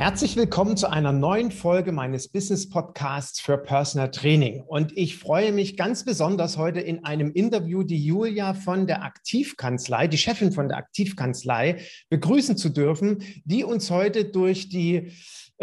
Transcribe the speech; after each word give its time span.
Herzlich 0.00 0.34
willkommen 0.34 0.78
zu 0.78 0.90
einer 0.90 1.12
neuen 1.12 1.50
Folge 1.50 1.92
meines 1.92 2.26
Business 2.26 2.70
Podcasts 2.70 3.38
für 3.38 3.58
Personal 3.58 4.10
Training. 4.10 4.62
Und 4.62 4.96
ich 4.96 5.18
freue 5.18 5.52
mich 5.52 5.76
ganz 5.76 6.06
besonders 6.06 6.56
heute 6.56 6.80
in 6.80 7.04
einem 7.04 7.32
Interview 7.32 7.82
die 7.82 8.02
Julia 8.02 8.54
von 8.54 8.86
der 8.86 9.02
Aktivkanzlei, 9.02 10.08
die 10.08 10.16
Chefin 10.16 10.52
von 10.52 10.68
der 10.68 10.78
Aktivkanzlei, 10.78 11.82
begrüßen 12.08 12.56
zu 12.56 12.70
dürfen, 12.70 13.22
die 13.44 13.62
uns 13.62 13.90
heute 13.90 14.24
durch 14.24 14.70
die 14.70 15.12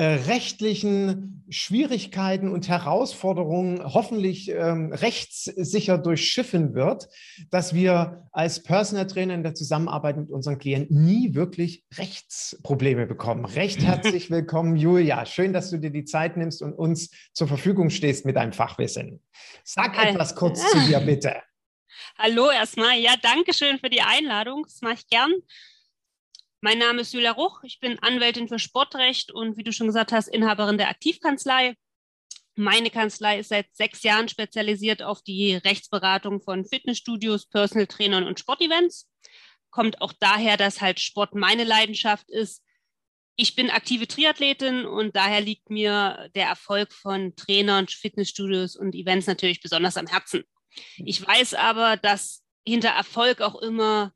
rechtlichen 0.04 1.46
Schwierigkeiten 1.50 2.50
und 2.50 2.68
Herausforderungen 2.68 3.82
hoffentlich 3.84 4.50
ähm, 4.52 4.92
rechtssicher 4.94 5.98
durchschiffen 5.98 6.76
wird, 6.76 7.08
dass 7.50 7.74
wir 7.74 8.28
als 8.32 8.62
Personal 8.62 9.08
Trainer 9.08 9.34
in 9.34 9.44
der 9.44 9.56
Zusammenarbeit 9.56 10.18
mit 10.18 10.30
unseren 10.30 10.60
Klienten 10.60 11.04
nie 11.04 11.34
wirklich 11.36 11.86
Rechtsprobleme 11.98 13.08
bekommen. 13.08 13.46
Recht 13.46 13.82
herzlich 13.84 14.30
willkommen, 14.30 14.76
Julia. 14.76 15.26
Schön, 15.26 15.54
dass 15.54 15.70
du 15.70 15.78
dir 15.78 15.92
die 15.92 16.06
Zeit 16.06 16.38
nimmst 16.38 16.62
und 16.62 16.74
uns 16.74 17.10
zur 17.34 17.48
Verfügung 17.48 17.90
stehst 17.90 18.26
mit 18.26 18.36
deinem 18.36 18.54
Fachwissen. 18.54 19.22
Sag 19.64 19.98
Hi. 19.98 20.10
etwas 20.10 20.36
kurz 20.36 20.70
zu 20.70 20.80
dir, 20.82 21.00
bitte. 21.06 21.42
Hallo 22.18 22.50
erstmal. 22.52 23.00
Ja, 23.00 23.14
danke 23.22 23.54
schön 23.54 23.80
für 23.80 23.90
die 23.90 24.02
Einladung. 24.02 24.64
Das 24.64 24.82
mache 24.82 24.96
ich 24.96 25.08
gern. 25.08 25.32
Mein 26.62 26.80
Name 26.80 27.02
ist 27.02 27.14
Julia 27.14 27.32
Ruch, 27.32 27.62
ich 27.64 27.80
bin 27.80 28.00
Anwältin 28.00 28.48
für 28.48 28.58
Sportrecht 28.58 29.32
und 29.32 29.58
wie 29.58 29.64
du 29.64 29.72
schon 29.72 29.86
gesagt 29.88 30.12
hast, 30.12 30.28
Inhaberin 30.28 30.80
der 30.80 30.90
Aktivkanzlei. 30.90 31.76
Meine 32.56 32.90
Kanzlei 32.90 33.40
ist 33.40 33.50
seit 33.50 33.68
sechs 33.76 34.02
Jahren 34.02 34.28
spezialisiert 34.28 35.04
auf 35.04 35.22
die 35.22 35.54
Rechtsberatung 35.54 36.42
von 36.42 36.66
Fitnessstudios, 36.66 37.46
Personal 37.46 37.86
Trainern 37.86 38.24
und 38.26 38.40
Sportevents. 38.40 39.08
Kommt 39.70 40.02
auch 40.02 40.14
daher, 40.20 40.58
dass 40.58 40.82
halt 40.82 41.00
Sport 41.00 41.36
meine 41.36 41.64
Leidenschaft 41.64 42.28
ist. 42.32 42.64
Ich 43.36 43.54
bin 43.54 43.70
aktive 43.70 44.08
Triathletin 44.08 44.88
und 44.88 45.16
daher 45.16 45.42
liegt 45.42 45.70
mir 45.70 46.32
der 46.34 46.48
Erfolg 46.48 46.92
von 46.92 47.36
Trainern, 47.36 47.88
Fitnessstudios 47.88 48.76
und 48.76 48.96
Events 48.96 49.28
natürlich 49.28 49.62
besonders 49.62 49.96
am 49.96 50.08
Herzen. 50.08 50.44
Ich 50.98 51.26
weiß 51.26 51.54
aber, 51.54 51.98
dass 51.98 52.44
hinter 52.66 52.90
Erfolg 52.90 53.42
auch 53.42 53.62
immer 53.62 54.12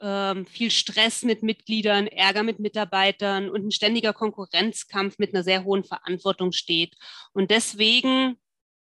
ähm, 0.00 0.46
viel 0.46 0.70
Stress 0.70 1.22
mit 1.22 1.42
Mitgliedern, 1.42 2.06
Ärger 2.06 2.42
mit 2.42 2.58
Mitarbeitern 2.58 3.50
und 3.50 3.66
ein 3.66 3.70
ständiger 3.70 4.12
Konkurrenzkampf 4.12 5.18
mit 5.18 5.34
einer 5.34 5.44
sehr 5.44 5.64
hohen 5.64 5.84
Verantwortung 5.84 6.52
steht. 6.52 6.96
Und 7.32 7.50
deswegen 7.50 8.36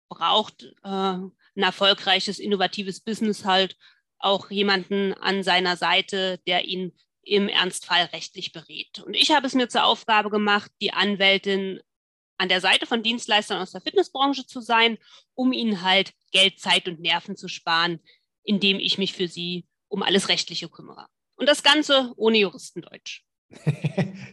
braucht 0.09 0.63
äh, 0.83 0.87
ein 0.87 1.33
erfolgreiches, 1.55 2.39
innovatives 2.39 3.01
Business 3.01 3.45
halt 3.45 3.77
auch 4.17 4.49
jemanden 4.49 5.13
an 5.13 5.43
seiner 5.43 5.77
Seite, 5.77 6.39
der 6.47 6.65
ihn 6.65 6.93
im 7.21 7.47
Ernstfall 7.47 8.05
rechtlich 8.05 8.51
berät. 8.51 8.99
Und 8.99 9.13
ich 9.15 9.31
habe 9.31 9.47
es 9.47 9.53
mir 9.53 9.67
zur 9.67 9.85
Aufgabe 9.85 10.29
gemacht, 10.29 10.71
die 10.81 10.93
Anwältin 10.93 11.79
an 12.37 12.49
der 12.49 12.61
Seite 12.61 12.85
von 12.85 13.01
Dienstleistern 13.01 13.61
aus 13.61 13.71
der 13.71 13.81
Fitnessbranche 13.81 14.45
zu 14.45 14.61
sein, 14.61 14.97
um 15.33 15.53
ihnen 15.53 15.81
halt 15.81 16.13
Geld, 16.31 16.59
Zeit 16.59 16.87
und 16.87 16.99
Nerven 16.99 17.35
zu 17.35 17.47
sparen, 17.47 17.99
indem 18.43 18.79
ich 18.79 18.97
mich 18.97 19.13
für 19.13 19.27
sie 19.27 19.65
um 19.87 20.03
alles 20.03 20.29
Rechtliche 20.29 20.69
kümmere. 20.69 21.07
Und 21.35 21.49
das 21.49 21.63
Ganze 21.63 22.13
ohne 22.15 22.37
Juristendeutsch. 22.37 23.23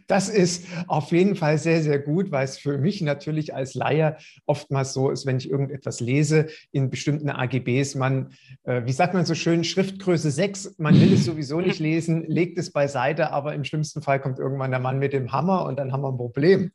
Das 0.09 0.29
ist 0.29 0.67
auf 0.89 1.13
jeden 1.13 1.37
Fall 1.37 1.59
sehr, 1.59 1.83
sehr 1.83 1.99
gut, 1.99 2.31
weil 2.31 2.45
es 2.45 2.59
für 2.59 2.77
mich 2.77 3.01
natürlich 3.01 3.55
als 3.55 3.75
Laie 3.75 4.17
oftmals 4.47 4.93
so 4.93 5.11
ist, 5.11 5.25
wenn 5.27 5.39
ich 5.39 5.49
irgendetwas 5.49 6.01
lese 6.01 6.49
in 6.71 6.91
bestimmten 6.91 7.31
AGBs, 7.31 7.95
man, 7.95 8.35
äh, 8.65 8.83
wie 8.85 8.93
sagt 8.93 9.15
man 9.15 9.25
so 9.25 9.35
schön, 9.35 9.65
Schriftgröße 9.65 10.31
6, 10.31 10.75
man 10.79 11.01
will 11.01 11.15
es 11.15 11.25
sowieso 11.25 11.61
nicht 11.61 11.79
lesen, 11.79 12.25
legt 12.27 12.59
es 12.59 12.73
beiseite, 12.73 13.31
aber 13.31 13.55
im 13.55 13.65
schlimmsten 13.65 14.03
Fall 14.03 14.21
kommt 14.21 14.39
irgendwann 14.39 14.71
der 14.71 14.81
Mann 14.81 14.99
mit 14.99 15.13
dem 15.13 15.33
Hammer 15.33 15.65
und 15.65 15.79
dann 15.79 15.93
haben 15.93 16.03
wir 16.03 16.13
ein 16.13 16.17
Problem. 16.17 16.73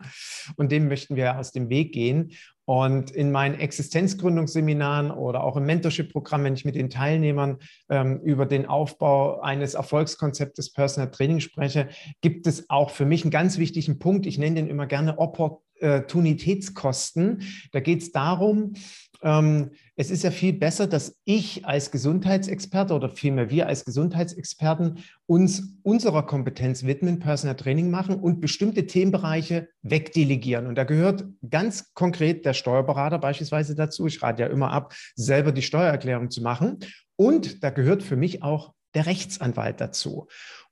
Und 0.55 0.71
dem 0.71 0.87
möchten 0.87 1.15
wir 1.15 1.37
aus 1.37 1.51
dem 1.51 1.69
Weg 1.69 1.93
gehen. 1.93 2.31
Und 2.69 3.11
in 3.11 3.31
meinen 3.31 3.57
Existenzgründungsseminaren 3.57 5.09
oder 5.09 5.45
auch 5.45 5.55
im 5.55 5.65
Mentorship-Programm, 5.65 6.43
wenn 6.43 6.53
ich 6.53 6.65
mit 6.65 6.75
den 6.75 6.89
Teilnehmern 6.89 7.59
ähm, 7.89 8.19
über 8.19 8.45
den 8.45 8.65
Aufbau 8.65 9.39
eines 9.39 9.73
Erfolgskonzeptes 9.73 10.73
Personal 10.73 11.09
Training 11.09 11.39
spreche, 11.39 11.87
gibt 12.19 12.45
es 12.45 12.69
auch 12.69 12.89
für 12.89 13.05
mich 13.05 13.23
einen 13.23 13.31
ganz 13.31 13.57
wichtigen 13.57 13.99
Punkt. 13.99 14.25
Ich 14.25 14.37
nenne 14.37 14.55
den 14.55 14.67
immer 14.67 14.85
gerne 14.85 15.17
Opportunitätskosten. 15.17 17.43
Da 17.71 17.79
geht 17.79 18.01
es 18.01 18.11
darum, 18.11 18.73
ähm, 19.21 19.71
es 19.95 20.11
ist 20.11 20.23
ja 20.23 20.31
viel 20.31 20.53
besser, 20.53 20.87
dass 20.87 21.17
ich 21.25 21.65
als 21.65 21.91
Gesundheitsexperte 21.91 22.93
oder 22.93 23.09
vielmehr 23.09 23.49
wir 23.49 23.67
als 23.67 23.85
Gesundheitsexperten 23.85 25.03
uns 25.25 25.77
unserer 25.83 26.25
Kompetenz 26.25 26.83
widmen, 26.83 27.19
Personal 27.19 27.55
Training 27.55 27.89
machen 27.89 28.15
und 28.15 28.39
bestimmte 28.39 28.85
Themenbereiche 28.85 29.69
wegdelegieren. 29.81 30.67
Und 30.67 30.75
da 30.75 30.83
gehört 30.83 31.25
ganz 31.49 31.93
konkret 31.93 32.45
der 32.45 32.53
Steuerberater 32.53 33.19
beispielsweise 33.19 33.75
dazu. 33.75 34.07
Ich 34.07 34.21
rate 34.21 34.43
ja 34.43 34.49
immer 34.49 34.71
ab, 34.71 34.93
selber 35.15 35.51
die 35.51 35.61
Steuererklärung 35.61 36.29
zu 36.29 36.41
machen. 36.41 36.79
Und 37.15 37.63
da 37.63 37.71
gehört 37.71 38.03
für 38.03 38.15
mich 38.15 38.43
auch 38.43 38.73
der 38.93 39.05
Rechtsanwalt 39.07 39.81
dazu. 39.81 40.27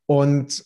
Und 0.05 0.63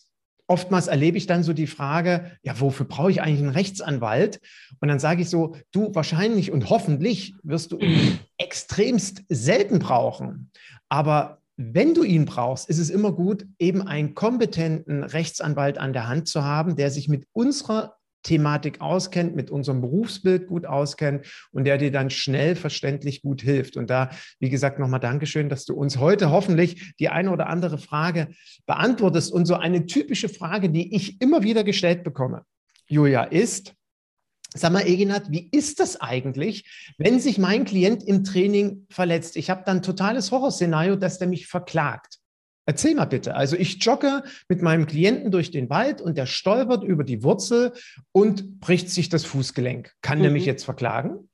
oftmals 0.50 0.88
erlebe 0.88 1.16
ich 1.16 1.26
dann 1.26 1.44
so 1.44 1.52
die 1.52 1.68
Frage, 1.68 2.32
ja, 2.42 2.58
wofür 2.58 2.84
brauche 2.84 3.10
ich 3.10 3.22
eigentlich 3.22 3.40
einen 3.40 3.50
Rechtsanwalt? 3.50 4.40
Und 4.80 4.88
dann 4.88 4.98
sage 4.98 5.22
ich 5.22 5.30
so, 5.30 5.56
du 5.70 5.94
wahrscheinlich 5.94 6.50
und 6.50 6.68
hoffentlich 6.70 7.34
wirst 7.44 7.70
du 7.70 7.78
ihn 7.78 8.18
extremst 8.36 9.22
selten 9.28 9.78
brauchen. 9.78 10.50
Aber 10.88 11.38
wenn 11.56 11.94
du 11.94 12.02
ihn 12.02 12.24
brauchst, 12.24 12.68
ist 12.68 12.78
es 12.78 12.90
immer 12.90 13.12
gut, 13.12 13.46
eben 13.58 13.82
einen 13.86 14.14
kompetenten 14.14 15.04
Rechtsanwalt 15.04 15.78
an 15.78 15.92
der 15.92 16.08
Hand 16.08 16.26
zu 16.26 16.42
haben, 16.42 16.74
der 16.74 16.90
sich 16.90 17.08
mit 17.08 17.26
unserer 17.32 17.99
Thematik 18.22 18.80
auskennt, 18.80 19.34
mit 19.34 19.50
unserem 19.50 19.80
Berufsbild 19.80 20.46
gut 20.46 20.66
auskennt 20.66 21.26
und 21.52 21.64
der 21.64 21.78
dir 21.78 21.90
dann 21.90 22.10
schnell 22.10 22.56
verständlich 22.56 23.22
gut 23.22 23.42
hilft. 23.42 23.76
Und 23.76 23.90
da, 23.90 24.10
wie 24.38 24.50
gesagt, 24.50 24.78
nochmal 24.78 25.00
Dankeschön, 25.00 25.48
dass 25.48 25.64
du 25.64 25.74
uns 25.74 25.98
heute 25.98 26.30
hoffentlich 26.30 26.94
die 26.98 27.08
eine 27.08 27.30
oder 27.30 27.48
andere 27.48 27.78
Frage 27.78 28.28
beantwortest. 28.66 29.32
Und 29.32 29.46
so 29.46 29.54
eine 29.54 29.86
typische 29.86 30.28
Frage, 30.28 30.70
die 30.70 30.94
ich 30.94 31.20
immer 31.20 31.42
wieder 31.42 31.64
gestellt 31.64 32.04
bekomme, 32.04 32.44
Julia, 32.86 33.24
ist, 33.24 33.74
Sag 34.52 34.72
mal, 34.72 34.84
Eginat, 34.84 35.30
wie 35.30 35.48
ist 35.52 35.78
das 35.78 36.00
eigentlich, 36.00 36.94
wenn 36.98 37.20
sich 37.20 37.38
mein 37.38 37.64
Klient 37.64 38.02
im 38.02 38.24
Training 38.24 38.84
verletzt? 38.90 39.36
Ich 39.36 39.48
habe 39.48 39.62
dann 39.64 39.76
ein 39.76 39.82
totales 39.82 40.32
Horrorszenario, 40.32 40.96
dass 40.96 41.18
der 41.18 41.28
mich 41.28 41.46
verklagt. 41.46 42.19
Erzähl 42.70 42.94
mal 42.94 43.06
bitte. 43.06 43.34
Also 43.34 43.56
ich 43.56 43.82
jogge 43.84 44.22
mit 44.48 44.62
meinem 44.62 44.86
Klienten 44.86 45.32
durch 45.32 45.50
den 45.50 45.68
Wald 45.70 46.00
und 46.00 46.16
der 46.16 46.26
stolpert 46.26 46.84
über 46.84 47.02
die 47.02 47.24
Wurzel 47.24 47.72
und 48.12 48.60
bricht 48.60 48.88
sich 48.90 49.08
das 49.08 49.24
Fußgelenk. 49.24 49.92
Kann 50.02 50.18
mhm. 50.18 50.22
der 50.22 50.30
mich 50.30 50.44
mhm. 50.44 50.50
jetzt 50.50 50.64
verklagen? 50.64 51.28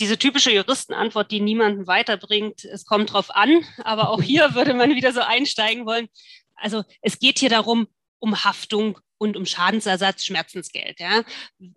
Diese 0.00 0.18
typische 0.18 0.50
Juristenantwort, 0.50 1.30
die 1.30 1.40
niemanden 1.40 1.86
weiterbringt, 1.86 2.64
es 2.64 2.84
kommt 2.84 3.12
drauf 3.12 3.30
an, 3.30 3.62
aber 3.84 4.08
auch 4.08 4.20
hier 4.20 4.56
würde 4.56 4.74
man 4.74 4.96
wieder 4.96 5.12
so 5.12 5.20
einsteigen 5.20 5.86
wollen. 5.86 6.08
Also 6.56 6.82
es 7.02 7.20
geht 7.20 7.38
hier 7.38 7.50
darum, 7.50 7.86
um 8.18 8.42
Haftung 8.42 8.98
und 9.16 9.36
um 9.36 9.46
Schadensersatz, 9.46 10.24
Schmerzensgeld. 10.24 10.98
Ja. 10.98 11.22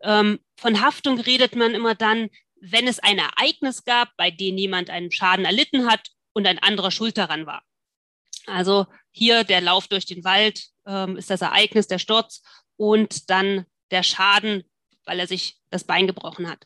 Ähm, 0.01 0.39
von 0.55 0.81
Haftung 0.81 1.19
redet 1.19 1.55
man 1.55 1.75
immer 1.75 1.93
dann, 1.93 2.29
wenn 2.59 2.87
es 2.87 2.97
ein 2.97 3.19
Ereignis 3.19 3.83
gab, 3.83 4.09
bei 4.17 4.31
dem 4.31 4.57
jemand 4.57 4.89
einen 4.89 5.11
Schaden 5.11 5.45
erlitten 5.45 5.85
hat 5.85 6.16
und 6.37 6.45
ein 6.45 6.59
anderer 6.59 6.91
schuld 6.91 7.17
daran 7.17 7.47
war. 7.47 7.63
Also 8.45 8.85
hier 9.09 9.43
der 9.43 9.59
Lauf 9.59 9.87
durch 9.87 10.05
den 10.05 10.23
Wald 10.23 10.67
ähm, 10.85 11.17
ist 11.17 11.31
das 11.31 11.41
Ereignis, 11.41 11.87
der 11.87 11.97
Sturz 11.97 12.43
und 12.77 13.31
dann 13.31 13.65
der 13.89 14.03
Schaden, 14.03 14.63
weil 15.05 15.19
er 15.19 15.25
sich 15.25 15.57
das 15.71 15.83
Bein 15.83 16.05
gebrochen 16.05 16.47
hat. 16.47 16.65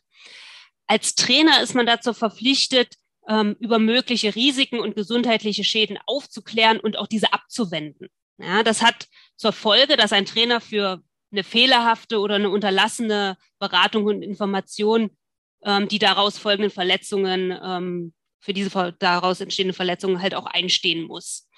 Als 0.86 1.14
Trainer 1.14 1.62
ist 1.62 1.74
man 1.74 1.86
dazu 1.86 2.12
verpflichtet, 2.12 2.96
ähm, 3.26 3.56
über 3.60 3.78
mögliche 3.78 4.34
Risiken 4.34 4.78
und 4.78 4.94
gesundheitliche 4.94 5.64
Schäden 5.64 5.98
aufzuklären 6.04 6.78
und 6.78 6.98
auch 6.98 7.06
diese 7.06 7.32
abzuwenden. 7.32 8.08
Ja, 8.36 8.62
das 8.62 8.82
hat 8.82 9.08
zur 9.36 9.52
Folge, 9.52 9.96
dass 9.96 10.12
ein 10.12 10.26
Trainer 10.26 10.60
für 10.60 11.02
eine 11.30 11.44
fehlerhafte 11.44 12.18
oder 12.18 12.34
eine 12.34 12.50
unterlassene 12.50 13.38
Beratung 13.58 14.04
und 14.04 14.22
Information 14.22 15.16
ähm, 15.64 15.88
die 15.88 15.98
daraus 15.98 16.36
folgenden 16.36 16.70
Verletzungen 16.70 17.58
ähm, 17.64 18.12
für 18.42 18.52
diese 18.52 18.92
daraus 18.98 19.40
entstehende 19.40 19.72
Verletzung 19.72 20.20
halt 20.20 20.34
auch 20.34 20.46
einstehen 20.46 21.04
muss. 21.04 21.48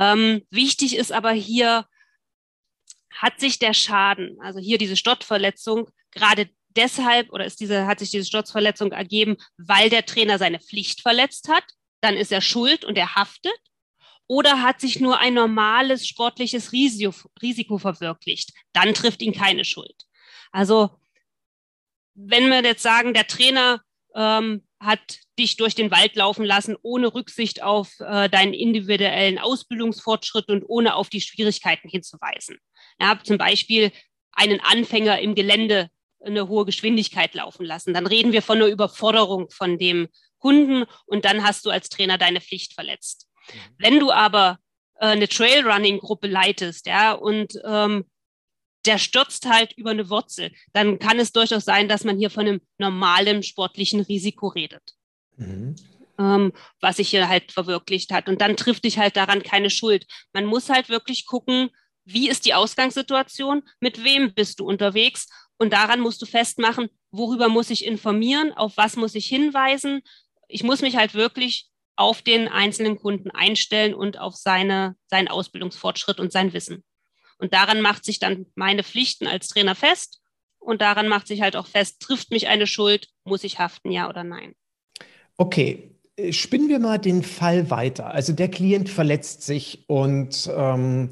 Ähm, 0.00 0.42
wichtig 0.50 0.96
ist 0.96 1.12
aber 1.12 1.32
hier, 1.32 1.86
hat 3.10 3.40
sich 3.40 3.58
der 3.58 3.74
Schaden, 3.74 4.40
also 4.40 4.58
hier 4.58 4.78
diese 4.78 4.96
Stottverletzung, 4.96 5.90
gerade 6.12 6.48
deshalb 6.70 7.30
oder 7.30 7.44
ist 7.44 7.60
diese, 7.60 7.86
hat 7.86 7.98
sich 7.98 8.10
diese 8.10 8.24
Sturzverletzung 8.24 8.92
ergeben, 8.92 9.36
weil 9.58 9.90
der 9.90 10.06
Trainer 10.06 10.38
seine 10.38 10.60
Pflicht 10.60 11.02
verletzt 11.02 11.48
hat, 11.48 11.64
dann 12.00 12.16
ist 12.16 12.32
er 12.32 12.40
schuld 12.40 12.84
und 12.84 12.96
er 12.96 13.14
haftet. 13.14 13.58
Oder 14.28 14.62
hat 14.62 14.80
sich 14.80 14.98
nur 14.98 15.18
ein 15.18 15.34
normales 15.34 16.06
sportliches 16.06 16.72
Risiko, 16.72 17.28
Risiko 17.42 17.76
verwirklicht, 17.78 18.52
dann 18.72 18.94
trifft 18.94 19.20
ihn 19.20 19.34
keine 19.34 19.64
Schuld. 19.64 20.06
Also 20.52 20.90
wenn 22.14 22.48
wir 22.48 22.62
jetzt 22.62 22.82
sagen, 22.82 23.12
der 23.12 23.26
Trainer 23.26 23.82
ähm, 24.14 24.66
hat 24.82 25.20
dich 25.38 25.56
durch 25.56 25.74
den 25.74 25.90
Wald 25.90 26.16
laufen 26.16 26.44
lassen, 26.44 26.76
ohne 26.82 27.14
Rücksicht 27.14 27.62
auf 27.62 27.88
äh, 28.00 28.28
deinen 28.28 28.52
individuellen 28.52 29.38
Ausbildungsfortschritt 29.38 30.48
und 30.48 30.64
ohne 30.66 30.96
auf 30.96 31.08
die 31.08 31.20
Schwierigkeiten 31.20 31.88
hinzuweisen. 31.88 32.58
Ja, 33.00 33.18
zum 33.22 33.38
Beispiel 33.38 33.92
einen 34.32 34.60
Anfänger 34.60 35.20
im 35.20 35.34
Gelände 35.34 35.88
eine 36.24 36.48
hohe 36.48 36.64
Geschwindigkeit 36.64 37.34
laufen 37.34 37.64
lassen. 37.64 37.94
Dann 37.94 38.06
reden 38.06 38.32
wir 38.32 38.42
von 38.42 38.58
einer 38.58 38.66
Überforderung 38.66 39.50
von 39.50 39.78
dem 39.78 40.08
Kunden 40.38 40.84
und 41.06 41.24
dann 41.24 41.44
hast 41.44 41.64
du 41.64 41.70
als 41.70 41.88
Trainer 41.88 42.18
deine 42.18 42.40
Pflicht 42.40 42.74
verletzt. 42.74 43.28
Mhm. 43.48 43.58
Wenn 43.78 44.00
du 44.00 44.10
aber 44.10 44.58
äh, 44.96 45.06
eine 45.06 45.28
Trailrunning-Gruppe 45.28 46.26
leitest, 46.26 46.86
ja, 46.86 47.12
und 47.12 47.54
ähm, 47.64 48.04
der 48.86 48.98
stürzt 48.98 49.46
halt 49.48 49.72
über 49.76 49.90
eine 49.90 50.10
Wurzel, 50.10 50.52
dann 50.72 50.98
kann 50.98 51.18
es 51.18 51.32
durchaus 51.32 51.64
sein, 51.64 51.88
dass 51.88 52.04
man 52.04 52.18
hier 52.18 52.30
von 52.30 52.46
einem 52.46 52.60
normalen 52.78 53.42
sportlichen 53.42 54.00
Risiko 54.00 54.48
redet. 54.48 54.82
Mhm. 55.36 55.76
Ähm, 56.18 56.52
was 56.80 56.96
sich 56.96 57.08
hier 57.08 57.28
halt 57.28 57.52
verwirklicht 57.52 58.12
hat. 58.12 58.28
Und 58.28 58.40
dann 58.40 58.56
trifft 58.56 58.84
dich 58.84 58.98
halt 58.98 59.16
daran 59.16 59.42
keine 59.42 59.70
Schuld. 59.70 60.06
Man 60.32 60.44
muss 60.44 60.68
halt 60.68 60.88
wirklich 60.88 61.26
gucken, 61.26 61.70
wie 62.04 62.28
ist 62.28 62.44
die 62.44 62.54
Ausgangssituation, 62.54 63.62
mit 63.80 64.04
wem 64.04 64.34
bist 64.34 64.60
du 64.60 64.66
unterwegs 64.66 65.28
und 65.56 65.72
daran 65.72 66.00
musst 66.00 66.20
du 66.20 66.26
festmachen, 66.26 66.88
worüber 67.12 67.48
muss 67.48 67.70
ich 67.70 67.86
informieren, 67.86 68.52
auf 68.52 68.76
was 68.76 68.96
muss 68.96 69.14
ich 69.14 69.26
hinweisen. 69.26 70.02
Ich 70.48 70.64
muss 70.64 70.82
mich 70.82 70.96
halt 70.96 71.14
wirklich 71.14 71.68
auf 71.96 72.22
den 72.22 72.48
einzelnen 72.48 72.98
Kunden 72.98 73.30
einstellen 73.30 73.94
und 73.94 74.18
auf 74.18 74.34
seine, 74.34 74.96
seinen 75.06 75.28
Ausbildungsfortschritt 75.28 76.18
und 76.18 76.32
sein 76.32 76.52
Wissen. 76.52 76.82
Und 77.42 77.52
daran 77.52 77.80
macht 77.80 78.04
sich 78.04 78.20
dann 78.20 78.46
meine 78.54 78.84
Pflichten 78.84 79.26
als 79.26 79.48
Trainer 79.48 79.74
fest. 79.74 80.20
Und 80.60 80.80
daran 80.80 81.08
macht 81.08 81.26
sich 81.26 81.42
halt 81.42 81.56
auch 81.56 81.66
fest, 81.66 81.98
trifft 81.98 82.30
mich 82.30 82.46
eine 82.46 82.68
Schuld, 82.68 83.08
muss 83.24 83.42
ich 83.42 83.58
haften, 83.58 83.90
ja 83.90 84.08
oder 84.08 84.22
nein. 84.22 84.54
Okay, 85.36 85.90
spinnen 86.30 86.68
wir 86.68 86.78
mal 86.78 86.98
den 86.98 87.24
Fall 87.24 87.68
weiter. 87.68 88.06
Also 88.06 88.32
der 88.32 88.48
Klient 88.48 88.88
verletzt 88.88 89.42
sich 89.42 89.88
und 89.88 90.48
ähm, 90.56 91.10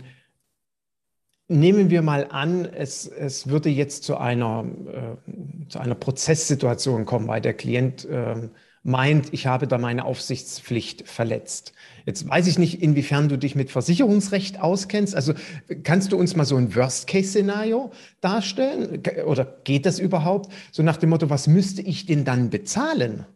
nehmen 1.49 1.91
wir 1.91 2.03
mal 2.03 2.29
an, 2.31 2.65
es, 2.65 3.09
es 3.09 3.49
würde 3.49 3.69
jetzt 3.69 4.05
zu 4.05 4.17
einer, 4.17 4.65
äh, 4.87 5.69
zu 5.69 5.81
einer 5.81 5.97
Prozesssituation 5.97 7.06
kommen, 7.06 7.27
weil 7.27 7.41
der 7.41 7.55
Klient 7.55 8.05
äh, 8.05 8.49
meint, 8.82 9.32
ich 9.32 9.47
habe 9.47 9.67
da 9.67 9.79
meine 9.79 10.05
Aufsichtspflicht 10.05 11.06
verletzt. 11.06 11.73
Jetzt 12.06 12.29
weiß 12.29 12.47
ich 12.47 12.59
nicht, 12.59 12.82
inwiefern 12.82 13.29
du 13.29 13.37
dich 13.37 13.55
mit 13.55 13.71
Versicherungsrecht 13.71 14.61
auskennst. 14.61 15.15
Also 15.15 15.35
kannst 15.82 16.12
du 16.12 16.17
uns 16.17 16.35
mal 16.35 16.47
so 16.47 16.56
ein 16.56 16.75
Worst-Case-Szenario 16.75 17.93
darstellen? 18.21 19.03
Oder 19.27 19.44
geht 19.65 19.85
das 19.85 19.99
überhaupt? 19.99 20.53
So 20.73 20.82
nach 20.82 20.97
dem 20.97 21.11
Motto, 21.11 21.29
was 21.29 21.47
müsste 21.47 21.82
ich 21.82 22.06
denn 22.06 22.25
dann 22.25 22.50
bezahlen? 22.50 23.27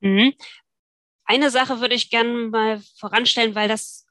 Mhm. 0.00 0.32
Eine 1.26 1.50
Sache 1.50 1.80
würde 1.80 1.94
ich 1.94 2.10
gerne 2.10 2.48
mal 2.48 2.80
voranstellen, 2.98 3.54
weil 3.54 3.68
das 3.68 4.03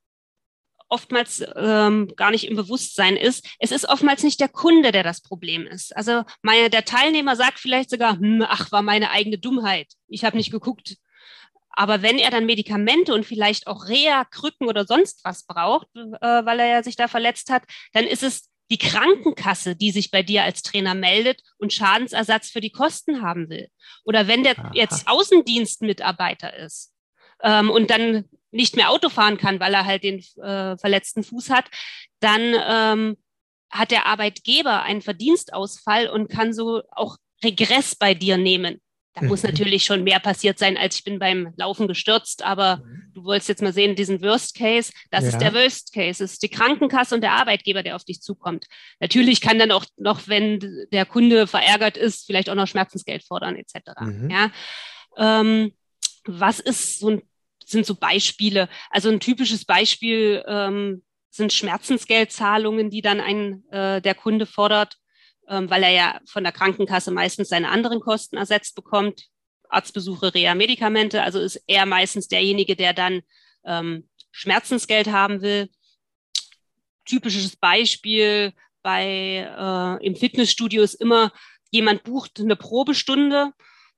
oftmals 0.94 1.44
ähm, 1.56 2.08
gar 2.16 2.30
nicht 2.30 2.48
im 2.48 2.56
Bewusstsein 2.56 3.18
ist. 3.18 3.46
Es 3.58 3.72
ist 3.72 3.90
oftmals 3.90 4.22
nicht 4.22 4.40
der 4.40 4.48
Kunde, 4.48 4.92
der 4.92 5.04
das 5.04 5.22
Problem 5.22 5.66
ist. 5.66 5.96
Also 5.98 6.24
meine, 6.44 6.70
der 6.70 6.86
Teilnehmer 6.86 7.36
sagt 7.36 7.60
vielleicht 7.60 7.90
sogar, 7.90 8.20
hm, 8.20 8.46
ach, 8.48 8.72
war 8.72 8.84
meine 8.84 9.10
eigene 9.10 9.40
Dummheit. 9.40 9.88
Ich 10.08 10.24
habe 10.24 10.38
nicht 10.38 10.52
geguckt. 10.52 10.98
Aber 11.72 12.04
wenn 12.04 12.20
er 12.20 12.30
dann 12.30 12.46
Medikamente 12.46 13.16
und 13.16 13.26
vielleicht 13.26 13.66
auch 13.66 13.88
Reha, 13.88 14.26
Krücken 14.26 14.68
oder 14.68 14.86
sonst 14.86 15.26
was 15.26 15.46
braucht, 15.48 15.88
äh, 15.96 16.46
weil 16.46 16.60
er 16.60 16.68
ja 16.68 16.84
sich 16.84 16.96
da 16.96 17.08
verletzt 17.08 17.50
hat, 17.50 17.64
dann 17.94 18.06
ist 18.06 18.22
es 18.22 18.52
die 18.70 18.78
Krankenkasse, 18.78 19.76
die 19.76 19.92
sich 19.92 20.12
bei 20.12 20.22
dir 20.22 20.44
als 20.44 20.62
Trainer 20.62 20.94
meldet 20.94 21.42
und 21.58 21.74
Schadensersatz 21.74 22.50
für 22.52 22.62
die 22.62 22.72
Kosten 22.72 23.24
haben 23.24 23.50
will. 23.50 23.70
Oder 24.06 24.28
wenn 24.28 24.44
der 24.44 24.58
Aha. 24.58 24.72
jetzt 24.74 25.08
Außendienstmitarbeiter 25.08 26.56
ist 26.58 26.94
ähm, 27.42 27.72
und 27.72 27.90
dann 27.90 28.26
nicht 28.54 28.76
mehr 28.76 28.90
Auto 28.90 29.10
fahren 29.10 29.38
kann, 29.38 29.60
weil 29.60 29.74
er 29.74 29.86
halt 29.86 30.04
den 30.04 30.20
äh, 30.42 30.78
verletzten 30.78 31.24
Fuß 31.24 31.50
hat, 31.50 31.66
dann 32.20 32.56
ähm, 32.68 33.18
hat 33.70 33.92
der 33.92 34.06
Arbeitgeber 34.06 34.84
einen 34.84 35.02
Verdienstausfall 35.02 36.08
und 36.08 36.30
kann 36.30 36.54
so 36.54 36.84
auch 36.92 37.18
Regress 37.44 37.96
bei 37.96 38.14
dir 38.14 38.38
nehmen. 38.38 38.80
Da 39.14 39.22
mhm. 39.22 39.28
muss 39.28 39.44
natürlich 39.44 39.84
schon 39.84 40.04
mehr 40.04 40.20
passiert 40.20 40.58
sein, 40.58 40.76
als 40.76 40.96
ich 40.96 41.04
bin 41.04 41.20
beim 41.20 41.54
Laufen 41.56 41.88
gestürzt, 41.88 42.44
aber 42.44 42.78
mhm. 42.78 43.12
du 43.14 43.24
wolltest 43.26 43.50
jetzt 43.50 43.62
mal 43.62 43.74
sehen, 43.74 43.96
diesen 43.96 44.22
Worst 44.22 44.56
Case, 44.56 44.92
das 45.12 45.24
ja. 45.24 45.30
ist 45.30 45.38
der 45.40 45.54
Worst 45.54 45.94
Case, 45.94 46.24
das 46.24 46.34
ist 46.34 46.44
die 46.44 46.50
Krankenkasse 46.50 47.14
und 47.14 47.22
der 47.22 47.34
Arbeitgeber, 47.34 47.84
der 47.84 47.96
auf 47.96 48.04
dich 48.04 48.22
zukommt. 48.22 48.66
Natürlich 49.00 49.42
kann 49.42 49.60
dann 49.60 49.72
auch 49.72 49.86
noch, 49.98 50.28
wenn 50.28 50.88
der 50.92 51.06
Kunde 51.06 51.46
verärgert 51.46 51.96
ist, 51.98 52.26
vielleicht 52.26 52.50
auch 52.50 52.56
noch 52.56 52.68
Schmerzensgeld 52.68 53.24
fordern 53.24 53.56
etc. 53.56 53.92
Mhm. 54.02 54.30
Ja. 54.32 54.52
Ähm, 55.18 55.74
was 56.26 56.60
ist 56.60 57.00
so 57.00 57.10
ein 57.10 57.22
sind 57.74 57.86
so 57.86 57.96
Beispiele. 57.96 58.70
Also 58.90 59.10
ein 59.10 59.20
typisches 59.20 59.66
Beispiel 59.66 60.44
ähm, 60.48 61.04
sind 61.30 61.52
Schmerzensgeldzahlungen, 61.52 62.90
die 62.90 63.02
dann 63.02 63.20
ein, 63.20 63.64
äh, 63.70 64.02
der 64.02 64.16
Kunde 64.16 64.46
fordert, 64.46 64.98
ähm, 65.50 65.70
weil 65.70 65.84
er 65.84 65.92
ja 65.92 66.20
von 66.26 66.44
der 66.44 66.54
Krankenkasse 66.54 67.12
meistens 67.12 67.50
seine 67.50 67.70
anderen 67.70 68.00
Kosten 68.00 68.38
ersetzt 68.38 68.76
bekommt. 68.76 69.26
Arztbesuche, 69.68 70.34
Reha, 70.34 70.56
Medikamente. 70.56 71.24
Also 71.24 71.40
ist 71.40 71.62
er 71.68 71.86
meistens 71.86 72.28
derjenige, 72.28 72.76
der 72.76 72.94
dann 72.94 73.22
ähm, 73.66 74.08
Schmerzensgeld 74.32 75.08
haben 75.08 75.42
will. 75.42 75.70
Typisches 77.06 77.56
Beispiel 77.58 78.54
bei 78.84 79.50
äh, 79.50 80.06
im 80.06 80.16
Fitnessstudio 80.16 80.84
ist 80.84 80.96
immer, 80.96 81.34
jemand 81.72 82.04
bucht 82.04 82.40
eine 82.40 82.56
Probestunde 82.56 83.52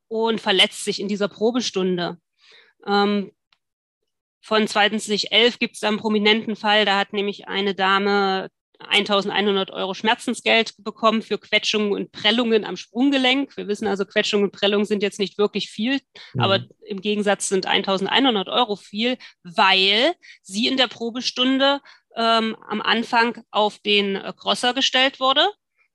und 0.08 0.40
verletzt 0.40 0.86
sich 0.86 1.00
in 1.02 1.10
dieser 1.10 1.28
Probestunde. 1.28 2.18
Ähm, 2.88 3.32
von 4.46 4.68
2011 4.68 5.58
gibt 5.58 5.74
es 5.74 5.80
da 5.80 5.88
einen 5.88 5.98
prominenten 5.98 6.56
Fall, 6.56 6.86
da 6.86 7.00
hat 7.00 7.14
nämlich 7.14 7.48
eine 7.48 7.74
Dame 7.74 8.52
1100 8.78 9.72
Euro 9.72 9.96
Schmerzensgeld 9.96 10.76
bekommen 10.78 11.24
für 11.24 11.40
Quetschungen 11.40 11.94
und 11.94 12.12
Prellungen 12.12 12.64
am 12.64 12.78
Sprunggelenk. 12.78 13.58
Wir 13.58 13.68
wissen 13.68 13.88
also, 13.88 14.06
Quetschungen 14.06 14.46
und 14.46 14.52
Prellungen 14.52 14.86
sind 14.86 15.02
jetzt 15.02 15.18
nicht 15.18 15.40
wirklich 15.40 15.72
viel, 15.72 16.00
mhm. 16.34 16.42
aber 16.42 16.64
im 16.86 17.02
Gegensatz 17.02 17.50
sind 17.50 17.66
1100 17.66 18.48
Euro 18.48 18.76
viel, 18.76 19.18
weil 19.42 20.14
sie 20.44 20.68
in 20.68 20.78
der 20.78 20.90
Probestunde 20.90 21.82
ähm, 22.16 22.56
am 22.70 22.82
Anfang 22.82 23.44
auf 23.50 23.80
den 23.80 24.16
äh, 24.16 24.32
Crosser 24.38 24.76
gestellt 24.76 25.20
wurde 25.20 25.50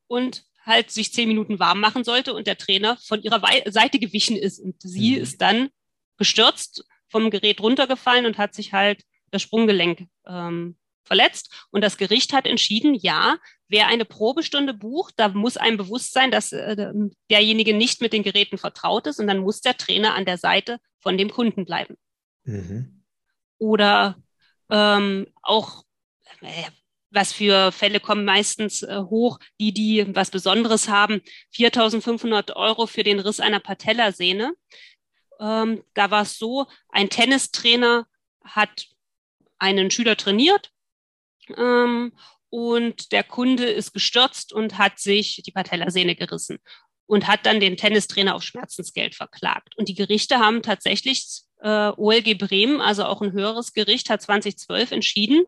und 0.08 0.42
halt 0.66 0.90
sich 0.90 1.12
zehn 1.12 1.28
Minuten 1.28 1.60
warm 1.60 1.78
machen 1.78 2.02
sollte 2.02 2.34
und 2.34 2.48
der 2.48 2.58
Trainer 2.58 2.96
von 2.96 3.22
ihrer 3.22 3.40
Seite 3.70 4.00
gewichen 4.00 4.36
ist 4.36 4.58
und 4.58 4.74
sie 4.80 5.14
mhm. 5.14 5.22
ist 5.22 5.40
dann 5.40 5.68
gestürzt 6.16 6.84
vom 7.10 7.30
Gerät 7.30 7.60
runtergefallen 7.60 8.24
und 8.24 8.38
hat 8.38 8.54
sich 8.54 8.72
halt 8.72 9.02
das 9.30 9.42
Sprunggelenk 9.42 10.06
ähm, 10.26 10.76
verletzt. 11.04 11.66
Und 11.70 11.82
das 11.82 11.96
Gericht 11.96 12.32
hat 12.32 12.46
entschieden, 12.46 12.94
ja, 12.94 13.38
wer 13.68 13.88
eine 13.88 14.04
Probestunde 14.04 14.74
bucht, 14.74 15.14
da 15.16 15.28
muss 15.28 15.56
einem 15.56 15.76
bewusst 15.76 16.12
sein, 16.12 16.30
dass 16.30 16.52
äh, 16.52 16.92
derjenige 17.30 17.74
nicht 17.74 18.00
mit 18.00 18.12
den 18.12 18.22
Geräten 18.22 18.58
vertraut 18.58 19.06
ist 19.06 19.18
und 19.18 19.26
dann 19.26 19.38
muss 19.38 19.60
der 19.60 19.76
Trainer 19.76 20.14
an 20.14 20.24
der 20.24 20.38
Seite 20.38 20.78
von 21.00 21.18
dem 21.18 21.30
Kunden 21.30 21.64
bleiben. 21.64 21.96
Mhm. 22.44 23.02
Oder 23.58 24.16
ähm, 24.70 25.26
auch, 25.42 25.84
äh, 26.40 26.64
was 27.10 27.32
für 27.32 27.72
Fälle 27.72 27.98
kommen 27.98 28.24
meistens 28.24 28.82
äh, 28.82 29.00
hoch, 29.00 29.40
die, 29.58 29.72
die 29.72 30.14
was 30.14 30.30
Besonderes 30.30 30.88
haben, 30.88 31.22
4.500 31.54 32.54
Euro 32.54 32.86
für 32.86 33.02
den 33.02 33.18
Riss 33.18 33.40
einer 33.40 33.60
Patellasehne. 33.60 34.52
Ähm, 35.40 35.82
da 35.94 36.10
war 36.10 36.22
es 36.22 36.38
so, 36.38 36.66
ein 36.90 37.08
Tennistrainer 37.08 38.06
hat 38.44 38.86
einen 39.58 39.90
Schüler 39.90 40.16
trainiert 40.16 40.70
ähm, 41.56 42.12
und 42.50 43.12
der 43.12 43.24
Kunde 43.24 43.64
ist 43.64 43.92
gestürzt 43.92 44.52
und 44.52 44.78
hat 44.78 44.98
sich 44.98 45.42
die 45.44 45.52
Patellasehne 45.52 46.14
gerissen 46.14 46.58
und 47.06 47.26
hat 47.26 47.46
dann 47.46 47.60
den 47.60 47.76
Tennistrainer 47.76 48.34
auf 48.34 48.42
Schmerzensgeld 48.42 49.14
verklagt. 49.14 49.76
Und 49.76 49.88
die 49.88 49.94
Gerichte 49.94 50.38
haben 50.38 50.62
tatsächlich 50.62 51.42
äh, 51.62 51.92
OLG 51.96 52.38
Bremen, 52.38 52.80
also 52.80 53.04
auch 53.04 53.22
ein 53.22 53.32
höheres 53.32 53.72
Gericht, 53.72 54.10
hat 54.10 54.22
2012 54.22 54.92
entschieden, 54.92 55.44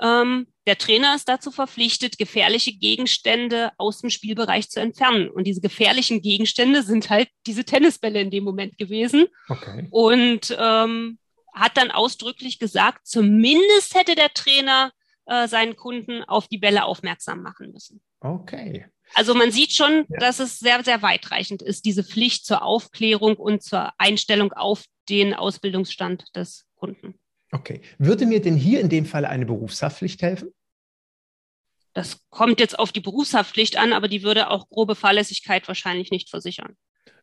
ähm, 0.00 0.46
der 0.66 0.78
Trainer 0.78 1.14
ist 1.14 1.28
dazu 1.28 1.50
verpflichtet, 1.50 2.16
gefährliche 2.16 2.72
Gegenstände 2.72 3.72
aus 3.76 4.00
dem 4.00 4.10
Spielbereich 4.10 4.70
zu 4.70 4.80
entfernen. 4.80 5.28
Und 5.28 5.44
diese 5.44 5.60
gefährlichen 5.60 6.22
Gegenstände 6.22 6.82
sind 6.82 7.10
halt 7.10 7.28
diese 7.46 7.64
Tennisbälle 7.64 8.20
in 8.20 8.30
dem 8.30 8.44
Moment 8.44 8.78
gewesen. 8.78 9.26
Okay. 9.48 9.88
Und 9.90 10.56
ähm, 10.58 11.18
hat 11.52 11.76
dann 11.76 11.90
ausdrücklich 11.90 12.58
gesagt, 12.58 13.06
zumindest 13.06 13.94
hätte 13.94 14.14
der 14.14 14.32
Trainer 14.32 14.92
äh, 15.26 15.48
seinen 15.48 15.76
Kunden 15.76 16.22
auf 16.24 16.48
die 16.48 16.58
Bälle 16.58 16.84
aufmerksam 16.84 17.42
machen 17.42 17.72
müssen. 17.72 18.00
Okay. 18.20 18.86
Also 19.14 19.34
man 19.34 19.50
sieht 19.50 19.72
schon, 19.72 20.06
ja. 20.08 20.18
dass 20.18 20.38
es 20.38 20.60
sehr, 20.60 20.82
sehr 20.84 21.02
weitreichend 21.02 21.62
ist, 21.62 21.84
diese 21.84 22.04
Pflicht 22.04 22.46
zur 22.46 22.62
Aufklärung 22.62 23.36
und 23.36 23.62
zur 23.62 23.92
Einstellung 23.98 24.52
auf 24.52 24.84
den 25.10 25.34
Ausbildungsstand 25.34 26.36
des 26.36 26.66
Kunden. 26.76 27.14
Okay. 27.52 27.80
Würde 27.98 28.26
mir 28.26 28.40
denn 28.40 28.56
hier 28.56 28.80
in 28.80 28.88
dem 28.88 29.04
Fall 29.04 29.24
eine 29.24 29.44
Berufshaftpflicht 29.44 30.22
helfen? 30.22 30.50
Das 31.92 32.20
kommt 32.30 32.60
jetzt 32.60 32.78
auf 32.78 32.92
die 32.92 33.00
Berufshaftpflicht 33.00 33.76
an, 33.76 33.92
aber 33.92 34.06
die 34.06 34.22
würde 34.22 34.50
auch 34.50 34.68
grobe 34.68 34.94
Fahrlässigkeit 34.94 35.66
wahrscheinlich 35.66 36.12
nicht 36.12 36.30
versichern. 36.30 36.76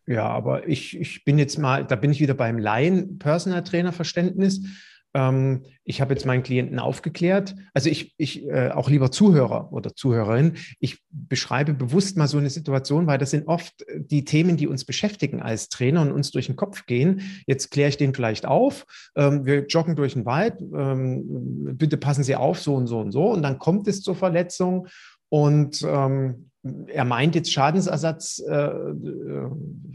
Ja, 0.06 0.28
aber 0.28 0.68
ich, 0.68 0.98
ich 0.98 1.24
bin 1.24 1.40
jetzt 1.40 1.58
mal, 1.58 1.86
da 1.86 1.96
bin 1.96 2.12
ich 2.12 2.20
wieder 2.20 2.34
beim 2.34 2.58
Laien-Personal-Trainer-Verständnis. 2.58 4.66
Ähm, 5.14 5.64
ich 5.84 6.02
habe 6.02 6.14
jetzt 6.14 6.26
meinen 6.26 6.44
Klienten 6.44 6.80
aufgeklärt. 6.80 7.56
Also 7.74 7.90
ich, 7.90 8.14
ich 8.18 8.46
äh, 8.46 8.72
auch 8.72 8.90
lieber 8.90 9.12
Zuhörer 9.12 9.72
oder 9.72 9.96
Zuhörerin, 9.96 10.54
ich 10.80 11.00
beschreibe 11.10 11.74
bewusst 11.74 12.18
mal 12.18 12.28
so 12.28 12.38
eine 12.38 12.50
Situation, 12.50 13.08
weil 13.08 13.18
das 13.18 13.32
sind 13.32 13.48
oft 13.48 13.86
die 13.96 14.26
Themen, 14.26 14.58
die 14.58 14.68
uns 14.68 14.86
beschäftigen 14.86 15.42
als 15.42 15.70
Trainer 15.70 16.02
und 16.02 16.12
uns 16.12 16.32
durch 16.32 16.48
den 16.48 16.56
Kopf 16.56 16.86
gehen. 16.86 17.22
Jetzt 17.48 17.72
kläre 17.72 17.90
ich 17.90 17.98
den 17.98 18.14
vielleicht 18.14 18.46
auf. 18.46 18.86
Ähm, 19.16 19.46
wir 19.46 19.66
joggen 19.68 19.96
durch 19.96 20.14
den 20.14 20.26
Wald. 20.26 20.62
Ähm, 20.62 21.78
bitte 21.78 21.98
passen 21.98 22.24
Sie 22.24 22.36
auf, 22.36 22.60
so 22.60 22.76
und 22.76 22.88
so 22.88 23.00
und 23.00 23.12
so. 23.12 23.32
Und 23.32 23.42
dann 23.42 23.60
kommt 23.60 23.88
es 23.88 24.02
zur 24.02 24.16
Verletzung. 24.16 24.88
Und 25.30 25.84
ähm, 25.86 26.47
er 26.88 27.06
meint 27.06 27.36
jetzt 27.36 27.52
Schadensersatz 27.52 28.44
äh, 28.48 28.54
äh, 28.54 29.50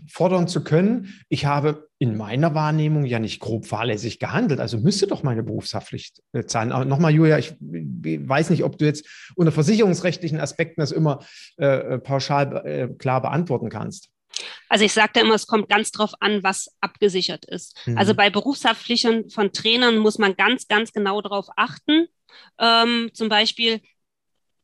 fordern 0.09 0.49
zu 0.49 0.65
können. 0.65 1.23
Ich 1.29 1.45
habe 1.45 1.89
in 1.99 2.17
meiner 2.17 2.55
Wahrnehmung 2.55 3.05
ja 3.05 3.19
nicht 3.19 3.41
grob 3.41 3.67
fahrlässig 3.67 4.19
gehandelt, 4.19 4.61
also 4.61 4.79
müsste 4.79 5.07
doch 5.07 5.23
meine 5.23 5.43
Berufshaftpflicht 5.43 6.23
äh, 6.33 6.45
zahlen. 6.45 6.73
Aber 6.73 6.85
nochmal, 6.85 7.13
Julia, 7.13 7.39
ich 7.39 7.55
weiß 7.61 8.51
nicht, 8.51 8.65
ob 8.65 8.79
du 8.79 8.85
jetzt 8.85 9.07
unter 9.37 9.53
versicherungsrechtlichen 9.53 10.41
Aspekten 10.41 10.81
das 10.81 10.93
immer 10.93 11.25
äh, 11.57 11.99
pauschal 11.99 12.67
äh, 12.67 12.89
klar 12.99 13.21
beantworten 13.23 13.69
kannst. 13.69 14.09
Also 14.69 14.85
ich 14.85 14.93
sagte 14.93 15.21
immer, 15.21 15.35
es 15.35 15.47
kommt 15.47 15.69
ganz 15.69 15.91
drauf 15.91 16.15
an, 16.21 16.43
was 16.43 16.69
abgesichert 16.81 17.45
ist. 17.45 17.77
Mhm. 17.87 17.99
Also 17.99 18.15
bei 18.15 18.31
Berufshaftpflichten 18.31 19.31
von 19.31 19.53
Trainern 19.53 19.99
muss 19.99 20.19
man 20.19 20.37
ganz, 20.37 20.69
ganz 20.69 20.93
genau 20.93 21.21
darauf 21.21 21.49
achten. 21.57 22.07
Ähm, 22.59 23.11
zum 23.13 23.29
Beispiel, 23.29 23.81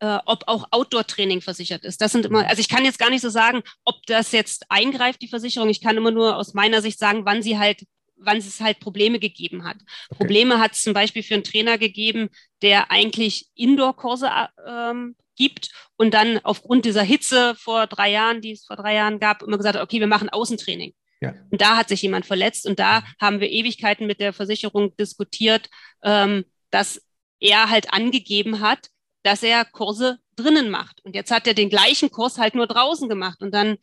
äh, 0.00 0.18
ob 0.26 0.44
auch 0.46 0.66
Outdoor-Training 0.70 1.40
versichert 1.40 1.84
ist. 1.84 2.00
Das 2.00 2.12
sind 2.12 2.26
immer, 2.26 2.46
also 2.48 2.60
ich 2.60 2.68
kann 2.68 2.84
jetzt 2.84 2.98
gar 2.98 3.10
nicht 3.10 3.22
so 3.22 3.30
sagen, 3.30 3.62
ob 3.84 4.04
das 4.06 4.32
jetzt 4.32 4.66
eingreift, 4.68 5.22
die 5.22 5.28
Versicherung. 5.28 5.68
Ich 5.68 5.80
kann 5.80 5.96
immer 5.96 6.10
nur 6.10 6.36
aus 6.36 6.54
meiner 6.54 6.82
Sicht 6.82 6.98
sagen, 6.98 7.24
wann 7.24 7.42
sie 7.42 7.58
halt 7.58 7.84
wann 8.20 8.38
es 8.38 8.60
halt 8.60 8.80
Probleme 8.80 9.18
gegeben 9.18 9.64
hat. 9.64 9.76
Okay. 10.08 10.18
Probleme 10.18 10.58
hat 10.58 10.72
es 10.72 10.82
zum 10.82 10.92
Beispiel 10.92 11.22
für 11.22 11.34
einen 11.34 11.44
Trainer 11.44 11.78
gegeben, 11.78 12.30
der 12.62 12.90
eigentlich 12.90 13.46
Indoor-Kurse 13.54 14.28
ähm, 14.66 15.14
gibt 15.36 15.70
und 15.96 16.14
dann 16.14 16.40
aufgrund 16.42 16.84
dieser 16.84 17.02
Hitze 17.02 17.54
vor 17.54 17.86
drei 17.86 18.10
Jahren, 18.10 18.40
die 18.40 18.52
es 18.52 18.66
vor 18.66 18.76
drei 18.76 18.94
Jahren 18.94 19.20
gab, 19.20 19.42
immer 19.42 19.56
gesagt 19.56 19.76
hat, 19.76 19.82
okay, 19.82 20.00
wir 20.00 20.06
machen 20.06 20.28
Außentraining. 20.28 20.94
Ja. 21.20 21.34
Und 21.50 21.60
da 21.60 21.76
hat 21.76 21.88
sich 21.88 22.02
jemand 22.02 22.26
verletzt 22.26 22.66
und 22.66 22.78
da 22.78 23.02
haben 23.20 23.40
wir 23.40 23.50
Ewigkeiten 23.50 24.06
mit 24.06 24.20
der 24.20 24.32
Versicherung 24.32 24.96
diskutiert, 24.96 25.68
ähm, 26.02 26.44
dass 26.70 27.02
er 27.40 27.70
halt 27.70 27.92
angegeben 27.92 28.60
hat, 28.60 28.88
dass 29.22 29.42
er 29.42 29.64
Kurse 29.64 30.18
drinnen 30.36 30.70
macht. 30.70 31.04
Und 31.04 31.14
jetzt 31.14 31.30
hat 31.30 31.46
er 31.46 31.54
den 31.54 31.70
gleichen 31.70 32.10
Kurs 32.10 32.38
halt 32.38 32.54
nur 32.54 32.66
draußen 32.66 33.08
gemacht. 33.08 33.42
Und 33.42 33.52
dann 33.52 33.78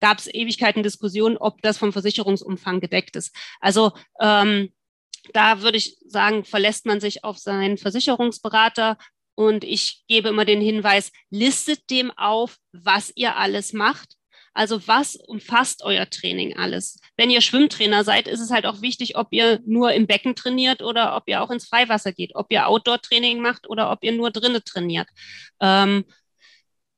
gab 0.00 0.18
es 0.18 0.26
Ewigkeiten 0.26 0.82
Diskussionen, 0.82 1.36
ob 1.36 1.62
das 1.62 1.78
vom 1.78 1.92
Versicherungsumfang 1.92 2.80
gedeckt 2.80 3.16
ist. 3.16 3.34
Also 3.60 3.92
ähm, 4.20 4.72
da 5.32 5.62
würde 5.62 5.78
ich 5.78 5.96
sagen, 6.06 6.44
verlässt 6.44 6.86
man 6.86 7.00
sich 7.00 7.24
auf 7.24 7.38
seinen 7.38 7.78
Versicherungsberater. 7.78 8.98
Und 9.34 9.64
ich 9.64 10.04
gebe 10.08 10.28
immer 10.28 10.44
den 10.44 10.60
Hinweis, 10.60 11.12
listet 11.30 11.90
dem 11.90 12.10
auf, 12.16 12.58
was 12.72 13.12
ihr 13.14 13.36
alles 13.36 13.72
macht 13.72 14.16
also 14.56 14.86
was 14.88 15.16
umfasst 15.16 15.82
euer 15.84 16.08
Training 16.08 16.56
alles? 16.56 16.98
Wenn 17.16 17.30
ihr 17.30 17.42
Schwimmtrainer 17.42 18.04
seid, 18.04 18.26
ist 18.26 18.40
es 18.40 18.50
halt 18.50 18.64
auch 18.64 18.80
wichtig, 18.80 19.16
ob 19.16 19.28
ihr 19.30 19.60
nur 19.66 19.92
im 19.92 20.06
Becken 20.06 20.34
trainiert 20.34 20.82
oder 20.82 21.14
ob 21.14 21.24
ihr 21.26 21.42
auch 21.42 21.50
ins 21.50 21.68
Freiwasser 21.68 22.12
geht, 22.12 22.34
ob 22.34 22.46
ihr 22.50 22.66
Outdoor-Training 22.66 23.40
macht 23.40 23.68
oder 23.68 23.90
ob 23.92 24.02
ihr 24.02 24.12
nur 24.12 24.30
drinnen 24.30 24.62
trainiert. 24.64 25.08
Ähm, 25.60 26.04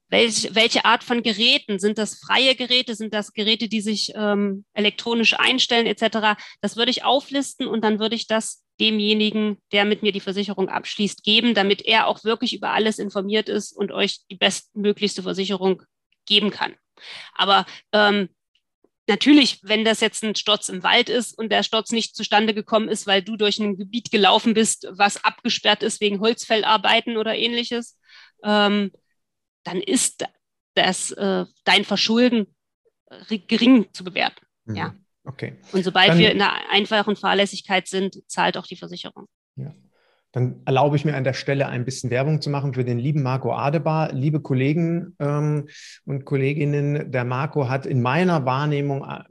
welch, 0.09 0.55
welche 0.55 0.85
Art 0.85 1.03
von 1.03 1.23
Geräten? 1.23 1.81
Sind 1.81 1.99
das 1.99 2.15
freie 2.15 2.55
Geräte? 2.55 2.95
Sind 2.95 3.13
das 3.13 3.33
Geräte, 3.33 3.69
die 3.69 3.81
sich 3.81 4.13
ähm, 4.15 4.65
elektronisch 4.73 5.35
einstellen 5.39 5.87
etc.? 5.87 6.41
Das 6.61 6.77
würde 6.77 6.93
ich 6.93 7.05
auflisten 7.05 7.67
und 7.67 7.83
dann 7.83 7.99
würde 7.99 8.15
ich 8.15 8.29
das 8.29 8.65
demjenigen, 8.81 9.59
der 9.73 9.85
mit 9.85 10.03
mir 10.03 10.13
die 10.13 10.21
Versicherung 10.21 10.69
abschließt, 10.69 11.25
geben, 11.25 11.55
damit 11.55 11.83
er 11.83 12.07
auch 12.07 12.23
wirklich 12.23 12.55
über 12.55 12.71
alles 12.71 13.01
informiert 13.01 13.49
ist 13.49 13.73
und 13.73 13.91
euch 13.91 14.21
die 14.31 14.37
bestmöglichste 14.37 15.25
Versicherung 15.25 15.83
geben 16.25 16.51
kann. 16.51 16.75
Aber 17.35 17.67
ähm, 17.93 18.29
natürlich, 19.07 19.61
wenn 19.63 19.85
das 19.85 20.01
jetzt 20.01 20.23
ein 20.23 20.35
Sturz 20.35 20.69
im 20.69 20.83
Wald 20.83 21.09
ist 21.09 21.37
und 21.37 21.51
der 21.51 21.63
Sturz 21.63 21.91
nicht 21.91 22.15
zustande 22.15 22.55
gekommen 22.55 22.89
ist, 22.89 23.07
weil 23.07 23.23
du 23.23 23.37
durch 23.37 23.59
ein 23.59 23.77
Gebiet 23.77 24.11
gelaufen 24.11 24.55
bist, 24.55 24.87
was 24.91 25.25
abgesperrt 25.25 25.83
ist 25.83 26.01
wegen 26.01 26.21
Holzfellarbeiten 26.21 27.17
oder 27.17 27.35
ähnliches, 27.35 27.99
ähm, 28.45 28.93
dann 29.65 29.81
ist 29.81 30.25
das 30.75 31.11
äh, 31.13 31.45
dein 31.65 31.85
Verschulden 31.85 32.55
gering 33.49 33.93
zu 33.93 34.05
bewerten. 34.05 34.47
Mhm. 34.67 34.77
Ja. 34.77 34.95
Okay. 35.25 35.57
Und 35.73 35.83
sobald 35.83 36.11
dann, 36.11 36.19
wir 36.19 36.31
in 36.31 36.41
einer 36.41 36.71
einfachen 36.71 37.17
Fahrlässigkeit 37.17 37.89
sind, 37.89 38.19
zahlt 38.31 38.57
auch 38.57 38.67
die 38.67 38.77
Versicherung. 38.77 39.27
Ja. 39.57 39.75
Dann 40.33 40.57
erlaube 40.67 40.97
ich 40.97 41.05
mir 41.05 41.17
an 41.17 41.25
der 41.25 41.33
Stelle 41.33 41.69
ein 41.69 41.85
bisschen 41.85 42.11
Werbung 42.11 42.41
zu 42.41 42.51
machen 42.51 42.75
für 42.75 42.85
den 42.85 42.99
lieben 42.99 43.23
Marco 43.23 43.53
Adebar. 43.53 44.13
Liebe 44.13 44.41
Kollegen 44.41 45.15
ähm, 45.19 45.69
und 46.05 46.25
Kolleginnen, 46.25 47.11
der 47.11 47.25
Marco 47.25 47.69
hat 47.69 47.87
in 47.87 48.03
meiner 48.03 48.45
Wahrnehmung 48.45 49.05
äh, 49.05 49.23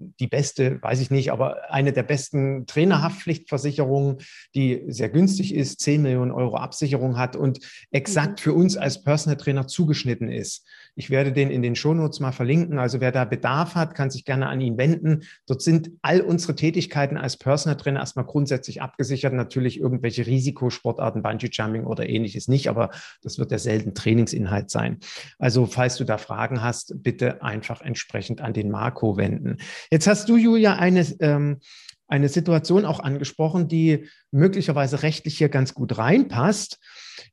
die 0.00 0.26
beste, 0.26 0.82
weiß 0.82 1.00
ich 1.00 1.10
nicht, 1.10 1.30
aber 1.30 1.70
eine 1.70 1.92
der 1.92 2.02
besten 2.02 2.66
Trainerhaftpflichtversicherungen, 2.66 4.18
die 4.54 4.84
sehr 4.88 5.10
günstig 5.10 5.54
ist, 5.54 5.80
10 5.80 6.02
Millionen 6.02 6.32
Euro 6.32 6.56
Absicherung 6.56 7.18
hat 7.18 7.36
und 7.36 7.60
exakt 7.90 8.40
mhm. 8.40 8.42
für 8.42 8.52
uns 8.54 8.76
als 8.76 9.02
Personal 9.02 9.36
Trainer 9.36 9.66
zugeschnitten 9.66 10.30
ist. 10.30 10.66
Ich 10.96 11.10
werde 11.10 11.32
den 11.32 11.50
in 11.50 11.62
den 11.62 11.76
Shownotes 11.76 12.20
mal 12.20 12.32
verlinken. 12.32 12.78
Also 12.78 13.00
wer 13.00 13.12
da 13.12 13.24
Bedarf 13.24 13.74
hat, 13.74 13.94
kann 13.94 14.10
sich 14.10 14.24
gerne 14.24 14.48
an 14.48 14.60
ihn 14.60 14.76
wenden. 14.76 15.22
Dort 15.46 15.62
sind 15.62 15.90
all 16.02 16.20
unsere 16.20 16.54
Tätigkeiten 16.54 17.16
als 17.16 17.36
Personal 17.36 17.76
Trainer 17.76 18.00
erstmal 18.00 18.24
grundsätzlich 18.24 18.82
abgesichert. 18.82 19.32
Natürlich 19.32 19.80
irgendwelche 19.80 20.26
Risikosportarten, 20.26 21.22
Bungee 21.22 21.48
Jumping 21.50 21.84
oder 21.84 22.08
ähnliches 22.08 22.48
nicht, 22.48 22.68
aber 22.68 22.90
das 23.22 23.38
wird 23.38 23.52
ja 23.52 23.58
selten 23.58 23.94
Trainingsinhalt 23.94 24.70
sein. 24.70 24.98
Also 25.38 25.66
falls 25.66 25.96
du 25.96 26.04
da 26.04 26.18
Fragen 26.18 26.62
hast, 26.62 27.02
bitte 27.02 27.42
einfach 27.42 27.80
entsprechend 27.80 28.40
an 28.40 28.52
den 28.52 28.70
Marco 28.70 29.16
wenden. 29.16 29.58
Jetzt 29.90 30.06
hast 30.06 30.28
du, 30.28 30.36
Julia, 30.36 30.76
eine, 30.76 31.00
ähm, 31.20 31.58
eine 32.06 32.28
Situation 32.28 32.84
auch 32.84 33.00
angesprochen, 33.00 33.68
die 33.68 34.06
möglicherweise 34.30 35.02
rechtlich 35.02 35.38
hier 35.38 35.48
ganz 35.48 35.74
gut 35.74 35.98
reinpasst. 35.98 36.78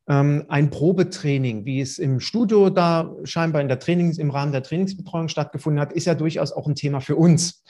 Ähm, 0.08 0.46
ein 0.48 0.70
Probetraining, 0.70 1.66
wie 1.66 1.82
es 1.82 2.00
im 2.00 2.20
Studio 2.20 2.70
da 2.70 3.14
scheinbar 3.24 3.62
in 3.62 3.68
der 3.68 3.80
Trainings, 3.80 4.18
im 4.18 4.32
Rahmen 4.32 4.52
der 4.52 4.64
Trainingsbetreuung 4.64 5.30
stattgefunden 5.30 5.80
hat, 5.80 5.94
ist 5.94 6.06
ja 6.06 6.16
durchaus 6.16 6.52
auch 6.52 6.68
ein 6.68 6.76
Thema 6.76 7.00
für 7.00 7.16
uns. 7.16 7.64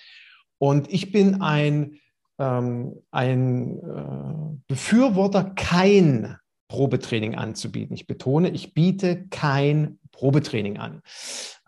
Und 0.58 0.92
ich 0.92 1.12
bin 1.12 1.42
ein, 1.42 1.96
ähm, 2.40 2.94
ein 3.12 3.80
äh, 3.80 4.58
Befürworter, 4.68 5.52
kein 5.56 6.38
Probetraining 6.70 7.36
anzubieten. 7.36 7.94
Ich 7.94 8.08
betone, 8.08 8.50
ich 8.50 8.74
biete 8.74 9.28
kein 9.30 10.00
Probetraining 10.12 10.78
an. 10.78 11.02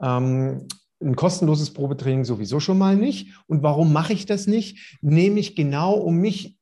Ähm, 0.02 0.68
ein 1.02 1.16
kostenloses 1.16 1.72
Probetraining 1.74 2.26
sowieso 2.26 2.60
schon 2.60 2.78
mal 2.78 2.96
nicht. 2.96 3.34
Und 3.48 3.64
warum 3.64 3.94
mache 3.94 4.14
ich 4.14 4.26
das 4.26 4.48
nicht? 4.48 4.98
Nämlich 5.02 5.56
genau, 5.56 5.94
um 5.94 6.18
mich 6.18 6.60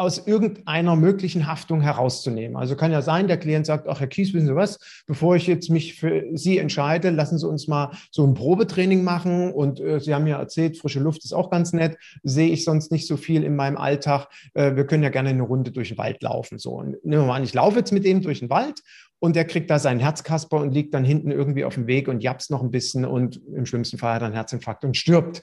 aus 0.00 0.26
irgendeiner 0.26 0.96
möglichen 0.96 1.46
Haftung 1.46 1.82
herauszunehmen. 1.82 2.56
Also 2.56 2.74
kann 2.74 2.90
ja 2.90 3.02
sein, 3.02 3.28
der 3.28 3.36
Klient 3.36 3.66
sagt, 3.66 3.86
ach 3.86 4.00
Herr 4.00 4.06
Kies, 4.06 4.32
wissen 4.32 4.46
Sie 4.46 4.56
was, 4.56 4.78
bevor 5.06 5.36
ich 5.36 5.46
jetzt 5.46 5.68
mich 5.68 5.94
für 5.94 6.24
Sie 6.32 6.56
entscheide, 6.56 7.10
lassen 7.10 7.38
Sie 7.38 7.46
uns 7.46 7.68
mal 7.68 7.90
so 8.10 8.26
ein 8.26 8.32
Probetraining 8.32 9.04
machen. 9.04 9.52
Und 9.52 9.78
äh, 9.78 10.00
Sie 10.00 10.14
haben 10.14 10.26
ja 10.26 10.38
erzählt, 10.38 10.78
frische 10.78 11.00
Luft 11.00 11.22
ist 11.24 11.34
auch 11.34 11.50
ganz 11.50 11.74
nett, 11.74 11.98
sehe 12.22 12.48
ich 12.48 12.64
sonst 12.64 12.90
nicht 12.90 13.06
so 13.06 13.18
viel 13.18 13.44
in 13.44 13.56
meinem 13.56 13.76
Alltag. 13.76 14.28
Äh, 14.54 14.74
wir 14.74 14.86
können 14.86 15.02
ja 15.02 15.10
gerne 15.10 15.28
eine 15.28 15.42
Runde 15.42 15.70
durch 15.70 15.88
den 15.88 15.98
Wald 15.98 16.22
laufen. 16.22 16.58
So, 16.58 16.78
und 16.78 17.04
nehmen 17.04 17.22
wir 17.22 17.26
mal 17.26 17.36
an, 17.36 17.44
ich 17.44 17.52
laufe 17.52 17.78
jetzt 17.78 17.92
mit 17.92 18.06
dem 18.06 18.22
durch 18.22 18.40
den 18.40 18.48
Wald 18.48 18.80
und 19.20 19.36
der 19.36 19.44
kriegt 19.44 19.70
da 19.70 19.78
seinen 19.78 20.00
Herzkasper 20.00 20.56
und 20.56 20.72
liegt 20.72 20.94
dann 20.94 21.04
hinten 21.04 21.30
irgendwie 21.30 21.64
auf 21.64 21.74
dem 21.74 21.86
Weg 21.86 22.08
und 22.08 22.22
japst 22.22 22.50
noch 22.50 22.62
ein 22.62 22.70
bisschen 22.70 23.04
und 23.04 23.40
im 23.54 23.66
schlimmsten 23.66 23.98
Fall 23.98 24.14
hat 24.14 24.22
er 24.22 24.26
einen 24.26 24.34
Herzinfarkt 24.34 24.84
und 24.84 24.96
stirbt. 24.96 25.42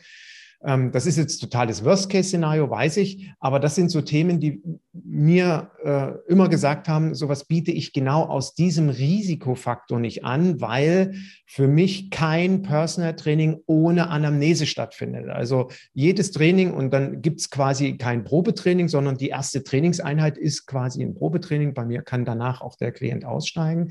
Ähm, 0.63 0.91
das 0.91 1.05
ist 1.05 1.17
jetzt 1.17 1.39
totales 1.39 1.83
Worst-Case-Szenario, 1.85 2.69
weiß 2.69 2.97
ich, 2.97 3.31
aber 3.39 3.59
das 3.59 3.75
sind 3.75 3.89
so 3.89 4.01
Themen, 4.01 4.39
die 4.39 4.61
mir 4.91 5.71
äh, 5.83 6.13
immer 6.27 6.49
gesagt 6.49 6.87
haben, 6.87 7.13
sowas 7.13 7.45
biete 7.45 7.71
ich 7.71 7.93
genau 7.93 8.23
aus 8.23 8.55
diesem 8.55 8.89
Risikofaktor 8.89 9.99
nicht 9.99 10.25
an, 10.25 10.59
weil 10.59 11.13
für 11.45 11.67
mich 11.67 12.09
kein 12.09 12.63
Personal 12.63 13.15
Training 13.15 13.57
ohne 13.67 14.09
Anamnese 14.09 14.65
stattfindet. 14.65 15.29
Also 15.29 15.69
jedes 15.93 16.31
Training 16.31 16.73
und 16.73 16.91
dann 16.91 17.21
gibt 17.21 17.39
es 17.39 17.49
quasi 17.49 17.97
kein 17.97 18.23
Probetraining, 18.23 18.87
sondern 18.87 19.17
die 19.17 19.29
erste 19.29 19.63
Trainingseinheit 19.63 20.37
ist 20.37 20.65
quasi 20.65 21.03
ein 21.03 21.13
Probetraining. 21.13 21.73
Bei 21.75 21.85
mir 21.85 22.01
kann 22.01 22.25
danach 22.25 22.61
auch 22.61 22.75
der 22.75 22.91
Klient 22.91 23.25
aussteigen. 23.25 23.89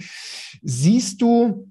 Siehst 0.63 1.23
du 1.23 1.69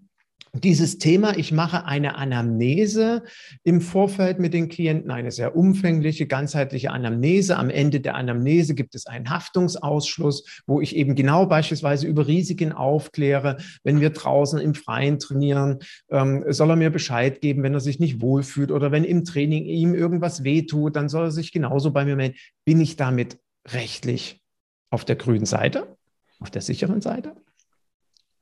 dieses 0.63 0.97
Thema, 0.97 1.37
ich 1.37 1.51
mache 1.51 1.85
eine 1.85 2.15
Anamnese 2.15 3.23
im 3.63 3.81
Vorfeld 3.81 4.39
mit 4.39 4.53
den 4.53 4.69
Klienten, 4.69 5.11
eine 5.11 5.31
sehr 5.31 5.55
umfängliche, 5.55 6.27
ganzheitliche 6.27 6.91
Anamnese. 6.91 7.57
Am 7.57 7.69
Ende 7.69 7.99
der 7.99 8.15
Anamnese 8.15 8.73
gibt 8.73 8.95
es 8.95 9.05
einen 9.05 9.29
Haftungsausschluss, 9.29 10.63
wo 10.65 10.79
ich 10.79 10.95
eben 10.95 11.15
genau 11.15 11.45
beispielsweise 11.45 12.07
über 12.07 12.27
Risiken 12.27 12.71
aufkläre. 12.71 13.57
Wenn 13.83 13.99
wir 13.99 14.11
draußen 14.11 14.59
im 14.59 14.75
Freien 14.75 15.19
trainieren, 15.19 15.79
ähm, 16.09 16.45
soll 16.47 16.69
er 16.69 16.75
mir 16.77 16.89
Bescheid 16.89 17.41
geben, 17.41 17.63
wenn 17.63 17.73
er 17.73 17.81
sich 17.81 17.99
nicht 17.99 18.21
wohlfühlt 18.21 18.71
oder 18.71 18.91
wenn 18.91 19.03
im 19.03 19.25
Training 19.25 19.65
ihm 19.65 19.93
irgendwas 19.93 20.43
wehtut, 20.43 20.95
dann 20.95 21.09
soll 21.09 21.25
er 21.25 21.31
sich 21.31 21.51
genauso 21.51 21.91
bei 21.91 22.05
mir 22.05 22.15
melden. 22.15 22.35
Bin 22.63 22.79
ich 22.79 22.95
damit 22.95 23.37
rechtlich 23.67 24.41
auf 24.89 25.03
der 25.03 25.17
grünen 25.17 25.45
Seite, 25.45 25.97
auf 26.39 26.49
der 26.49 26.61
sicheren 26.61 27.01
Seite? 27.01 27.35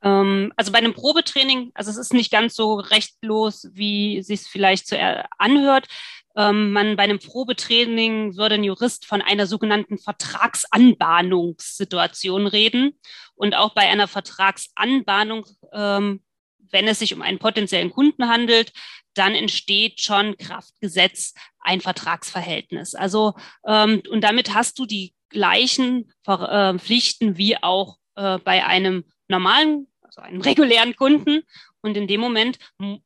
Ähm, 0.04 0.52
also 0.56 0.70
bei 0.70 0.78
einem 0.78 0.94
Probetraining, 0.94 1.72
also 1.74 1.90
es 1.90 1.96
ist 1.96 2.12
nicht 2.12 2.30
ganz 2.30 2.54
so 2.54 2.74
rechtlos, 2.74 3.68
wie 3.72 4.18
es 4.18 4.28
sich 4.28 4.42
vielleicht 4.42 4.86
so 4.86 4.94
anhört. 5.38 5.88
Ähm, 6.36 6.72
man 6.72 6.96
bei 6.96 7.04
einem 7.04 7.18
Probetraining 7.18 8.36
würde 8.36 8.56
ein 8.56 8.64
Jurist 8.64 9.06
von 9.06 9.22
einer 9.22 9.46
sogenannten 9.46 9.96
Vertragsanbahnungssituation 9.98 12.46
reden. 12.46 13.00
Und 13.34 13.56
auch 13.56 13.72
bei 13.74 13.88
einer 13.88 14.08
Vertragsanbahnung, 14.08 15.46
ähm, 15.72 16.22
wenn 16.70 16.86
es 16.86 16.98
sich 16.98 17.14
um 17.14 17.22
einen 17.22 17.38
potenziellen 17.38 17.90
Kunden 17.90 18.28
handelt, 18.28 18.72
dann 19.14 19.34
entsteht 19.34 20.00
schon 20.00 20.36
Kraftgesetz 20.36 21.32
ein 21.60 21.80
Vertragsverhältnis. 21.80 22.94
Also 22.96 23.34
und 23.62 24.20
damit 24.22 24.54
hast 24.54 24.80
du 24.80 24.86
die 24.86 25.14
gleichen 25.28 26.12
äh, 26.26 26.76
Pflichten 26.78 27.38
wie 27.38 27.62
auch 27.62 27.98
äh, 28.16 28.38
bei 28.38 28.66
einem 28.66 29.04
normalen 29.28 29.86
also 30.04 30.20
einem 30.20 30.40
regulären 30.40 30.94
Kunden. 30.96 31.42
Und 31.80 31.96
in 31.96 32.06
dem 32.06 32.20
Moment 32.20 32.58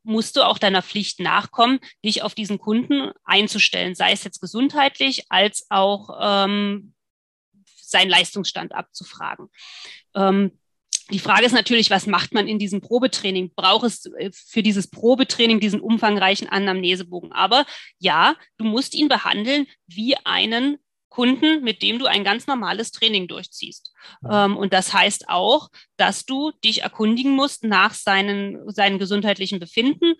musst 0.03 0.35
du 0.35 0.43
auch 0.43 0.57
deiner 0.57 0.81
Pflicht 0.81 1.19
nachkommen, 1.19 1.79
dich 2.05 2.21
auf 2.23 2.35
diesen 2.35 2.59
Kunden 2.59 3.11
einzustellen, 3.23 3.95
sei 3.95 4.11
es 4.11 4.23
jetzt 4.23 4.39
gesundheitlich 4.39 5.25
als 5.29 5.65
auch 5.69 6.17
ähm, 6.21 6.93
seinen 7.65 8.09
Leistungsstand 8.09 8.73
abzufragen. 8.73 9.49
Ähm, 10.15 10.59
die 11.11 11.19
Frage 11.19 11.45
ist 11.45 11.53
natürlich, 11.53 11.89
was 11.89 12.05
macht 12.05 12.33
man 12.33 12.47
in 12.47 12.59
diesem 12.59 12.81
Probetraining? 12.81 13.51
Braucht 13.55 13.85
es 13.85 14.05
äh, 14.05 14.29
für 14.31 14.61
dieses 14.61 14.89
Probetraining 14.89 15.59
diesen 15.59 15.81
umfangreichen 15.81 16.47
Anamnesebogen? 16.47 17.31
Aber 17.31 17.65
ja, 17.97 18.35
du 18.57 18.65
musst 18.65 18.93
ihn 18.93 19.07
behandeln 19.07 19.65
wie 19.87 20.15
einen 20.23 20.77
Kunden, 21.09 21.63
mit 21.63 21.81
dem 21.81 21.99
du 21.99 22.05
ein 22.05 22.23
ganz 22.23 22.47
normales 22.47 22.91
Training 22.91 23.27
durchziehst. 23.27 23.93
Ähm, 24.29 24.55
und 24.55 24.73
das 24.73 24.93
heißt 24.93 25.27
auch, 25.27 25.69
dass 25.97 26.25
du 26.25 26.51
dich 26.63 26.83
erkundigen 26.83 27.31
musst 27.31 27.63
nach 27.63 27.93
seinen, 27.93 28.69
seinen 28.71 28.99
gesundheitlichen 28.99 29.59
Befinden, 29.59 30.13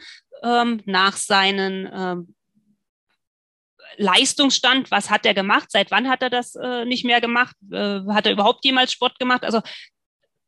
ähm, 0.43 0.81
nach 0.85 1.15
seinen 1.15 1.89
ähm, 1.93 2.35
Leistungsstand, 3.97 4.91
was 4.91 5.09
hat 5.09 5.25
er 5.25 5.33
gemacht, 5.33 5.69
seit 5.71 5.91
wann 5.91 6.09
hat 6.09 6.21
er 6.21 6.29
das 6.29 6.55
äh, 6.55 6.85
nicht 6.85 7.05
mehr 7.05 7.21
gemacht, 7.21 7.55
äh, 7.71 8.01
hat 8.09 8.25
er 8.25 8.31
überhaupt 8.31 8.63
jemals 8.65 8.91
Sport 8.91 9.19
gemacht? 9.19 9.43
Also 9.43 9.61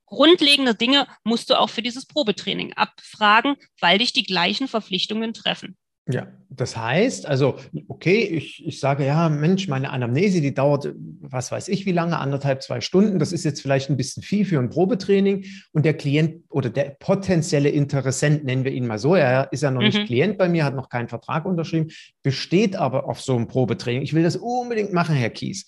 grundlegende 0.06 0.76
Dinge 0.76 1.08
musst 1.24 1.50
du 1.50 1.60
auch 1.60 1.70
für 1.70 1.82
dieses 1.82 2.06
Probetraining 2.06 2.74
abfragen, 2.74 3.56
weil 3.80 4.00
dich 4.00 4.14
die 4.14 4.24
gleichen 4.24 4.68
Verpflichtungen 4.68 5.34
treffen. 5.34 5.78
Ja, 6.08 6.28
das 6.50 6.76
heißt, 6.76 7.28
also, 7.28 7.58
okay, 7.88 8.24
ich, 8.24 8.66
ich 8.66 8.80
sage, 8.80 9.06
ja, 9.06 9.30
Mensch, 9.30 9.68
meine 9.68 9.92
Anamnese, 9.92 10.42
die 10.42 10.54
dauert, 10.54 10.94
was 11.22 11.52
weiß 11.52 11.68
ich, 11.68 11.86
wie 11.86 11.92
lange, 11.92 12.18
anderthalb, 12.18 12.64
zwei 12.64 12.82
Stunden. 12.82 13.20
Das 13.20 13.32
ist 13.32 13.46
jetzt 13.46 13.62
vielleicht 13.62 13.90
ein 13.90 13.98
bisschen 13.98 14.24
viel 14.24 14.44
für 14.44 14.60
ein 14.60 14.70
Probetraining. 14.70 15.46
Und 15.72 15.86
der 15.86 15.94
Klient 15.94 16.44
oder 16.50 16.70
der 16.70 16.96
potenzielle 17.00 17.70
Interessent, 17.70 18.44
nennen 18.44 18.66
wir 18.66 18.72
ihn 18.72 18.88
mal 18.88 18.98
so, 18.98 19.16
er 19.16 19.54
ist 19.54 19.62
ja 19.62 19.72
noch 19.72 19.82
mhm. 19.82 19.88
nicht 19.88 20.06
Klient 20.08 20.38
bei 20.38 20.50
mir, 20.50 20.66
hat 20.66 20.76
noch 20.76 20.90
keinen 20.90 21.08
Vertrag 21.08 21.46
unterschrieben, 21.46 21.92
besteht 22.24 22.76
aber 22.76 23.08
auf 23.08 23.22
so 23.22 23.36
einem 23.36 23.48
Probetraining. 23.48 24.02
Ich 24.02 24.14
will 24.14 24.24
das 24.24 24.36
unbedingt 24.36 24.92
machen, 24.92 25.16
Herr 25.16 25.30
Kies 25.30 25.66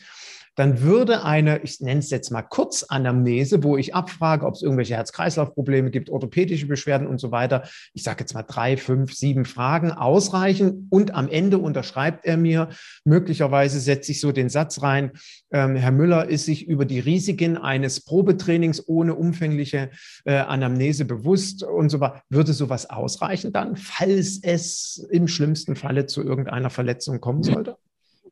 dann 0.56 0.82
würde 0.82 1.24
eine, 1.24 1.60
ich 1.64 1.80
nenne 1.82 2.00
es 2.00 2.10
jetzt 2.10 2.32
mal 2.32 2.44
Kurzanamnese, 2.44 3.64
wo 3.64 3.78
ich 3.78 3.96
abfrage, 3.96 4.46
ob 4.46 4.54
es 4.54 4.62
irgendwelche 4.62 4.96
Herz-Kreislauf-Probleme 4.96 5.90
gibt, 5.90 6.10
orthopädische 6.10 6.68
Beschwerden 6.68 7.08
und 7.08 7.20
so 7.20 7.32
weiter. 7.32 7.64
Ich 7.94 8.04
sage 8.04 8.22
jetzt 8.22 8.34
mal 8.34 8.44
drei, 8.44 8.78
fünf, 8.78 9.14
sieben 9.14 9.46
Fragen 9.46 9.92
ausreichen 9.92 10.88
und 10.90 11.16
am 11.16 11.28
Ende 11.28 11.58
unterschreibt 11.58 12.26
er 12.26 12.38
mir, 12.38 12.70
möglicherweise 13.04 13.80
setze 13.80 14.12
ich 14.12 14.20
so 14.20 14.32
den 14.32 14.50
Satz 14.50 14.82
rein, 14.82 15.12
ähm, 15.52 15.76
Herr 15.76 15.92
Müller 15.92 16.28
ist 16.28 16.46
sich 16.46 16.68
über 16.68 16.86
die 16.86 17.00
Risiken 17.00 17.58
eines 17.58 18.04
Probetrainings 18.04 18.88
ohne 18.88 19.16
umfängliche 19.16 19.90
äh, 20.26 20.36
Anamnese 20.36 21.06
bewusst 21.06 21.64
und 21.64 21.90
so 21.90 22.00
weiter. 22.00 22.22
Würde 22.30 22.54
sowas 22.54 22.90
ausreichen 22.90 23.52
dann, 23.52 23.76
falls 23.76 24.40
es 24.42 25.08
im 25.12 25.28
schlimmsten 25.28 25.76
Falle 25.76 26.06
zu 26.06 26.24
irgendeiner 26.24 26.70
Verletzung 26.70 27.20
kommen 27.22 27.44
sollte? 27.44 27.78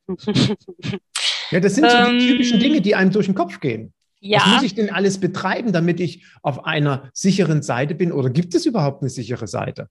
Ja, 1.52 1.60
das 1.60 1.76
sind 1.76 1.90
so 1.90 1.98
ähm, 1.98 2.20
die 2.20 2.28
typischen 2.28 2.60
Dinge, 2.60 2.82
die 2.82 2.96
einem 2.96 3.12
durch 3.12 3.28
den 3.28 3.36
Kopf 3.36 3.60
gehen. 3.60 3.94
Ja. 4.20 4.40
Was 4.40 4.48
muss 4.48 4.64
ich 4.64 4.76
denn 4.76 4.92
alles 4.92 5.20
betreiben, 5.20 5.74
damit 5.74 6.00
ich 6.00 6.24
auf 6.44 6.66
einer 6.66 7.10
sicheren 7.14 7.62
Seite 7.64 7.96
bin? 7.96 8.12
Oder 8.12 8.30
gibt 8.30 8.54
es 8.56 8.66
überhaupt 8.66 9.02
eine 9.02 9.10
sichere 9.10 9.48
Seite? 9.48 9.90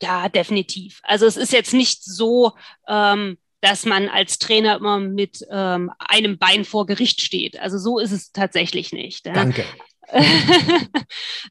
Ja, 0.00 0.28
definitiv. 0.28 1.00
Also 1.02 1.26
es 1.26 1.36
ist 1.36 1.52
jetzt 1.52 1.72
nicht 1.72 2.04
so, 2.04 2.52
ähm, 2.88 3.36
dass 3.60 3.84
man 3.84 4.08
als 4.08 4.38
Trainer 4.38 4.76
immer 4.76 5.00
mit 5.00 5.44
ähm, 5.50 5.90
einem 5.98 6.38
Bein 6.38 6.64
vor 6.64 6.86
Gericht 6.86 7.20
steht. 7.20 7.58
Also 7.58 7.78
so 7.78 7.98
ist 7.98 8.12
es 8.12 8.30
tatsächlich 8.30 8.92
nicht. 8.92 9.26
Danke. 9.26 9.64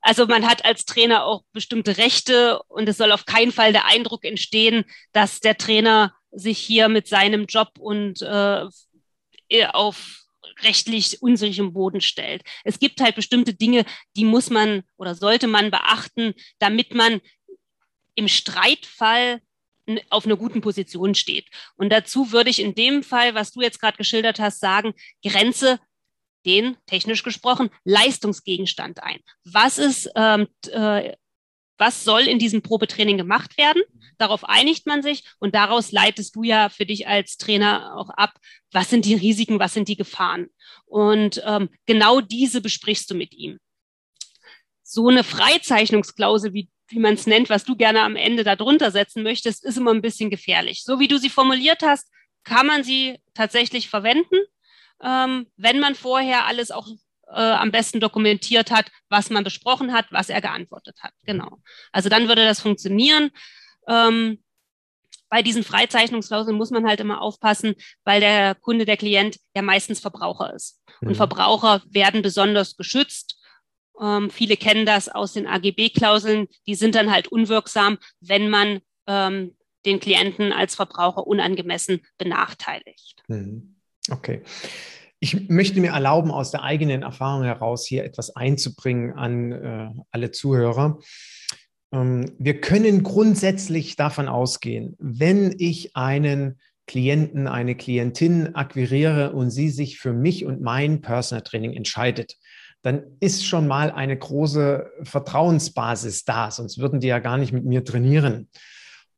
also 0.01 0.27
man 0.27 0.47
hat 0.47 0.63
als 0.63 0.85
Trainer 0.85 1.25
auch 1.25 1.43
bestimmte 1.51 1.97
Rechte 1.97 2.61
und 2.67 2.87
es 2.87 2.97
soll 2.97 3.11
auf 3.11 3.25
keinen 3.25 3.51
Fall 3.51 3.73
der 3.73 3.87
Eindruck 3.87 4.23
entstehen, 4.23 4.85
dass 5.11 5.39
der 5.39 5.57
Trainer 5.57 6.13
sich 6.31 6.59
hier 6.59 6.87
mit 6.87 7.07
seinem 7.07 7.45
Job 7.45 7.71
und 7.79 8.21
äh, 8.21 8.65
auf 9.73 10.23
rechtlich 10.61 11.21
unsicherem 11.21 11.73
Boden 11.73 12.01
stellt. 12.01 12.43
Es 12.63 12.79
gibt 12.79 13.01
halt 13.01 13.15
bestimmte 13.15 13.53
Dinge, 13.53 13.85
die 14.15 14.25
muss 14.25 14.49
man 14.49 14.83
oder 14.97 15.15
sollte 15.15 15.47
man 15.47 15.71
beachten, 15.71 16.33
damit 16.59 16.93
man 16.93 17.21
im 18.15 18.27
Streitfall 18.27 19.41
auf 20.09 20.25
einer 20.25 20.37
guten 20.37 20.61
Position 20.61 21.15
steht. 21.15 21.47
Und 21.75 21.89
dazu 21.89 22.31
würde 22.31 22.49
ich 22.49 22.59
in 22.59 22.75
dem 22.75 23.03
Fall, 23.03 23.35
was 23.35 23.51
du 23.51 23.61
jetzt 23.61 23.79
gerade 23.79 23.97
geschildert 23.97 24.39
hast, 24.39 24.59
sagen, 24.59 24.93
Grenze 25.25 25.79
den, 26.45 26.77
technisch 26.85 27.23
gesprochen, 27.23 27.69
Leistungsgegenstand 27.83 29.01
ein. 29.01 29.19
Was 29.45 29.77
ist 29.77 30.09
ähm, 30.15 30.47
äh, 30.67 31.13
was 31.77 32.03
soll 32.03 32.21
in 32.21 32.39
diesem 32.39 32.61
Probetraining 32.61 33.17
gemacht 33.17 33.57
werden. 33.57 33.81
Darauf 34.17 34.43
einigt 34.43 34.85
man 34.85 35.01
sich 35.01 35.23
und 35.39 35.55
daraus 35.55 35.91
leitest 35.91 36.35
du 36.35 36.43
ja 36.43 36.69
für 36.69 36.85
dich 36.85 37.07
als 37.07 37.37
Trainer 37.37 37.95
auch 37.97 38.09
ab, 38.09 38.33
was 38.71 38.89
sind 38.89 39.05
die 39.05 39.15
Risiken, 39.15 39.59
was 39.59 39.73
sind 39.73 39.87
die 39.87 39.97
Gefahren. 39.97 40.47
Und 40.85 41.41
ähm, 41.45 41.69
genau 41.85 42.21
diese 42.21 42.61
besprichst 42.61 43.09
du 43.09 43.15
mit 43.15 43.33
ihm. 43.33 43.59
So 44.83 45.07
eine 45.07 45.23
Freizeichnungsklausel, 45.23 46.53
wie, 46.53 46.69
wie 46.89 46.99
man 46.99 47.15
es 47.15 47.25
nennt, 47.25 47.49
was 47.49 47.63
du 47.63 47.75
gerne 47.75 48.01
am 48.01 48.15
Ende 48.15 48.43
darunter 48.43 48.91
setzen 48.91 49.23
möchtest, 49.23 49.65
ist 49.65 49.77
immer 49.77 49.91
ein 49.91 50.01
bisschen 50.01 50.29
gefährlich. 50.29 50.83
So 50.83 50.99
wie 50.99 51.07
du 51.07 51.17
sie 51.17 51.29
formuliert 51.29 51.81
hast, 51.81 52.09
kann 52.43 52.67
man 52.67 52.83
sie 52.83 53.19
tatsächlich 53.33 53.89
verwenden, 53.89 54.35
ähm, 55.01 55.47
wenn 55.57 55.79
man 55.79 55.95
vorher 55.95 56.45
alles 56.45 56.71
auch 56.71 56.87
äh, 57.33 57.39
am 57.39 57.71
besten 57.71 57.99
dokumentiert 57.99 58.71
hat, 58.71 58.91
was 59.09 59.29
man 59.29 59.43
besprochen 59.43 59.93
hat, 59.93 60.05
was 60.11 60.29
er 60.29 60.41
geantwortet 60.41 60.97
hat. 61.01 61.13
Genau. 61.23 61.59
Also 61.91 62.09
dann 62.09 62.27
würde 62.27 62.45
das 62.45 62.61
funktionieren. 62.61 63.31
Ähm, 63.87 64.43
bei 65.29 65.41
diesen 65.41 65.63
Freizeichnungsklauseln 65.63 66.55
muss 66.55 66.69
man 66.69 66.87
halt 66.87 66.99
immer 66.99 67.19
aufpassen, 67.19 67.73
weil 68.03 68.19
der 68.19 68.53
Kunde, 68.53 68.85
der 68.85 68.97
Klient 68.97 69.39
ja 69.55 69.63
meistens 69.63 69.99
Verbraucher 69.99 70.53
ist. 70.53 70.79
Mhm. 71.01 71.09
Und 71.09 71.15
Verbraucher 71.15 71.81
werden 71.89 72.21
besonders 72.21 72.77
geschützt. 72.77 73.39
Ähm, 73.99 74.29
viele 74.29 74.57
kennen 74.57 74.85
das 74.85 75.09
aus 75.09 75.33
den 75.33 75.47
AGB-Klauseln. 75.47 76.47
Die 76.67 76.75
sind 76.75 76.93
dann 76.93 77.11
halt 77.11 77.29
unwirksam, 77.29 77.97
wenn 78.21 78.49
man 78.49 78.81
ähm, 79.07 79.55
den 79.85 79.99
Klienten 79.99 80.51
als 80.51 80.75
Verbraucher 80.75 81.25
unangemessen 81.25 82.01
benachteiligt. 82.17 83.23
Mhm. 83.27 83.75
Okay. 84.11 84.43
Ich 85.23 85.47
möchte 85.47 85.79
mir 85.79 85.91
erlauben, 85.91 86.31
aus 86.31 86.51
der 86.51 86.63
eigenen 86.63 87.01
Erfahrung 87.01 87.45
heraus 87.45 87.85
hier 87.87 88.03
etwas 88.03 88.35
einzubringen 88.35 89.13
an 89.13 89.51
äh, 89.53 89.89
alle 90.11 90.31
Zuhörer. 90.31 90.99
Ähm, 91.93 92.33
wir 92.39 92.59
können 92.59 93.03
grundsätzlich 93.03 93.95
davon 93.95 94.27
ausgehen, 94.27 94.97
wenn 94.99 95.55
ich 95.57 95.95
einen 95.95 96.59
Klienten, 96.87 97.47
eine 97.47 97.75
Klientin 97.75 98.53
akquiriere 98.53 99.31
und 99.31 99.49
sie 99.49 99.69
sich 99.69 99.97
für 99.97 100.11
mich 100.11 100.43
und 100.43 100.59
mein 100.59 100.99
Personal 100.99 101.41
Training 101.41 101.71
entscheidet, 101.71 102.35
dann 102.81 103.03
ist 103.21 103.45
schon 103.45 103.65
mal 103.65 103.91
eine 103.91 104.17
große 104.17 104.91
Vertrauensbasis 105.03 106.25
da, 106.25 106.51
sonst 106.51 106.79
würden 106.79 106.99
die 106.99 107.07
ja 107.07 107.19
gar 107.19 107.37
nicht 107.37 107.53
mit 107.53 107.63
mir 107.63 107.85
trainieren. 107.85 108.49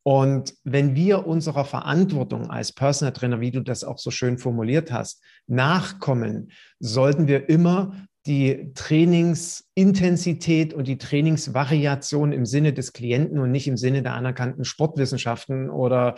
Und 0.08 0.54
wenn 0.64 0.94
wir 0.94 1.26
unserer 1.26 1.66
Verantwortung 1.66 2.52
als 2.52 2.72
Personal 2.72 3.12
Trainer, 3.12 3.42
wie 3.42 3.50
du 3.50 3.62
das 3.62 3.84
auch 3.84 3.98
so 3.98 4.12
schön 4.12 4.38
formuliert 4.38 4.92
hast, 4.92 5.24
nachkommen, 5.48 6.52
sollten 6.80 7.28
wir 7.28 7.50
immer 7.50 8.06
die 8.28 8.72
Trainingsintensität 8.74 10.74
und 10.74 10.88
die 10.88 10.98
Trainingsvariation 10.98 12.32
im 12.32 12.48
Sinne 12.48 12.74
des 12.74 12.92
Klienten 12.92 13.38
und 13.38 13.52
nicht 13.52 13.68
im 13.68 13.78
Sinne 13.78 14.02
der 14.02 14.16
anerkannten 14.16 14.66
Sportwissenschaften 14.66 15.70
oder 15.70 16.16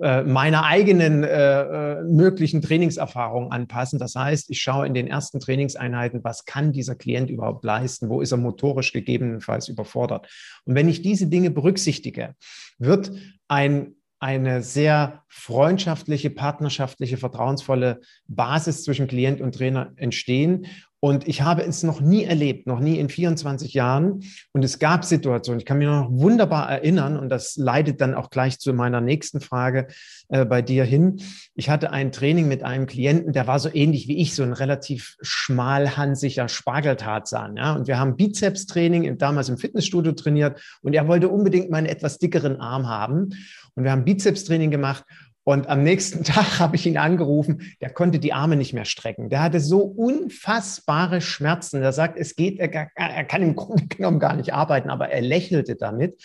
äh, 0.00 0.22
meiner 0.22 0.64
eigenen 0.64 1.24
äh, 1.24 1.98
äh, 1.98 2.04
möglichen 2.04 2.62
Trainingserfahrung 2.62 3.52
anpassen. 3.52 3.98
Das 3.98 4.14
heißt, 4.14 4.50
ich 4.50 4.62
schaue 4.62 4.86
in 4.86 4.94
den 4.94 5.08
ersten 5.08 5.40
Trainingseinheiten, 5.40 6.24
was 6.24 6.46
kann 6.46 6.72
dieser 6.72 6.94
Klient 6.94 7.28
überhaupt 7.28 7.64
leisten, 7.64 8.08
wo 8.08 8.22
ist 8.22 8.32
er 8.32 8.38
motorisch 8.38 8.92
gegebenenfalls 8.92 9.68
überfordert. 9.68 10.28
Und 10.64 10.74
wenn 10.74 10.88
ich 10.88 11.02
diese 11.02 11.26
Dinge 11.26 11.50
berücksichtige, 11.50 12.34
wird 12.78 13.12
ein 13.48 13.96
eine 14.22 14.62
sehr 14.62 15.24
freundschaftliche, 15.26 16.30
partnerschaftliche, 16.30 17.16
vertrauensvolle 17.16 18.00
Basis 18.28 18.84
zwischen 18.84 19.08
Klient 19.08 19.40
und 19.40 19.56
Trainer 19.56 19.92
entstehen. 19.96 20.66
Und 21.04 21.26
ich 21.26 21.42
habe 21.42 21.64
es 21.64 21.82
noch 21.82 22.00
nie 22.00 22.22
erlebt, 22.22 22.68
noch 22.68 22.78
nie 22.78 23.00
in 23.00 23.08
24 23.08 23.74
Jahren. 23.74 24.22
Und 24.52 24.64
es 24.64 24.78
gab 24.78 25.04
Situationen, 25.04 25.58
ich 25.58 25.66
kann 25.66 25.78
mich 25.78 25.88
noch 25.88 26.08
wunderbar 26.12 26.70
erinnern, 26.70 27.18
und 27.18 27.28
das 27.28 27.56
leitet 27.56 28.00
dann 28.00 28.14
auch 28.14 28.30
gleich 28.30 28.60
zu 28.60 28.72
meiner 28.72 29.00
nächsten 29.00 29.40
Frage 29.40 29.88
äh, 30.28 30.44
bei 30.44 30.62
dir 30.62 30.84
hin. 30.84 31.20
Ich 31.56 31.68
hatte 31.68 31.90
ein 31.90 32.12
Training 32.12 32.46
mit 32.46 32.62
einem 32.62 32.86
Klienten, 32.86 33.32
der 33.32 33.48
war 33.48 33.58
so 33.58 33.68
ähnlich 33.74 34.06
wie 34.06 34.18
ich, 34.18 34.36
so 34.36 34.44
ein 34.44 34.52
relativ 34.52 35.16
schmalhansiger 35.20 36.48
Spargeltarzan. 36.48 37.56
Ja? 37.56 37.74
Und 37.74 37.88
wir 37.88 37.98
haben 37.98 38.14
Bizeps-Training 38.16 39.18
damals 39.18 39.48
im 39.48 39.58
Fitnessstudio 39.58 40.12
trainiert 40.12 40.60
und 40.82 40.94
er 40.94 41.08
wollte 41.08 41.30
unbedingt 41.30 41.68
meinen 41.68 41.86
etwas 41.86 42.18
dickeren 42.18 42.60
Arm 42.60 42.88
haben. 42.88 43.30
Und 43.74 43.84
wir 43.84 43.90
haben 43.90 44.04
Bizeps-Training 44.04 44.70
gemacht 44.70 45.04
und 45.44 45.68
am 45.68 45.82
nächsten 45.82 46.24
Tag 46.24 46.60
habe 46.60 46.76
ich 46.76 46.86
ihn 46.86 46.96
angerufen, 46.96 47.72
der 47.80 47.90
konnte 47.90 48.18
die 48.18 48.32
Arme 48.32 48.56
nicht 48.56 48.72
mehr 48.72 48.84
strecken. 48.84 49.28
Der 49.28 49.42
hatte 49.42 49.60
so 49.60 49.80
unfassbare 49.80 51.20
Schmerzen. 51.20 51.82
Er 51.82 51.92
sagt, 51.92 52.18
es 52.18 52.36
geht, 52.36 52.58
er, 52.58 52.88
er 52.94 53.24
kann 53.24 53.42
im 53.42 53.56
Grunde 53.56 53.86
genommen 53.86 54.20
gar 54.20 54.36
nicht 54.36 54.52
arbeiten, 54.52 54.90
aber 54.90 55.08
er 55.08 55.22
lächelte 55.22 55.76
damit, 55.76 56.22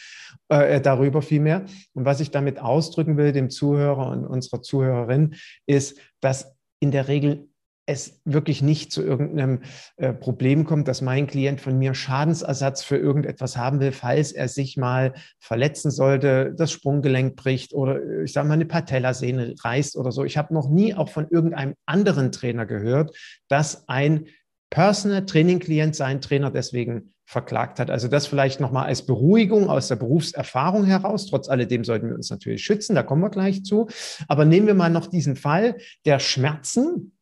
äh, 0.50 0.80
darüber 0.82 1.22
vielmehr. 1.22 1.66
Und 1.94 2.06
was 2.06 2.20
ich 2.20 2.32
damit 2.32 2.60
ausdrücken 2.60 3.18
will, 3.18 3.32
dem 3.32 3.50
Zuhörer 3.50 4.12
und 4.12 4.26
unserer 4.26 4.62
Zuhörerin, 4.62 5.36
ist, 5.66 6.00
dass 6.22 6.56
in 6.80 6.92
der 6.92 7.08
Regel 7.08 7.50
es 7.88 8.22
wirklich 8.26 8.62
nicht 8.62 8.92
zu 8.92 9.02
irgendeinem 9.02 9.62
äh, 9.96 10.14
Problem 10.14 10.66
kommt, 10.66 10.88
dass 10.90 11.02
mein 11.02 11.26
Klient 11.26 11.62
von 11.62 11.80
mir 11.80 11.96
Schadensersatz 11.96 12.84
für 12.84 12.98
irgendetwas 12.98 13.56
haben 13.56 13.80
will, 13.80 13.94
falls 13.94 14.34
er 14.34 14.50
sich 14.50 14.76
mal 14.76 15.14
verletzen 15.40 15.90
sollte, 15.90 16.54
das 16.56 16.72
Sprunggelenk 16.72 17.38
bricht 17.38 17.74
oder 17.74 18.02
äh, 18.02 18.26
ich 18.26 18.34
sage 18.34 18.48
mal 18.48 18.56
eine 18.56 18.66
Patellasehne 18.66 19.56
reißt 19.64 19.96
oder 19.96 20.12
so. 20.12 20.26
Ich 20.26 20.38
habe 20.38 20.54
noch 20.54 20.70
nie 20.70 20.94
auch 20.94 21.10
von 21.10 21.28
irgendeinem 21.30 21.76
anderen 21.86 22.32
Trainer 22.34 22.66
gehört, 22.66 23.16
dass 23.48 23.88
ein 23.88 24.26
Personal 24.70 25.26
Training 25.26 25.60
Klient 25.60 25.96
seinen 25.96 26.20
Trainer 26.20 26.52
deswegen 26.52 27.14
verklagt 27.26 27.80
hat. 27.80 27.90
Also 27.90 28.10
das 28.10 28.28
vielleicht 28.28 28.60
nochmal 28.60 28.88
als 28.88 29.06
Beruhigung 29.06 29.70
aus 29.70 29.88
der 29.88 29.96
Berufserfahrung 29.96 30.86
heraus. 30.86 31.28
Trotz 31.28 31.48
alledem 31.48 31.86
sollten 31.86 32.10
wir 32.10 32.16
uns 32.16 32.30
natürlich 32.30 32.64
schützen, 32.64 32.96
da 32.96 33.04
kommen 33.04 33.22
wir 33.22 33.30
gleich 33.30 33.64
zu. 33.64 33.88
Aber 34.28 34.44
nehmen 34.44 34.68
wir 34.68 34.74
mal 34.74 34.90
noch 34.90 35.08
diesen 35.08 35.38
Fall 35.38 35.78
der 36.06 36.20
Schmerzen, 36.20 37.14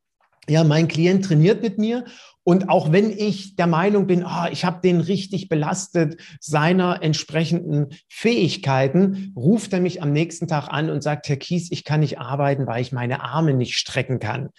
ja, 0.49 0.63
mein 0.63 0.87
Klient 0.87 1.25
trainiert 1.25 1.61
mit 1.61 1.77
mir 1.77 2.05
und 2.47 2.69
auch 2.69 2.91
wenn 2.91 3.09
ich 3.09 3.55
der 3.55 3.65
Meinung 3.65 4.05
bin, 4.05 4.23
oh, 4.23 4.45
ich 4.51 4.65
habe 4.65 4.79
den 4.79 5.01
richtig 5.01 5.49
belastet 5.49 6.21
seiner 6.39 7.01
entsprechenden 7.01 7.87
Fähigkeiten, 8.07 9.33
ruft 9.35 9.73
er 9.73 9.79
mich 9.79 10.03
am 10.03 10.13
nächsten 10.13 10.47
Tag 10.47 10.67
an 10.67 10.91
und 10.91 11.01
sagt, 11.01 11.27
Herr 11.27 11.37
Kies, 11.37 11.71
ich 11.71 11.83
kann 11.83 12.01
nicht 12.01 12.19
arbeiten, 12.19 12.67
weil 12.67 12.83
ich 12.83 12.91
meine 12.91 13.23
Arme 13.23 13.55
nicht 13.55 13.75
strecken 13.79 14.19
kann. 14.19 14.51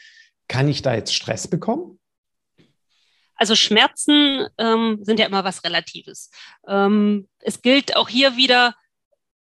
Kann 0.48 0.68
ich 0.68 0.82
da 0.82 0.96
jetzt 0.96 1.14
Stress 1.14 1.46
bekommen? 1.46 2.00
Also 3.36 3.54
Schmerzen 3.54 4.48
ähm, 4.58 4.98
sind 5.02 5.20
ja 5.20 5.26
immer 5.26 5.44
was 5.44 5.62
Relatives. 5.62 6.30
Ähm, 6.66 7.28
es 7.38 7.62
gilt 7.62 7.94
auch 7.94 8.08
hier 8.08 8.36
wieder, 8.36 8.74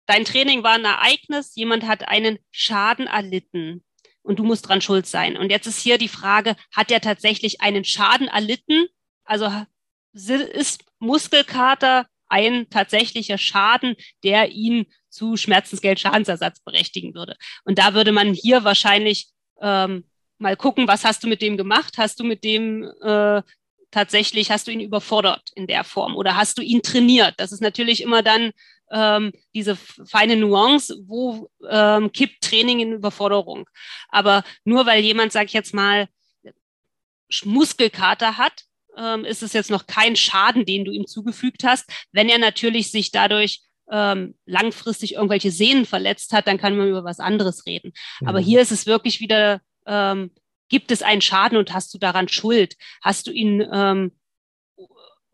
dein 0.06 0.24
Training 0.24 0.64
war 0.64 0.72
ein 0.72 0.84
Ereignis, 0.84 1.54
jemand 1.54 1.86
hat 1.86 2.08
einen 2.08 2.38
Schaden 2.50 3.06
erlitten 3.06 3.84
und 4.26 4.38
du 4.38 4.44
musst 4.44 4.68
dran 4.68 4.80
schuld 4.80 5.06
sein. 5.06 5.36
Und 5.36 5.50
jetzt 5.50 5.66
ist 5.66 5.80
hier 5.80 5.98
die 5.98 6.08
Frage, 6.08 6.56
hat 6.74 6.90
er 6.90 7.00
tatsächlich 7.00 7.60
einen 7.60 7.84
Schaden 7.84 8.28
erlitten? 8.28 8.86
Also 9.24 9.50
ist 10.12 10.84
Muskelkater 10.98 12.06
ein 12.28 12.68
tatsächlicher 12.70 13.38
Schaden, 13.38 13.94
der 14.24 14.50
ihn 14.50 14.86
zu 15.08 15.36
Schmerzensgeld 15.36 16.00
Schadensersatz 16.00 16.60
berechtigen 16.60 17.14
würde. 17.14 17.36
Und 17.64 17.78
da 17.78 17.94
würde 17.94 18.12
man 18.12 18.34
hier 18.34 18.64
wahrscheinlich 18.64 19.28
ähm, 19.60 20.04
mal 20.38 20.56
gucken, 20.56 20.88
was 20.88 21.04
hast 21.04 21.22
du 21.22 21.28
mit 21.28 21.40
dem 21.40 21.56
gemacht? 21.56 21.94
Hast 21.96 22.18
du 22.18 22.24
mit 22.24 22.42
dem 22.44 22.82
äh, 23.02 23.42
tatsächlich, 23.96 24.50
hast 24.50 24.66
du 24.66 24.72
ihn 24.72 24.80
überfordert 24.80 25.50
in 25.54 25.66
der 25.66 25.82
Form 25.82 26.16
oder 26.16 26.36
hast 26.36 26.58
du 26.58 26.62
ihn 26.62 26.82
trainiert? 26.82 27.32
Das 27.38 27.50
ist 27.50 27.62
natürlich 27.62 28.02
immer 28.02 28.22
dann 28.22 28.52
ähm, 28.90 29.32
diese 29.54 29.74
feine 29.74 30.36
Nuance, 30.36 30.94
wo 31.06 31.48
ähm, 31.66 32.12
kippt 32.12 32.42
Training 32.42 32.80
in 32.80 32.92
Überforderung. 32.92 33.66
Aber 34.10 34.44
nur 34.64 34.84
weil 34.84 35.02
jemand, 35.02 35.32
sag 35.32 35.46
ich 35.46 35.54
jetzt 35.54 35.72
mal, 35.72 36.08
Muskelkater 37.44 38.36
hat, 38.36 38.64
ähm, 38.98 39.24
ist 39.24 39.42
es 39.42 39.54
jetzt 39.54 39.70
noch 39.70 39.86
kein 39.86 40.14
Schaden, 40.14 40.66
den 40.66 40.84
du 40.84 40.92
ihm 40.92 41.06
zugefügt 41.06 41.64
hast. 41.64 41.90
Wenn 42.12 42.28
er 42.28 42.38
natürlich 42.38 42.90
sich 42.90 43.12
dadurch 43.12 43.62
ähm, 43.90 44.34
langfristig 44.44 45.14
irgendwelche 45.14 45.50
Sehnen 45.50 45.86
verletzt 45.86 46.34
hat, 46.34 46.46
dann 46.46 46.58
kann 46.58 46.76
man 46.76 46.88
über 46.88 47.02
was 47.02 47.18
anderes 47.18 47.64
reden. 47.64 47.94
Mhm. 48.20 48.28
Aber 48.28 48.40
hier 48.40 48.60
ist 48.60 48.72
es 48.72 48.84
wirklich 48.84 49.20
wieder, 49.20 49.62
ähm, 49.86 50.32
gibt 50.68 50.90
es 50.90 51.02
einen 51.02 51.20
Schaden 51.20 51.58
und 51.58 51.72
hast 51.72 51.92
du 51.94 51.98
daran 51.98 52.28
Schuld? 52.28 52.76
Hast 53.02 53.26
du 53.26 53.30
ihn 53.30 53.66
ähm, 53.72 54.12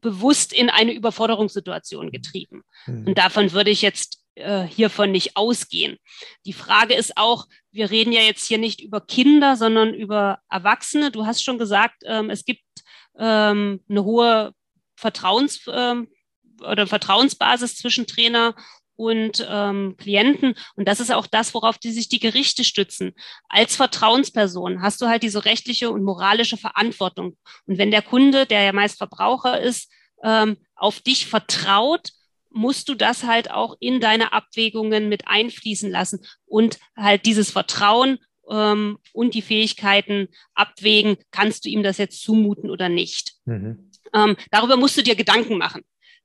bewusst 0.03 0.53
in 0.53 0.69
eine 0.69 0.93
Überforderungssituation 0.93 2.11
getrieben. 2.11 2.63
Mhm. 2.87 3.07
Und 3.07 3.19
davon 3.19 3.53
würde 3.53 3.71
ich 3.71 3.81
jetzt 3.81 4.23
äh, 4.35 4.65
hiervon 4.65 5.13
nicht 5.13 5.37
ausgehen. 5.37 5.97
Die 6.45 6.53
Frage 6.53 6.95
ist 6.95 7.17
auch, 7.17 7.47
wir 7.71 7.91
reden 7.91 8.13
ja 8.13 8.21
jetzt 8.21 8.47
hier 8.47 8.59
nicht 8.59 8.83
über 8.83 9.01
Kinder, 9.01 9.57
sondern 9.57 9.95
über 9.95 10.41
Erwachsene. 10.51 11.11
Du 11.11 11.25
hast 11.25 11.43
schon 11.43 11.59
gesagt, 11.59 12.03
ähm, 12.05 12.29
es 12.29 12.45
gibt 12.45 12.63
ähm, 13.17 13.81
eine 13.89 14.05
hohe 14.05 14.53
Vertrauens- 15.01 15.71
ähm, 15.73 16.09
oder 16.61 16.87
Vertrauensbasis 16.87 17.77
zwischen 17.77 18.07
Trainer 18.07 18.55
und 18.97 19.47
ähm, 19.49 19.97
Klienten. 19.99 20.55
Und 20.77 20.89
das 20.89 21.01
ist 21.01 21.13
auch 21.13 21.27
das, 21.27 21.55
worauf 21.55 21.79
die 21.79 21.93
sich 21.93 22.09
die 22.09 22.21
Gerichte 22.21 22.65
stützen. 22.65 23.13
Als 23.49 23.77
Vertrauensperson 23.77 24.83
hast 24.83 25.01
du 25.01 25.07
halt 25.07 25.23
diese 25.23 25.45
rechtliche 25.45 25.91
und 25.91 26.05
moralische 26.05 26.57
Verantwortung. 26.57 27.37
Und 27.67 27.79
wenn 27.79 27.91
der 27.91 28.03
Kunde, 28.03 28.47
der 28.47 28.63
ja 28.63 28.73
meist 28.73 28.99
Verbraucher 28.99 29.61
ist, 29.61 29.91
ähm, 30.23 30.57
auf 30.75 31.01
dich 31.01 31.27
vertraut, 31.27 32.11
musst 32.51 32.89
du 32.89 32.95
das 32.95 33.25
halt 33.25 33.51
auch 33.51 33.77
in 33.81 34.01
deine 34.01 34.33
Abwägungen 34.33 35.09
mit 35.09 35.27
einfließen 35.27 35.91
lassen 35.91 36.25
und 36.45 36.79
halt 36.97 37.27
dieses 37.27 37.51
Vertrauen 37.51 38.19
ähm, 38.51 38.99
und 39.13 39.35
die 39.35 39.43
Fähigkeiten 39.43 40.29
abwägen, 40.55 41.17
kannst 41.31 41.65
du 41.65 41.69
ihm 41.69 41.83
das 41.83 41.99
jetzt 41.99 42.23
zumuten 42.23 42.71
oder 42.71 42.89
nicht. 42.89 43.35
Mhm. 43.45 43.91
Ähm, 44.15 44.37
darüber 44.51 44.77
musst 44.77 44.97
du 44.97 45.03
dir 45.03 45.17
Gedanken 45.17 45.57
machen. 45.57 45.83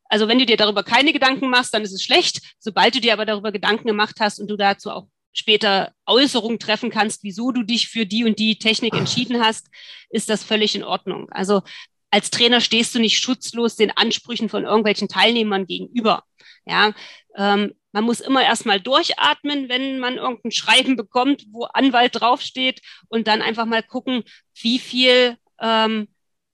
Also 0.10 0.28
wenn 0.28 0.40
du 0.40 0.46
dir 0.46 0.58
darüber 0.58 0.84
keine 0.84 1.14
Gedanken 1.14 1.50
machst, 1.50 1.74
dann 1.74 1.84
ist 1.84 1.94
es 1.94 2.04
schlecht. 2.04 2.42
Sobald 2.60 2.96
du 2.96 3.02
dir 3.02 3.14
aber 3.14 3.26
darüber 3.26 3.52
Gedanken 3.52 3.88
gemacht 3.88 4.18
hast 4.20 4.40
und 4.40 4.48
du 4.48 4.58
dazu 4.58 4.92
auch 4.92 5.08
später 5.34 5.94
Äußerungen 6.06 6.60
treffen 6.60 6.90
kannst, 6.90 7.24
wieso 7.24 7.52
du 7.52 7.64
dich 7.64 7.90
für 7.90 8.06
die 8.06 8.24
und 8.24 8.40
die 8.40 8.58
Technik 8.58 8.96
entschieden 8.96 9.40
hast, 9.40 9.68
ist 10.10 10.30
das 10.30 10.44
völlig 10.44 10.76
in 10.76 10.84
Ordnung. 10.84 11.30
Also 11.30 11.62
als 12.10 12.32
Trainer 12.32 12.62
stehst 12.62 12.96
du 12.96 13.00
nicht 13.00 13.20
schutzlos 13.20 13.76
den 13.76 13.92
Ansprüchen 13.92 14.50
von 14.50 14.64
irgendwelchen 14.64 15.08
Teilnehmern 15.08 15.68
gegenüber. 15.68 16.24
Ja, 16.66 16.94
ähm, 17.36 17.74
man 17.92 18.04
muss 18.04 18.20
immer 18.20 18.44
erstmal 18.44 18.80
durchatmen, 18.80 19.70
wenn 19.70 20.00
man 20.00 20.18
irgendein 20.18 20.52
Schreiben 20.52 20.96
bekommt, 20.96 21.46
wo 21.52 21.66
Anwalt 21.66 22.20
draufsteht 22.20 22.82
und 23.08 23.28
dann 23.28 23.42
einfach 23.42 23.66
mal 23.66 23.84
gucken, 23.84 24.24
wie 24.60 24.80
viel 24.80 25.38
ähm, 25.62 26.08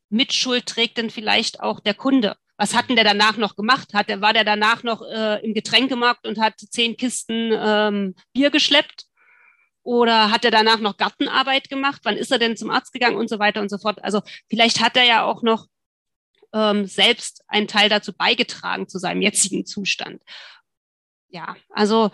Mitschuld 0.10 0.66
trägt 0.66 0.98
denn 0.98 1.10
vielleicht 1.10 1.62
auch 1.62 1.80
der 1.80 1.94
Kunde 1.96 2.36
was 2.58 2.76
hat 2.76 2.89
denn 2.89 2.96
der 2.96 3.06
danach 3.06 3.38
noch 3.38 3.56
gemacht? 3.56 3.94
Hat 3.94 4.10
der, 4.10 4.22
war 4.22 4.34
der 4.34 4.44
danach 4.44 4.84
noch 4.84 5.02
äh, 5.02 5.44
im 5.44 5.54
Getränkemarkt 5.54 6.28
und 6.28 6.39
hat 6.39 6.60
zehn 6.60 6.98
Kisten 6.98 7.52
ähm, 7.54 8.16
Bier 8.34 8.52
geschleppt? 8.52 9.06
Oder 9.82 10.32
hat 10.32 10.46
er 10.46 10.52
danach 10.52 10.80
noch 10.80 10.98
Gartenarbeit 10.98 11.70
gemacht? 11.70 12.02
Wann 12.04 12.16
ist 12.16 12.32
er 12.32 12.39
denn 12.39 12.56
zum 12.56 12.70
Arzt 12.70 12.94
gegangen 12.94 13.18
und 13.18 13.30
so 13.30 13.39
weiter 13.39 13.60
und 13.60 13.70
so 13.70 13.78
fort? 13.78 14.04
Also 14.04 14.22
vielleicht 14.50 14.80
hat 14.80 14.96
er 14.96 15.04
ja 15.04 15.24
auch 15.26 15.42
noch 15.42 15.68
ähm, 16.54 16.86
selbst 16.86 17.44
einen 17.48 17.68
Teil 17.68 17.89
dazu 17.89 18.13
beigetragen 18.13 18.88
zu 18.88 18.98
seinem 19.00 19.22
jetzigen 19.22 19.66
Zustand. 19.66 20.22
Ja, 21.28 21.56
also 21.70 22.12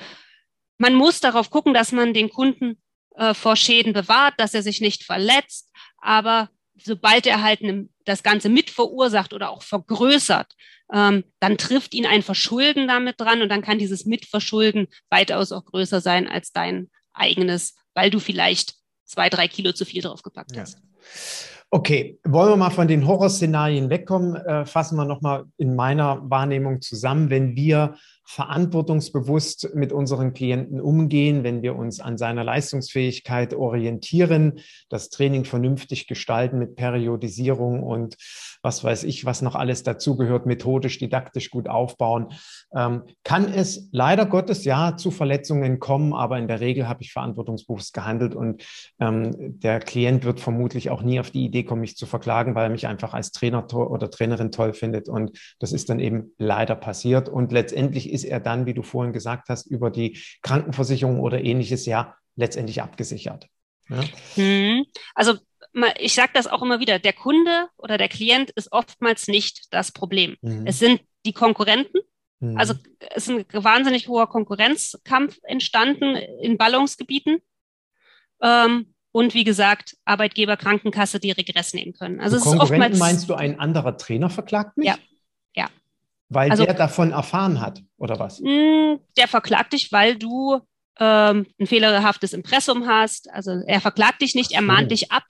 man 0.77 0.95
muss 0.95 1.19
darauf 1.19 1.49
gucken, 1.49 1.73
dass 1.73 1.91
man 1.91 2.13
den 2.13 2.29
Kunden 2.29 2.81
äh, 3.15 3.33
vor 3.33 3.55
Schäden 3.55 3.93
bewahrt, 3.93 4.35
dass 4.37 4.53
er 4.53 4.63
sich 4.63 4.81
nicht 4.81 5.03
verletzt. 5.03 5.69
Aber 5.97 6.49
sobald 6.83 7.25
er 7.25 7.43
halt 7.43 7.61
das 8.05 8.23
Ganze 8.23 8.49
mit 8.49 8.69
verursacht 8.69 9.33
oder 9.33 9.49
auch 9.49 9.61
vergrößert, 9.61 10.53
ähm, 10.93 11.23
dann 11.39 11.57
trifft 11.57 11.93
ihn 11.93 12.05
ein 12.05 12.23
Verschulden 12.23 12.87
damit 12.87 13.19
dran 13.19 13.41
und 13.41 13.49
dann 13.49 13.61
kann 13.61 13.79
dieses 13.79 14.05
Mitverschulden 14.05 14.87
weitaus 15.09 15.51
auch 15.51 15.65
größer 15.65 16.01
sein 16.01 16.27
als 16.27 16.51
dein 16.51 16.89
eigenes, 17.13 17.75
weil 17.93 18.09
du 18.09 18.19
vielleicht 18.19 18.75
zwei, 19.05 19.29
drei 19.29 19.47
Kilo 19.47 19.71
zu 19.71 19.85
viel 19.85 20.01
draufgepackt 20.01 20.57
hast. 20.57 20.77
Ja. 20.77 20.83
Okay, 21.71 22.19
wollen 22.23 22.49
wir 22.49 22.57
mal 22.57 22.71
von 22.71 22.87
den 22.87 23.05
Horrorszenarien 23.05 23.91
wegkommen? 23.91 24.35
Äh, 24.35 24.65
fassen 24.65 24.95
wir 24.95 25.05
nochmal 25.05 25.45
in 25.57 25.75
meiner 25.75 26.27
Wahrnehmung 26.27 26.81
zusammen. 26.81 27.29
Wenn 27.29 27.55
wir 27.55 27.95
verantwortungsbewusst 28.29 29.73
mit 29.73 29.91
unseren 29.91 30.33
Klienten 30.33 30.79
umgehen, 30.79 31.43
wenn 31.43 31.63
wir 31.63 31.75
uns 31.75 31.99
an 31.99 32.15
seiner 32.19 32.43
Leistungsfähigkeit 32.43 33.55
orientieren, 33.55 34.59
das 34.87 35.09
Training 35.09 35.45
vernünftig 35.45 36.05
gestalten 36.05 36.59
mit 36.59 36.75
Periodisierung 36.75 37.81
und 37.81 38.17
was 38.61 38.83
weiß 38.83 39.03
ich, 39.03 39.25
was 39.25 39.41
noch 39.41 39.55
alles 39.55 39.83
dazugehört, 39.83 40.45
methodisch, 40.45 40.97
didaktisch 40.97 41.49
gut 41.49 41.69
aufbauen, 41.69 42.27
ähm, 42.75 43.03
kann 43.23 43.51
es 43.51 43.89
leider 43.91 44.25
Gottes 44.25 44.65
ja 44.65 44.97
zu 44.97 45.11
Verletzungen 45.11 45.79
kommen, 45.79 46.13
aber 46.13 46.37
in 46.37 46.47
der 46.47 46.59
Regel 46.59 46.87
habe 46.87 47.01
ich 47.01 47.13
verantwortungsbewusst 47.13 47.93
gehandelt 47.93 48.35
und 48.35 48.65
ähm, 48.99 49.31
der 49.59 49.79
Klient 49.79 50.25
wird 50.25 50.39
vermutlich 50.39 50.89
auch 50.89 51.01
nie 51.01 51.19
auf 51.19 51.31
die 51.31 51.45
Idee 51.45 51.63
kommen, 51.63 51.81
mich 51.81 51.95
zu 51.95 52.05
verklagen, 52.05 52.55
weil 52.55 52.65
er 52.65 52.69
mich 52.69 52.87
einfach 52.87 53.13
als 53.13 53.31
Trainer 53.31 53.65
oder 53.73 54.09
Trainerin 54.09 54.51
toll 54.51 54.73
findet 54.73 55.09
und 55.09 55.37
das 55.59 55.71
ist 55.71 55.89
dann 55.89 55.99
eben 55.99 56.33
leider 56.37 56.75
passiert 56.75 57.29
und 57.29 57.51
letztendlich 57.51 58.11
ist 58.11 58.25
er 58.25 58.39
dann, 58.39 58.65
wie 58.65 58.73
du 58.73 58.81
vorhin 58.81 59.13
gesagt 59.13 59.49
hast, 59.49 59.67
über 59.67 59.89
die 59.89 60.19
Krankenversicherung 60.41 61.19
oder 61.19 61.43
ähnliches 61.43 61.85
ja 61.85 62.15
letztendlich 62.35 62.81
abgesichert. 62.81 63.47
Ja? 63.89 64.03
Hm. 64.35 64.85
Also 65.15 65.37
ich 65.99 66.13
sage 66.13 66.31
das 66.33 66.47
auch 66.47 66.61
immer 66.61 66.79
wieder, 66.79 66.99
der 66.99 67.13
Kunde 67.13 67.69
oder 67.77 67.97
der 67.97 68.09
Klient 68.09 68.49
ist 68.51 68.71
oftmals 68.71 69.27
nicht 69.27 69.73
das 69.73 69.91
Problem. 69.91 70.37
Mhm. 70.41 70.65
Es 70.65 70.79
sind 70.79 71.01
die 71.25 71.33
Konkurrenten. 71.33 71.99
Mhm. 72.39 72.57
Also 72.57 72.73
es 73.11 73.27
ist 73.27 73.29
ein 73.29 73.63
wahnsinnig 73.63 74.07
hoher 74.07 74.27
Konkurrenzkampf 74.27 75.37
entstanden 75.43 76.15
in 76.15 76.57
Ballungsgebieten. 76.57 77.39
Ähm, 78.41 78.93
und 79.11 79.33
wie 79.33 79.43
gesagt, 79.43 79.97
Arbeitgeber, 80.05 80.55
Krankenkasse, 80.55 81.19
die 81.19 81.31
Regress 81.31 81.73
nehmen 81.73 81.93
können. 81.93 82.19
Also 82.19 82.37
es 82.37 82.45
ist 82.45 82.59
oftmals 82.59 82.99
meinst 82.99 83.27
du, 83.27 83.33
ein 83.33 83.59
anderer 83.59 83.97
Trainer 83.97 84.29
verklagt 84.29 84.77
mich? 84.77 84.87
Ja, 84.87 84.97
ja. 85.55 85.67
Weil 86.29 86.51
also, 86.51 86.63
der 86.63 86.75
davon 86.75 87.11
erfahren 87.11 87.59
hat, 87.59 87.81
oder 87.97 88.19
was? 88.19 88.39
Hm, 88.39 88.99
der 89.17 89.27
verklagt 89.27 89.73
dich, 89.73 89.91
weil 89.91 90.15
du 90.15 90.59
ähm, 90.99 91.47
ein 91.59 91.65
fehlerhaftes 91.65 92.33
Impressum 92.33 92.87
hast. 92.87 93.31
Also 93.31 93.51
er 93.65 93.81
verklagt 93.81 94.21
dich 94.21 94.35
nicht, 94.35 94.51
er 94.51 94.61
mahnt 94.61 94.91
dich 94.91 95.11
ab. 95.11 95.23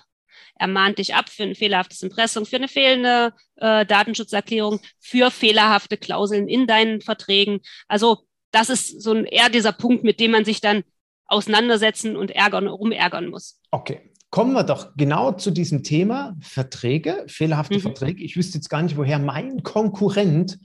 Er 0.59 0.67
mahnt 0.67 0.99
dich 0.99 1.15
ab 1.15 1.29
für 1.29 1.43
ein 1.43 1.55
fehlerhaftes 1.55 2.03
Impressum, 2.03 2.45
für 2.45 2.57
eine 2.57 2.67
fehlende 2.67 3.33
äh, 3.55 3.85
Datenschutzerklärung, 3.85 4.79
für 4.99 5.31
fehlerhafte 5.31 5.97
Klauseln 5.97 6.47
in 6.47 6.67
deinen 6.67 7.01
Verträgen. 7.01 7.61
Also 7.87 8.19
das 8.51 8.69
ist 8.69 9.01
so 9.01 9.13
ein, 9.13 9.25
eher 9.25 9.49
dieser 9.49 9.71
Punkt, 9.71 10.03
mit 10.03 10.19
dem 10.19 10.31
man 10.31 10.45
sich 10.45 10.61
dann 10.61 10.83
auseinandersetzen 11.25 12.15
und 12.15 12.31
ärgern, 12.31 12.67
rumärgern 12.67 13.27
muss. 13.27 13.59
Okay. 13.71 14.01
Kommen 14.31 14.53
wir 14.53 14.63
doch 14.63 14.95
genau 14.95 15.31
zu 15.31 15.49
diesem 15.49 15.81
Thema 15.81 16.37
Verträge, 16.39 17.25
fehlerhafte 17.27 17.77
mhm. 17.77 17.81
Verträge. 17.81 18.23
Ich 18.23 18.37
wüsste 18.37 18.59
jetzt 18.59 18.69
gar 18.69 18.83
nicht, 18.83 18.95
woher 18.95 19.17
mein 19.17 19.63
Konkurrent 19.63 20.59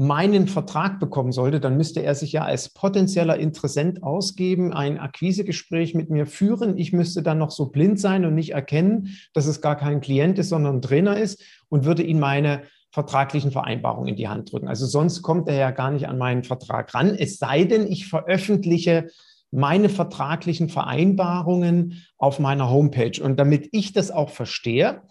meinen 0.00 0.46
Vertrag 0.46 1.00
bekommen 1.00 1.32
sollte, 1.32 1.58
dann 1.58 1.76
müsste 1.76 2.04
er 2.04 2.14
sich 2.14 2.30
ja 2.30 2.44
als 2.44 2.68
potenzieller 2.68 3.36
Interessent 3.36 4.04
ausgeben, 4.04 4.72
ein 4.72 4.96
Akquisegespräch 4.96 5.92
mit 5.96 6.08
mir 6.08 6.26
führen. 6.26 6.78
Ich 6.78 6.92
müsste 6.92 7.20
dann 7.24 7.38
noch 7.38 7.50
so 7.50 7.66
blind 7.66 7.98
sein 7.98 8.24
und 8.24 8.36
nicht 8.36 8.50
erkennen, 8.50 9.18
dass 9.34 9.46
es 9.46 9.60
gar 9.60 9.74
kein 9.74 10.00
Klient 10.00 10.38
ist, 10.38 10.50
sondern 10.50 10.76
ein 10.76 10.82
Trainer 10.82 11.18
ist 11.18 11.42
und 11.68 11.84
würde 11.84 12.04
ihm 12.04 12.20
meine 12.20 12.62
vertraglichen 12.92 13.50
Vereinbarungen 13.50 14.10
in 14.10 14.14
die 14.14 14.28
Hand 14.28 14.52
drücken. 14.52 14.68
Also 14.68 14.86
sonst 14.86 15.22
kommt 15.22 15.48
er 15.48 15.56
ja 15.56 15.72
gar 15.72 15.90
nicht 15.90 16.06
an 16.06 16.16
meinen 16.16 16.44
Vertrag 16.44 16.94
ran, 16.94 17.16
es 17.16 17.38
sei 17.38 17.64
denn, 17.64 17.90
ich 17.90 18.06
veröffentliche 18.06 19.08
meine 19.50 19.88
vertraglichen 19.88 20.68
Vereinbarungen 20.68 22.04
auf 22.18 22.38
meiner 22.38 22.70
Homepage. 22.70 23.20
Und 23.20 23.40
damit 23.40 23.68
ich 23.72 23.92
das 23.92 24.12
auch 24.12 24.30
verstehe, 24.30 25.02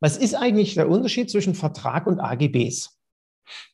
was 0.00 0.16
ist 0.16 0.34
eigentlich 0.34 0.74
der 0.74 0.88
Unterschied 0.88 1.30
zwischen 1.30 1.54
Vertrag 1.54 2.08
und 2.08 2.18
AGBs? 2.18 3.01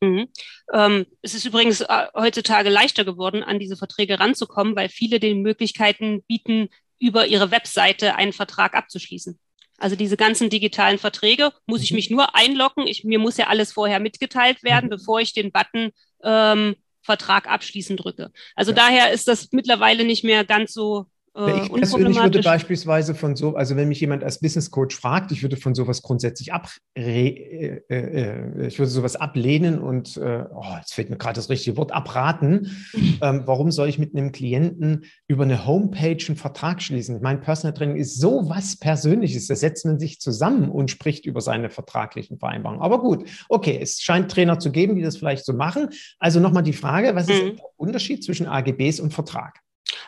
Mhm. 0.00 0.28
Ähm, 0.72 1.06
es 1.22 1.34
ist 1.34 1.44
übrigens 1.44 1.80
äh, 1.80 2.06
heutzutage 2.14 2.68
leichter 2.68 3.04
geworden, 3.04 3.42
an 3.42 3.58
diese 3.58 3.76
Verträge 3.76 4.20
ranzukommen, 4.20 4.76
weil 4.76 4.88
viele 4.88 5.20
den 5.20 5.42
Möglichkeiten 5.42 6.22
bieten, 6.24 6.68
über 7.00 7.26
ihre 7.26 7.50
Webseite 7.50 8.16
einen 8.16 8.32
Vertrag 8.32 8.74
abzuschließen. 8.74 9.38
Also 9.78 9.94
diese 9.94 10.16
ganzen 10.16 10.50
digitalen 10.50 10.98
Verträge 10.98 11.52
muss 11.66 11.82
ich 11.82 11.92
mhm. 11.92 11.96
mich 11.96 12.10
nur 12.10 12.34
einloggen. 12.34 12.86
Ich, 12.86 13.04
mir 13.04 13.18
muss 13.18 13.36
ja 13.36 13.46
alles 13.46 13.72
vorher 13.72 14.00
mitgeteilt 14.00 14.62
werden, 14.62 14.86
mhm. 14.86 14.90
bevor 14.90 15.20
ich 15.20 15.32
den 15.32 15.52
Button 15.52 15.92
ähm, 16.24 16.74
Vertrag 17.02 17.48
abschließen 17.48 17.96
drücke. 17.96 18.32
Also 18.54 18.72
ja. 18.72 18.76
daher 18.76 19.12
ist 19.12 19.28
das 19.28 19.52
mittlerweile 19.52 20.04
nicht 20.04 20.24
mehr 20.24 20.44
ganz 20.44 20.72
so 20.72 21.06
äh, 21.36 21.62
ich 21.62 21.72
persönlich 21.72 22.20
würde 22.20 22.40
beispielsweise 22.42 23.14
von 23.14 23.36
so, 23.36 23.54
also 23.54 23.76
wenn 23.76 23.88
mich 23.88 24.00
jemand 24.00 24.24
als 24.24 24.40
Business 24.40 24.70
Coach 24.70 24.96
fragt, 24.96 25.32
ich 25.32 25.42
würde 25.42 25.56
von 25.56 25.74
sowas 25.74 26.02
grundsätzlich 26.02 26.52
ab, 26.52 26.70
äh, 26.96 27.28
äh, 27.28 27.82
äh, 27.88 28.66
ich 28.66 28.78
würde 28.78 28.90
sowas 28.90 29.16
ablehnen 29.16 29.78
und, 29.78 30.16
äh, 30.16 30.44
oh, 30.52 30.64
jetzt 30.78 30.94
fehlt 30.94 31.10
mir 31.10 31.16
gerade 31.16 31.36
das 31.36 31.48
richtige 31.48 31.76
Wort, 31.76 31.92
abraten. 31.92 32.76
ähm, 33.22 33.42
warum 33.46 33.70
soll 33.70 33.88
ich 33.88 33.98
mit 33.98 34.14
einem 34.14 34.32
Klienten 34.32 35.04
über 35.28 35.44
eine 35.44 35.66
Homepage 35.66 36.24
einen 36.28 36.36
Vertrag 36.36 36.82
schließen? 36.82 37.20
Mein 37.22 37.40
Personal 37.40 37.74
Training 37.74 37.96
ist 37.96 38.20
so 38.20 38.48
was 38.48 38.76
Persönliches. 38.76 39.46
Da 39.46 39.56
setzt 39.56 39.86
man 39.86 39.98
sich 39.98 40.20
zusammen 40.20 40.70
und 40.70 40.90
spricht 40.90 41.26
über 41.26 41.40
seine 41.40 41.70
vertraglichen 41.70 42.38
Vereinbarungen. 42.38 42.82
Aber 42.82 43.00
gut, 43.00 43.28
okay, 43.48 43.78
es 43.80 44.00
scheint 44.00 44.30
Trainer 44.30 44.58
zu 44.58 44.70
geben, 44.70 44.96
die 44.96 45.02
das 45.02 45.16
vielleicht 45.16 45.44
so 45.44 45.52
machen. 45.52 45.90
Also 46.18 46.40
nochmal 46.40 46.62
die 46.62 46.72
Frage, 46.72 47.14
was 47.14 47.28
ist 47.28 47.42
mhm. 47.42 47.56
der 47.56 47.66
Unterschied 47.76 48.24
zwischen 48.24 48.46
AGBs 48.46 49.00
und 49.00 49.12
Vertrag? 49.12 49.60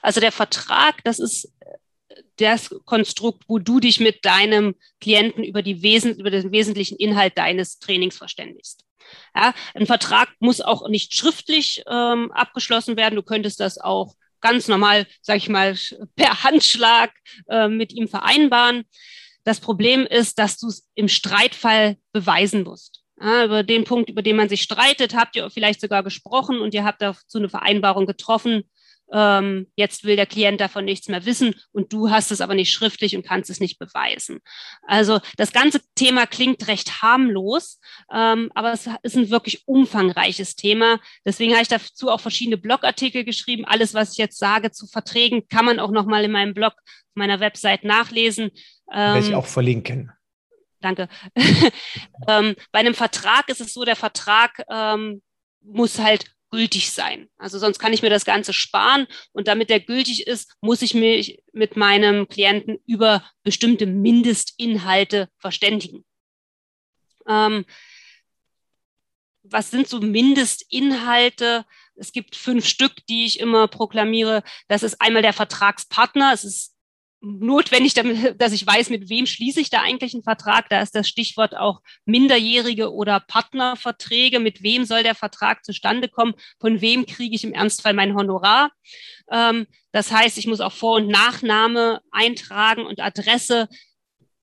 Also 0.02 0.20
der 0.20 0.32
Vertrag, 0.32 1.02
das 1.04 1.18
ist 1.18 1.52
das 2.40 2.74
Konstrukt, 2.84 3.44
wo 3.48 3.58
du 3.58 3.80
dich 3.80 4.00
mit 4.00 4.24
deinem 4.24 4.74
Klienten 5.00 5.44
über, 5.44 5.62
die 5.62 5.82
Wesen, 5.82 6.18
über 6.18 6.30
den 6.30 6.52
wesentlichen 6.52 6.96
Inhalt 6.96 7.36
deines 7.36 7.78
Trainings 7.78 8.16
verständigst. 8.16 8.84
Ja, 9.34 9.54
ein 9.74 9.86
Vertrag 9.86 10.28
muss 10.38 10.60
auch 10.60 10.88
nicht 10.88 11.14
schriftlich 11.14 11.82
ähm, 11.88 12.30
abgeschlossen 12.32 12.96
werden. 12.96 13.16
Du 13.16 13.22
könntest 13.22 13.60
das 13.60 13.78
auch 13.78 14.14
ganz 14.40 14.68
normal, 14.68 15.06
sag 15.20 15.36
ich 15.36 15.48
mal, 15.48 15.76
per 16.16 16.44
Handschlag 16.44 17.12
äh, 17.48 17.68
mit 17.68 17.92
ihm 17.92 18.08
vereinbaren. 18.08 18.84
Das 19.44 19.60
Problem 19.60 20.06
ist, 20.06 20.38
dass 20.38 20.58
du 20.58 20.68
es 20.68 20.88
im 20.94 21.08
Streitfall 21.08 21.96
beweisen 22.12 22.62
musst. 22.62 23.02
Ja, 23.20 23.44
über 23.44 23.62
den 23.62 23.84
Punkt, 23.84 24.08
über 24.08 24.22
den 24.22 24.36
man 24.36 24.48
sich 24.48 24.62
streitet, 24.62 25.14
habt 25.14 25.36
ihr 25.36 25.50
vielleicht 25.50 25.80
sogar 25.80 26.02
gesprochen 26.02 26.60
und 26.60 26.72
ihr 26.72 26.84
habt 26.84 27.02
dazu 27.02 27.36
eine 27.36 27.50
Vereinbarung 27.50 28.06
getroffen 28.06 28.64
ähm, 29.12 29.66
jetzt 29.76 30.04
will 30.04 30.16
der 30.16 30.26
Klient 30.26 30.60
davon 30.60 30.84
nichts 30.84 31.08
mehr 31.08 31.24
wissen 31.24 31.54
und 31.72 31.92
du 31.92 32.10
hast 32.10 32.30
es 32.30 32.40
aber 32.40 32.54
nicht 32.54 32.72
schriftlich 32.72 33.16
und 33.16 33.26
kannst 33.26 33.50
es 33.50 33.60
nicht 33.60 33.78
beweisen. 33.78 34.40
Also 34.82 35.20
das 35.36 35.52
ganze 35.52 35.80
Thema 35.94 36.26
klingt 36.26 36.66
recht 36.68 37.02
harmlos, 37.02 37.80
ähm, 38.12 38.50
aber 38.54 38.72
es 38.72 38.88
ist 39.02 39.16
ein 39.16 39.30
wirklich 39.30 39.66
umfangreiches 39.66 40.56
Thema. 40.56 41.00
Deswegen 41.24 41.52
habe 41.52 41.62
ich 41.62 41.68
dazu 41.68 42.10
auch 42.10 42.20
verschiedene 42.20 42.56
Blogartikel 42.56 43.24
geschrieben. 43.24 43.64
Alles, 43.64 43.94
was 43.94 44.12
ich 44.12 44.18
jetzt 44.18 44.38
sage 44.38 44.70
zu 44.70 44.86
Verträgen, 44.86 45.48
kann 45.48 45.64
man 45.64 45.80
auch 45.80 45.90
nochmal 45.90 46.24
in 46.24 46.30
meinem 46.30 46.54
Blog, 46.54 46.74
meiner 47.14 47.40
Website 47.40 47.84
nachlesen. 47.84 48.50
Ähm, 48.92 49.14
Werde 49.14 49.28
ich 49.28 49.34
auch 49.34 49.46
verlinken. 49.46 50.12
Danke. 50.80 51.08
ähm, 52.28 52.54
bei 52.72 52.78
einem 52.78 52.94
Vertrag 52.94 53.48
ist 53.48 53.60
es 53.60 53.74
so, 53.74 53.84
der 53.84 53.96
Vertrag 53.96 54.62
ähm, 54.70 55.22
muss 55.62 55.98
halt 55.98 56.32
gültig 56.50 56.90
sein. 56.90 57.28
Also 57.36 57.58
sonst 57.58 57.78
kann 57.78 57.92
ich 57.92 58.02
mir 58.02 58.10
das 58.10 58.24
Ganze 58.24 58.52
sparen 58.52 59.06
und 59.32 59.48
damit 59.48 59.70
der 59.70 59.80
gültig 59.80 60.26
ist, 60.26 60.56
muss 60.60 60.82
ich 60.82 60.94
mich 60.94 61.42
mit 61.52 61.76
meinem 61.76 62.28
Klienten 62.28 62.78
über 62.86 63.24
bestimmte 63.42 63.86
Mindestinhalte 63.86 65.28
verständigen. 65.38 66.04
Ähm, 67.26 67.64
was 69.42 69.70
sind 69.70 69.88
so 69.88 70.00
Mindestinhalte? 70.00 71.64
Es 71.96 72.12
gibt 72.12 72.36
fünf 72.36 72.66
Stück, 72.66 73.04
die 73.08 73.24
ich 73.24 73.40
immer 73.40 73.68
proklamiere. 73.68 74.42
Das 74.68 74.82
ist 74.82 75.00
einmal 75.00 75.22
der 75.22 75.32
Vertragspartner. 75.32 76.32
Es 76.32 76.44
ist 76.44 76.74
notwendig, 77.20 77.94
dass 77.94 78.52
ich 78.52 78.66
weiß, 78.66 78.90
mit 78.90 79.08
wem 79.10 79.26
schließe 79.26 79.60
ich 79.60 79.70
da 79.70 79.82
eigentlich 79.82 80.14
einen 80.14 80.22
Vertrag. 80.22 80.68
Da 80.68 80.80
ist 80.80 80.94
das 80.94 81.08
Stichwort 81.08 81.56
auch 81.56 81.80
Minderjährige 82.04 82.92
oder 82.92 83.20
Partnerverträge. 83.20 84.40
Mit 84.40 84.62
wem 84.62 84.84
soll 84.84 85.02
der 85.02 85.14
Vertrag 85.14 85.64
zustande 85.64 86.08
kommen? 86.08 86.34
Von 86.60 86.80
wem 86.80 87.06
kriege 87.06 87.34
ich 87.34 87.44
im 87.44 87.52
Ernstfall 87.52 87.94
mein 87.94 88.14
Honorar? 88.14 88.70
Ähm, 89.30 89.66
das 89.92 90.10
heißt, 90.10 90.38
ich 90.38 90.46
muss 90.46 90.60
auch 90.60 90.72
Vor- 90.72 90.96
und 90.96 91.08
Nachname 91.08 92.00
eintragen 92.10 92.86
und 92.86 93.00
Adresse. 93.00 93.68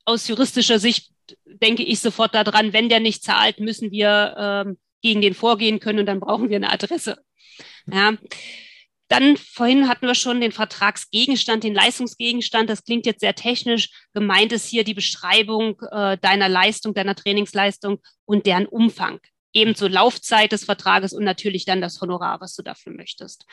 Aus 0.05 0.27
juristischer 0.27 0.79
Sicht 0.79 1.11
denke 1.45 1.83
ich 1.83 1.99
sofort 1.99 2.35
daran, 2.35 2.73
wenn 2.73 2.89
der 2.89 2.99
nicht 2.99 3.23
zahlt, 3.23 3.59
müssen 3.59 3.91
wir 3.91 4.35
ähm, 4.37 4.77
gegen 5.01 5.21
den 5.21 5.33
vorgehen 5.33 5.79
können 5.79 5.99
und 5.99 6.05
dann 6.05 6.19
brauchen 6.19 6.49
wir 6.49 6.57
eine 6.57 6.71
Adresse. 6.71 7.17
Ja. 7.91 8.13
Dann 9.07 9.37
vorhin 9.37 9.87
hatten 9.87 10.05
wir 10.05 10.15
schon 10.15 10.41
den 10.41 10.51
Vertragsgegenstand, 10.51 11.63
den 11.63 11.73
Leistungsgegenstand. 11.73 12.69
Das 12.69 12.83
klingt 12.83 13.05
jetzt 13.05 13.21
sehr 13.21 13.35
technisch. 13.35 13.89
Gemeint 14.13 14.51
ist 14.51 14.67
hier 14.67 14.83
die 14.83 14.93
Beschreibung 14.93 15.79
äh, 15.91 16.17
deiner 16.17 16.49
Leistung, 16.49 16.93
deiner 16.93 17.15
Trainingsleistung 17.15 17.99
und 18.25 18.45
deren 18.45 18.65
Umfang. 18.65 19.19
Ebenso 19.53 19.87
Laufzeit 19.87 20.51
des 20.51 20.65
Vertrages 20.65 21.13
und 21.13 21.23
natürlich 21.23 21.65
dann 21.65 21.81
das 21.81 22.01
Honorar, 22.01 22.41
was 22.41 22.55
du 22.55 22.63
dafür 22.63 22.93
möchtest. 22.93 23.45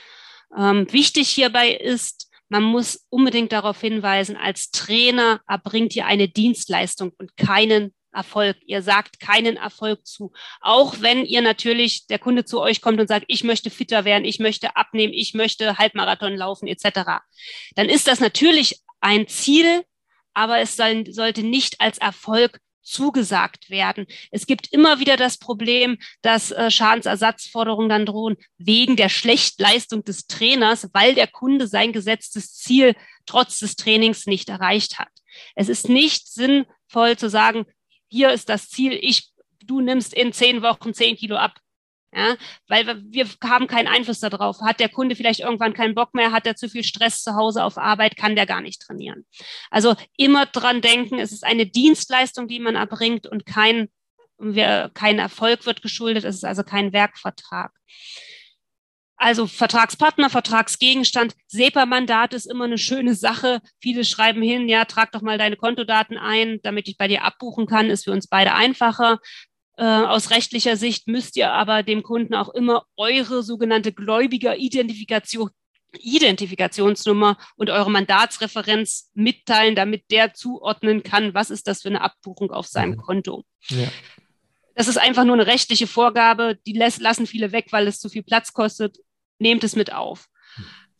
Ähm, 0.56 0.86
wichtig 0.92 1.28
hierbei 1.28 1.70
ist, 1.70 2.30
man 2.48 2.62
muss 2.62 3.06
unbedingt 3.08 3.52
darauf 3.52 3.80
hinweisen, 3.80 4.36
als 4.36 4.70
Trainer 4.70 5.40
erbringt 5.48 5.96
ihr 5.96 6.06
eine 6.06 6.28
Dienstleistung 6.28 7.12
und 7.18 7.36
keinen 7.36 7.94
Erfolg. 8.14 8.56
Ihr 8.66 8.82
sagt 8.82 9.20
keinen 9.20 9.56
Erfolg 9.56 10.06
zu. 10.06 10.32
Auch 10.60 10.96
wenn 11.00 11.24
ihr 11.24 11.42
natürlich, 11.42 12.06
der 12.06 12.18
Kunde 12.18 12.44
zu 12.44 12.60
euch 12.60 12.80
kommt 12.80 13.00
und 13.00 13.08
sagt, 13.08 13.26
ich 13.28 13.44
möchte 13.44 13.70
fitter 13.70 14.04
werden, 14.04 14.24
ich 14.24 14.38
möchte 14.38 14.76
abnehmen, 14.76 15.12
ich 15.12 15.34
möchte 15.34 15.78
Halbmarathon 15.78 16.36
laufen, 16.36 16.66
etc. 16.66 17.22
Dann 17.74 17.88
ist 17.88 18.06
das 18.06 18.20
natürlich 18.20 18.80
ein 19.00 19.28
Ziel, 19.28 19.84
aber 20.32 20.58
es 20.58 20.76
soll, 20.76 21.04
sollte 21.12 21.42
nicht 21.42 21.80
als 21.80 21.98
Erfolg 21.98 22.60
zugesagt 22.84 23.70
werden. 23.70 24.06
Es 24.30 24.46
gibt 24.46 24.72
immer 24.72 25.00
wieder 25.00 25.16
das 25.16 25.38
Problem, 25.38 25.98
dass 26.22 26.50
äh, 26.52 26.70
Schadensersatzforderungen 26.70 27.88
dann 27.88 28.06
drohen 28.06 28.36
wegen 28.58 28.96
der 28.96 29.08
Schlechtleistung 29.08 30.04
des 30.04 30.26
Trainers, 30.26 30.90
weil 30.92 31.14
der 31.14 31.26
Kunde 31.26 31.66
sein 31.66 31.92
gesetztes 31.92 32.54
Ziel 32.54 32.94
trotz 33.26 33.58
des 33.58 33.76
Trainings 33.76 34.26
nicht 34.26 34.48
erreicht 34.48 34.98
hat. 34.98 35.08
Es 35.54 35.68
ist 35.68 35.88
nicht 35.88 36.28
sinnvoll 36.28 37.16
zu 37.16 37.28
sagen, 37.28 37.64
hier 38.08 38.30
ist 38.32 38.48
das 38.48 38.68
Ziel, 38.68 38.92
ich, 39.00 39.30
du 39.64 39.80
nimmst 39.80 40.14
in 40.14 40.32
zehn 40.32 40.62
Wochen 40.62 40.94
zehn 40.94 41.16
Kilo 41.16 41.36
ab. 41.36 41.58
Ja, 42.16 42.36
weil 42.68 43.02
wir 43.06 43.26
haben 43.42 43.66
keinen 43.66 43.88
Einfluss 43.88 44.20
darauf. 44.20 44.60
Hat 44.60 44.78
der 44.78 44.88
Kunde 44.88 45.16
vielleicht 45.16 45.40
irgendwann 45.40 45.72
keinen 45.72 45.96
Bock 45.96 46.14
mehr, 46.14 46.30
hat 46.30 46.46
er 46.46 46.54
zu 46.54 46.68
viel 46.68 46.84
Stress 46.84 47.24
zu 47.24 47.34
Hause 47.34 47.64
auf 47.64 47.76
Arbeit, 47.76 48.16
kann 48.16 48.36
der 48.36 48.46
gar 48.46 48.60
nicht 48.60 48.80
trainieren. 48.82 49.26
Also 49.68 49.96
immer 50.16 50.46
dran 50.46 50.80
denken, 50.80 51.18
es 51.18 51.32
ist 51.32 51.42
eine 51.42 51.66
Dienstleistung, 51.66 52.46
die 52.46 52.60
man 52.60 52.76
erbringt 52.76 53.26
und 53.26 53.46
kein, 53.46 53.88
kein 54.38 55.18
Erfolg 55.18 55.66
wird 55.66 55.82
geschuldet, 55.82 56.22
es 56.22 56.36
ist 56.36 56.44
also 56.44 56.62
kein 56.62 56.92
Werkvertrag. 56.92 57.72
Also 59.16 59.46
Vertragspartner, 59.46 60.28
Vertragsgegenstand, 60.28 61.34
SEPA-Mandat 61.46 62.34
ist 62.34 62.46
immer 62.46 62.64
eine 62.64 62.78
schöne 62.78 63.14
Sache. 63.14 63.60
Viele 63.80 64.04
schreiben 64.04 64.42
hin, 64.42 64.68
ja, 64.68 64.84
trag 64.84 65.12
doch 65.12 65.22
mal 65.22 65.38
deine 65.38 65.56
Kontodaten 65.56 66.18
ein, 66.18 66.58
damit 66.62 66.88
ich 66.88 66.98
bei 66.98 67.08
dir 67.08 67.22
abbuchen 67.22 67.66
kann, 67.66 67.90
ist 67.90 68.04
für 68.04 68.12
uns 68.12 68.26
beide 68.26 68.54
einfacher. 68.54 69.18
Äh, 69.76 69.84
aus 69.84 70.30
rechtlicher 70.30 70.76
Sicht 70.76 71.08
müsst 71.08 71.36
ihr 71.36 71.52
aber 71.52 71.82
dem 71.82 72.02
Kunden 72.02 72.34
auch 72.34 72.48
immer 72.48 72.84
eure 72.96 73.42
sogenannte 73.42 73.92
Gläubiger-Identifikation 73.92 75.50
Identifikationsnummer 76.00 77.38
und 77.54 77.70
eure 77.70 77.90
Mandatsreferenz 77.90 79.10
mitteilen, 79.14 79.76
damit 79.76 80.10
der 80.10 80.34
zuordnen 80.34 81.04
kann, 81.04 81.34
was 81.34 81.50
ist 81.50 81.68
das 81.68 81.82
für 81.82 81.88
eine 81.88 82.00
Abbuchung 82.00 82.50
auf 82.50 82.66
seinem 82.66 82.96
mhm. 82.96 83.02
Konto. 83.02 83.44
Ja. 83.68 83.86
Das 84.74 84.88
ist 84.88 84.96
einfach 84.96 85.24
nur 85.24 85.34
eine 85.34 85.46
rechtliche 85.46 85.86
Vorgabe, 85.86 86.58
die 86.66 86.72
lassen 86.72 87.26
viele 87.26 87.52
weg, 87.52 87.66
weil 87.70 87.86
es 87.86 88.00
zu 88.00 88.08
viel 88.08 88.22
Platz 88.22 88.52
kostet. 88.52 88.98
Nehmt 89.38 89.64
es 89.64 89.76
mit 89.76 89.92
auf. 89.92 90.26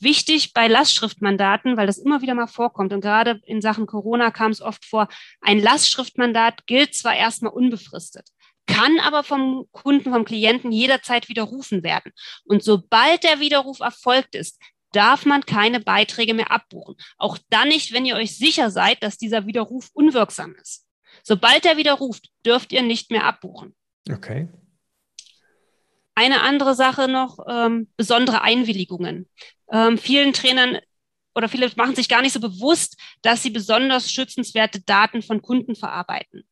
Wichtig 0.00 0.52
bei 0.52 0.68
Lastschriftmandaten, 0.68 1.76
weil 1.76 1.86
das 1.86 1.98
immer 1.98 2.20
wieder 2.20 2.34
mal 2.34 2.46
vorkommt 2.46 2.92
und 2.92 3.00
gerade 3.00 3.40
in 3.46 3.60
Sachen 3.60 3.86
Corona 3.86 4.30
kam 4.30 4.50
es 4.50 4.60
oft 4.60 4.84
vor, 4.84 5.08
ein 5.40 5.60
Lastschriftmandat 5.60 6.66
gilt 6.66 6.94
zwar 6.94 7.14
erstmal 7.14 7.52
unbefristet, 7.52 8.28
kann 8.66 8.98
aber 9.00 9.22
vom 9.22 9.66
Kunden, 9.70 10.12
vom 10.12 10.24
Klienten 10.24 10.72
jederzeit 10.72 11.28
widerrufen 11.28 11.82
werden. 11.82 12.12
Und 12.44 12.62
sobald 12.62 13.22
der 13.22 13.40
Widerruf 13.40 13.80
erfolgt 13.80 14.34
ist, 14.34 14.60
darf 14.92 15.26
man 15.26 15.46
keine 15.46 15.80
Beiträge 15.80 16.34
mehr 16.34 16.50
abbuchen. 16.50 16.96
Auch 17.16 17.38
dann 17.50 17.68
nicht, 17.68 17.92
wenn 17.92 18.04
ihr 18.04 18.16
euch 18.16 18.36
sicher 18.36 18.70
seid, 18.70 19.02
dass 19.02 19.16
dieser 19.16 19.46
Widerruf 19.46 19.90
unwirksam 19.92 20.54
ist. 20.60 20.83
Sobald 21.24 21.64
er 21.64 21.78
wieder 21.78 21.94
ruft, 21.94 22.28
dürft 22.44 22.72
ihr 22.72 22.82
nicht 22.82 23.10
mehr 23.10 23.24
abbuchen. 23.24 23.74
Okay. 24.10 24.48
Eine 26.14 26.42
andere 26.42 26.74
Sache 26.74 27.08
noch, 27.08 27.38
ähm, 27.48 27.88
besondere 27.96 28.42
Einwilligungen. 28.42 29.28
Ähm, 29.72 29.98
vielen 29.98 30.34
Trainern 30.34 30.78
oder 31.34 31.48
viele 31.48 31.70
machen 31.76 31.96
sich 31.96 32.08
gar 32.08 32.22
nicht 32.22 32.34
so 32.34 32.40
bewusst, 32.40 32.96
dass 33.22 33.42
sie 33.42 33.50
besonders 33.50 34.12
schützenswerte 34.12 34.80
Daten 34.82 35.22
von 35.22 35.42
Kunden 35.42 35.74
verarbeiten. 35.74 36.44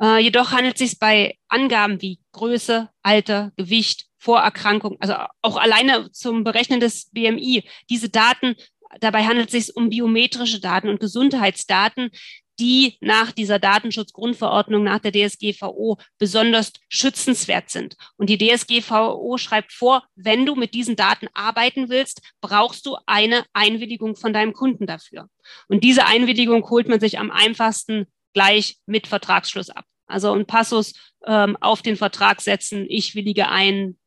Äh, 0.00 0.18
jedoch 0.18 0.52
handelt 0.52 0.80
es 0.80 0.90
sich 0.90 0.98
bei 0.98 1.36
Angaben 1.48 2.00
wie 2.00 2.20
Größe, 2.32 2.90
Alter, 3.02 3.50
Gewicht, 3.56 4.06
Vorerkrankung, 4.18 4.98
also 5.00 5.14
auch 5.40 5.56
alleine 5.56 6.12
zum 6.12 6.44
Berechnen 6.44 6.80
des 6.80 7.10
BMI, 7.10 7.64
diese 7.90 8.08
Daten, 8.08 8.54
dabei 9.00 9.24
handelt 9.24 9.52
es 9.52 9.66
sich 9.66 9.76
um 9.76 9.88
biometrische 9.88 10.60
Daten 10.60 10.88
und 10.88 11.00
Gesundheitsdaten, 11.00 12.10
die 12.60 12.96
nach 13.00 13.32
dieser 13.32 13.58
Datenschutzgrundverordnung, 13.58 14.84
nach 14.84 14.98
der 14.98 15.12
DSGVO 15.12 15.98
besonders 16.18 16.72
schützenswert 16.88 17.70
sind. 17.70 17.96
Und 18.16 18.28
die 18.28 18.38
DSGVO 18.38 19.36
schreibt 19.38 19.72
vor, 19.72 20.04
wenn 20.14 20.46
du 20.46 20.54
mit 20.54 20.74
diesen 20.74 20.96
Daten 20.96 21.28
arbeiten 21.34 21.88
willst, 21.88 22.20
brauchst 22.40 22.86
du 22.86 22.96
eine 23.06 23.44
Einwilligung 23.52 24.16
von 24.16 24.32
deinem 24.32 24.52
Kunden 24.52 24.86
dafür. 24.86 25.28
Und 25.68 25.82
diese 25.84 26.06
Einwilligung 26.06 26.68
holt 26.68 26.88
man 26.88 27.00
sich 27.00 27.18
am 27.18 27.30
einfachsten 27.30 28.06
gleich 28.34 28.78
mit 28.86 29.06
Vertragsschluss 29.06 29.70
ab. 29.70 29.84
Also 30.06 30.32
ein 30.32 30.46
Passus 30.46 30.94
ähm, 31.26 31.56
auf 31.60 31.82
den 31.82 31.96
Vertrag 31.96 32.40
setzen, 32.40 32.86
ich 32.88 33.14
willige 33.14 33.48
ein, 33.48 33.98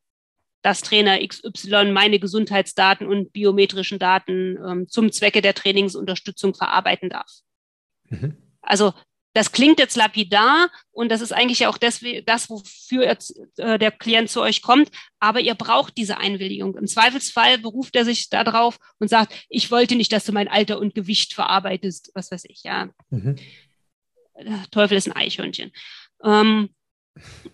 dass 0.62 0.82
Trainer 0.82 1.20
XY 1.26 1.92
meine 1.92 2.20
Gesundheitsdaten 2.20 3.08
und 3.08 3.34
biometrischen 3.34 4.00
Daten 4.00 4.58
ähm, 4.58 4.88
zum 4.88 5.12
Zwecke 5.12 5.42
der 5.42 5.54
Trainingsunterstützung 5.54 6.56
verarbeiten 6.56 7.10
darf. 7.10 7.30
Mhm. 8.10 8.38
Also 8.62 8.94
das 9.36 9.52
klingt 9.52 9.80
jetzt 9.80 9.98
lapidar 9.98 10.70
und 10.92 11.10
das 11.10 11.20
ist 11.20 11.34
eigentlich 11.34 11.68
auch 11.68 11.78
das, 11.78 12.00
das 12.26 12.50
wofür 12.50 13.18
äh, 13.58 13.78
der 13.78 13.92
Klient 13.92 14.30
zu 14.30 14.42
euch 14.42 14.62
kommt. 14.62 14.90
Aber 15.20 15.42
ihr 15.42 15.56
braucht 15.56 15.98
diese 15.98 16.18
Einwilligung. 16.18 16.78
Im 16.78 16.88
Zweifelsfall 16.88 17.58
beruft 17.58 17.98
er 17.98 18.06
sich 18.06 18.30
darauf 18.30 18.78
und 18.98 19.10
sagt, 19.10 19.36
ich 19.50 19.72
wollte 19.72 19.98
nicht, 19.98 20.14
dass 20.14 20.24
du 20.24 20.32
mein 20.32 20.48
Alter 20.48 20.80
und 20.80 20.96
Gewicht 20.96 21.34
verarbeitest, 21.34 22.12
was 22.14 22.32
weiß 22.32 22.46
ich, 22.46 22.64
ja. 22.64 22.90
Mhm. 23.10 23.36
Teufel 24.72 24.98
ist 24.98 25.08
ein 25.08 25.16
Eichhörnchen. 25.16 25.74
Ähm, 26.24 26.70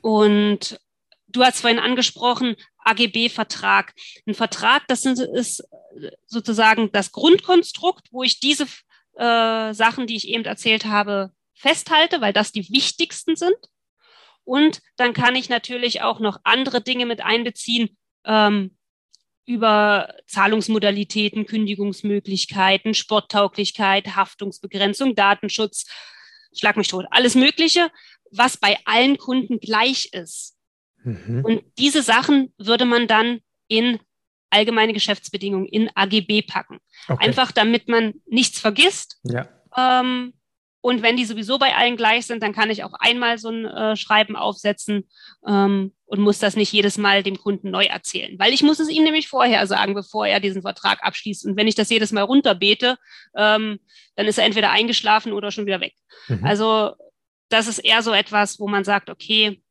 und 0.01 0.79
du 1.27 1.43
hast 1.43 1.61
vorhin 1.61 1.79
angesprochen, 1.79 2.55
AGB-Vertrag. 2.77 3.93
Ein 4.27 4.35
Vertrag, 4.35 4.87
das 4.87 5.05
ist 5.05 5.63
sozusagen 6.27 6.91
das 6.91 7.11
Grundkonstrukt, 7.11 8.07
wo 8.11 8.21
ich 8.21 8.39
diese 8.39 8.67
äh, 9.15 9.73
Sachen, 9.73 10.07
die 10.07 10.15
ich 10.15 10.27
eben 10.27 10.45
erzählt 10.45 10.85
habe, 10.85 11.31
festhalte, 11.53 12.21
weil 12.21 12.33
das 12.33 12.51
die 12.51 12.69
wichtigsten 12.69 13.35
sind. 13.35 13.57
Und 14.43 14.81
dann 14.97 15.13
kann 15.13 15.35
ich 15.35 15.49
natürlich 15.49 16.01
auch 16.01 16.19
noch 16.19 16.39
andere 16.43 16.81
Dinge 16.81 17.05
mit 17.05 17.21
einbeziehen, 17.21 17.97
ähm, 18.25 18.77
über 19.45 20.13
Zahlungsmodalitäten, 20.27 21.45
Kündigungsmöglichkeiten, 21.45 22.93
Sporttauglichkeit, 22.93 24.15
Haftungsbegrenzung, 24.15 25.15
Datenschutz, 25.15 25.87
schlag 26.57 26.77
mich 26.77 26.87
tot, 26.87 27.05
alles 27.11 27.35
Mögliche, 27.35 27.89
was 28.31 28.57
bei 28.57 28.77
allen 28.85 29.17
Kunden 29.17 29.59
gleich 29.59 30.09
ist. 30.13 30.57
Mhm. 31.03 31.43
Und 31.43 31.63
diese 31.77 32.01
Sachen 32.03 32.53
würde 32.57 32.85
man 32.85 33.07
dann 33.07 33.39
in 33.67 33.99
allgemeine 34.51 34.93
Geschäftsbedingungen 34.93 35.65
in 35.65 35.89
AGB 35.95 36.43
packen. 36.43 36.79
Okay. 37.07 37.25
Einfach 37.25 37.51
damit 37.51 37.87
man 37.87 38.13
nichts 38.27 38.59
vergisst. 38.59 39.19
Ja. 39.23 39.47
Ähm, 39.75 40.33
und 40.81 41.03
wenn 41.03 41.15
die 41.15 41.25
sowieso 41.25 41.59
bei 41.59 41.75
allen 41.75 41.95
gleich 41.95 42.25
sind, 42.25 42.41
dann 42.41 42.53
kann 42.53 42.71
ich 42.71 42.83
auch 42.83 42.93
einmal 42.93 43.37
so 43.37 43.49
ein 43.49 43.65
äh, 43.65 43.95
Schreiben 43.95 44.35
aufsetzen 44.35 45.07
ähm, 45.47 45.93
und 46.05 46.19
muss 46.19 46.39
das 46.39 46.55
nicht 46.55 46.73
jedes 46.73 46.97
Mal 46.97 47.21
dem 47.21 47.37
Kunden 47.37 47.69
neu 47.69 47.85
erzählen. 47.85 48.37
Weil 48.39 48.51
ich 48.51 48.63
muss 48.63 48.79
es 48.79 48.89
ihm 48.89 49.03
nämlich 49.03 49.27
vorher 49.27 49.65
sagen, 49.67 49.93
bevor 49.93 50.25
er 50.25 50.39
diesen 50.39 50.63
Vertrag 50.63 51.03
abschließt. 51.03 51.45
Und 51.45 51.55
wenn 51.55 51.67
ich 51.67 51.75
das 51.75 51.91
jedes 51.91 52.11
Mal 52.11 52.23
runterbete, 52.23 52.97
ähm, 53.35 53.79
dann 54.15 54.25
ist 54.25 54.39
er 54.39 54.45
entweder 54.45 54.71
eingeschlafen 54.71 55.33
oder 55.33 55.51
schon 55.51 55.67
wieder 55.67 55.81
weg. 55.81 55.93
Mhm. 56.27 56.43
Also 56.43 56.93
das 57.49 57.67
ist 57.67 57.79
eher 57.79 58.01
so 58.01 58.11
etwas, 58.11 58.59
wo 58.59 58.67
man 58.67 58.83
sagt, 58.83 59.11
okay, 59.11 59.61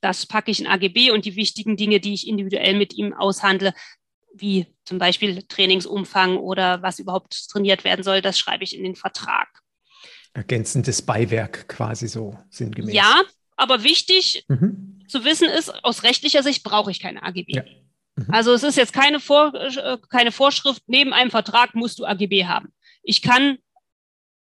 das 0.00 0.26
packe 0.26 0.50
ich 0.50 0.60
in 0.60 0.66
AGB 0.66 1.10
und 1.10 1.24
die 1.24 1.36
wichtigen 1.36 1.76
Dinge, 1.76 2.00
die 2.00 2.14
ich 2.14 2.26
individuell 2.26 2.74
mit 2.74 2.94
ihm 2.94 3.12
aushandle, 3.12 3.74
wie 4.34 4.66
zum 4.84 4.98
Beispiel 4.98 5.42
Trainingsumfang 5.42 6.36
oder 6.36 6.82
was 6.82 6.98
überhaupt 6.98 7.48
trainiert 7.48 7.84
werden 7.84 8.02
soll, 8.02 8.22
das 8.22 8.38
schreibe 8.38 8.64
ich 8.64 8.76
in 8.76 8.84
den 8.84 8.96
Vertrag. 8.96 9.48
Ergänzendes 10.32 11.02
Beiwerk 11.02 11.68
quasi 11.68 12.08
so 12.08 12.38
sinngemäß. 12.50 12.94
Ja, 12.94 13.22
aber 13.56 13.82
wichtig 13.82 14.44
mhm. 14.48 15.04
zu 15.08 15.24
wissen 15.24 15.48
ist, 15.48 15.84
aus 15.84 16.02
rechtlicher 16.02 16.42
Sicht 16.42 16.62
brauche 16.62 16.90
ich 16.90 17.00
keine 17.00 17.22
AGB. 17.22 17.56
Ja. 17.56 17.64
Mhm. 18.16 18.26
Also 18.30 18.52
es 18.52 18.62
ist 18.62 18.76
jetzt 18.76 18.92
keine, 18.92 19.20
Vor 19.20 19.52
keine 20.08 20.32
Vorschrift, 20.32 20.82
neben 20.86 21.12
einem 21.12 21.30
Vertrag 21.30 21.74
musst 21.74 21.98
du 21.98 22.04
AGB 22.04 22.46
haben. 22.46 22.72
Ich 23.02 23.22
kann 23.22 23.58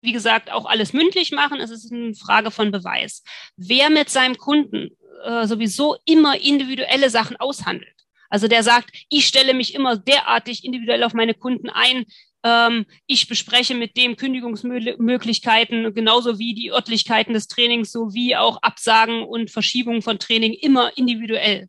wie 0.02 0.12
gesagt, 0.12 0.50
auch 0.50 0.64
alles 0.64 0.92
mündlich 0.92 1.30
machen. 1.30 1.60
Es 1.60 1.70
ist 1.70 1.92
eine 1.92 2.14
Frage 2.14 2.50
von 2.50 2.70
Beweis. 2.70 3.22
Wer 3.56 3.90
mit 3.90 4.08
seinem 4.08 4.38
Kunden 4.38 4.96
äh, 5.24 5.46
sowieso 5.46 5.96
immer 6.04 6.40
individuelle 6.40 7.10
Sachen 7.10 7.36
aushandelt. 7.36 7.99
Also 8.30 8.48
der 8.48 8.62
sagt, 8.62 8.90
ich 9.08 9.26
stelle 9.26 9.52
mich 9.52 9.74
immer 9.74 9.96
derartig 9.96 10.64
individuell 10.64 11.04
auf 11.04 11.12
meine 11.12 11.34
Kunden 11.34 11.68
ein. 11.68 12.06
Ähm, 12.42 12.86
ich 13.06 13.28
bespreche 13.28 13.74
mit 13.74 13.96
dem 13.96 14.16
Kündigungsmöglichkeiten, 14.16 15.92
genauso 15.92 16.38
wie 16.38 16.54
die 16.54 16.70
Örtlichkeiten 16.70 17.34
des 17.34 17.48
Trainings, 17.48 17.92
sowie 17.92 18.36
auch 18.36 18.62
Absagen 18.62 19.24
und 19.24 19.50
Verschiebungen 19.50 20.00
von 20.00 20.18
Training 20.18 20.54
immer 20.54 20.96
individuell. 20.96 21.68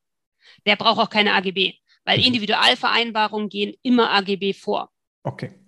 Der 0.66 0.76
braucht 0.76 1.00
auch 1.00 1.10
keine 1.10 1.34
AGB, 1.34 1.74
weil 2.06 2.20
mhm. 2.20 2.26
Individualvereinbarungen 2.26 3.50
gehen 3.50 3.74
immer 3.82 4.12
AGB 4.12 4.54
vor. 4.54 4.92
Okay. 5.24 5.61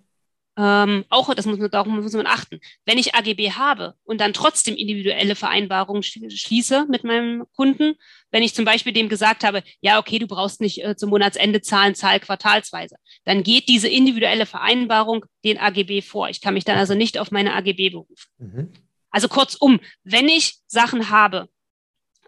Ähm, 0.56 1.04
auch 1.08 1.34
das 1.34 1.46
muss 1.46 1.58
man, 1.58 1.70
darauf 1.70 1.88
muss 1.88 2.12
man 2.12 2.26
achten. 2.26 2.60
Wenn 2.84 2.98
ich 2.98 3.14
AGB 3.14 3.52
habe 3.52 3.94
und 4.04 4.20
dann 4.20 4.32
trotzdem 4.32 4.76
individuelle 4.76 5.34
Vereinbarungen 5.34 6.02
schließe 6.02 6.86
mit 6.88 7.02
meinem 7.02 7.44
Kunden, 7.56 7.96
wenn 8.30 8.44
ich 8.44 8.54
zum 8.54 8.64
Beispiel 8.64 8.92
dem 8.92 9.08
gesagt 9.08 9.42
habe, 9.42 9.64
ja, 9.80 9.98
okay, 9.98 10.20
du 10.20 10.28
brauchst 10.28 10.60
nicht 10.60 10.84
äh, 10.84 10.96
zum 10.96 11.10
Monatsende 11.10 11.60
zahlen, 11.60 11.96
zahl 11.96 12.20
quartalsweise, 12.20 12.96
dann 13.24 13.42
geht 13.42 13.68
diese 13.68 13.88
individuelle 13.88 14.46
Vereinbarung 14.46 15.24
den 15.44 15.58
AGB 15.58 16.02
vor. 16.02 16.28
Ich 16.28 16.40
kann 16.40 16.54
mich 16.54 16.64
dann 16.64 16.78
also 16.78 16.94
nicht 16.94 17.18
auf 17.18 17.32
meine 17.32 17.54
AGB 17.54 17.90
berufen. 17.90 18.30
Mhm. 18.38 18.72
Also 19.10 19.28
kurzum, 19.28 19.80
wenn 20.04 20.28
ich 20.28 20.58
Sachen 20.66 21.10
habe, 21.10 21.48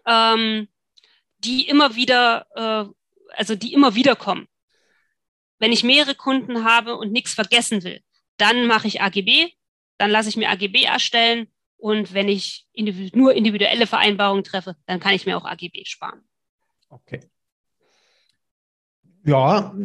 ähm, 0.05 0.67
die 1.39 1.67
immer 1.67 1.95
wieder, 1.95 2.45
äh, 2.55 3.33
also 3.37 3.55
die 3.55 3.73
immer 3.73 3.95
wieder 3.95 4.15
kommen, 4.17 4.47
wenn 5.59 5.71
ich 5.71 5.83
mehrere 5.83 6.15
Kunden 6.15 6.65
habe 6.65 6.97
und 6.97 7.11
nichts 7.11 7.33
vergessen 7.33 7.83
will, 7.83 8.01
dann 8.37 8.67
mache 8.67 8.87
ich 8.87 9.01
AGB, 9.01 9.51
dann 9.97 10.11
lasse 10.11 10.29
ich 10.29 10.37
mir 10.37 10.49
AGB 10.49 10.83
erstellen 10.83 11.47
und 11.77 12.13
wenn 12.13 12.27
ich 12.27 12.67
individu 12.73 13.17
nur 13.17 13.33
individuelle 13.33 13.87
Vereinbarungen 13.87 14.43
treffe, 14.43 14.75
dann 14.85 14.99
kann 14.99 15.13
ich 15.13 15.25
mir 15.25 15.37
auch 15.37 15.45
AGB 15.45 15.85
sparen. 15.85 16.21
Okay. 16.89 17.19
Ja, 19.25 19.75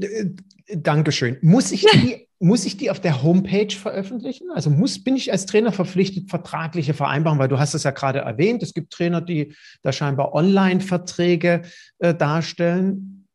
danke 0.69 1.13
schön. 1.13 1.39
Muss 1.43 1.73
ich 1.73 1.85
die, 1.93 2.29
muss 2.39 2.65
ich 2.65 2.77
die 2.77 2.91
auf 2.91 3.01
der 3.01 3.23
Homepage 3.23 3.75
veröffentlichen? 3.75 4.51
Also 4.51 4.71
muss, 4.71 5.03
bin 5.03 5.17
ich 5.17 5.33
als 5.33 5.47
Trainer 5.47 5.73
verpflichtet, 5.73 6.31
vertragliche 6.31 6.95
Vereinbarungen, 6.95 7.41
weil 7.41 7.49
du 7.49 7.59
hast 7.59 7.75
es 7.75 7.83
ja 7.83 7.91
gerade 7.91 8.21
erwähnt, 8.21 8.63
es 8.63 8.73
gibt 8.73 8.93
Trainer, 8.93 9.21
die 9.21 9.55
da 9.83 9.93
scheinbar 9.93 10.33
Online-Verträge 10.33 11.63
äh, 11.99 12.15
darstellen. 12.15 13.27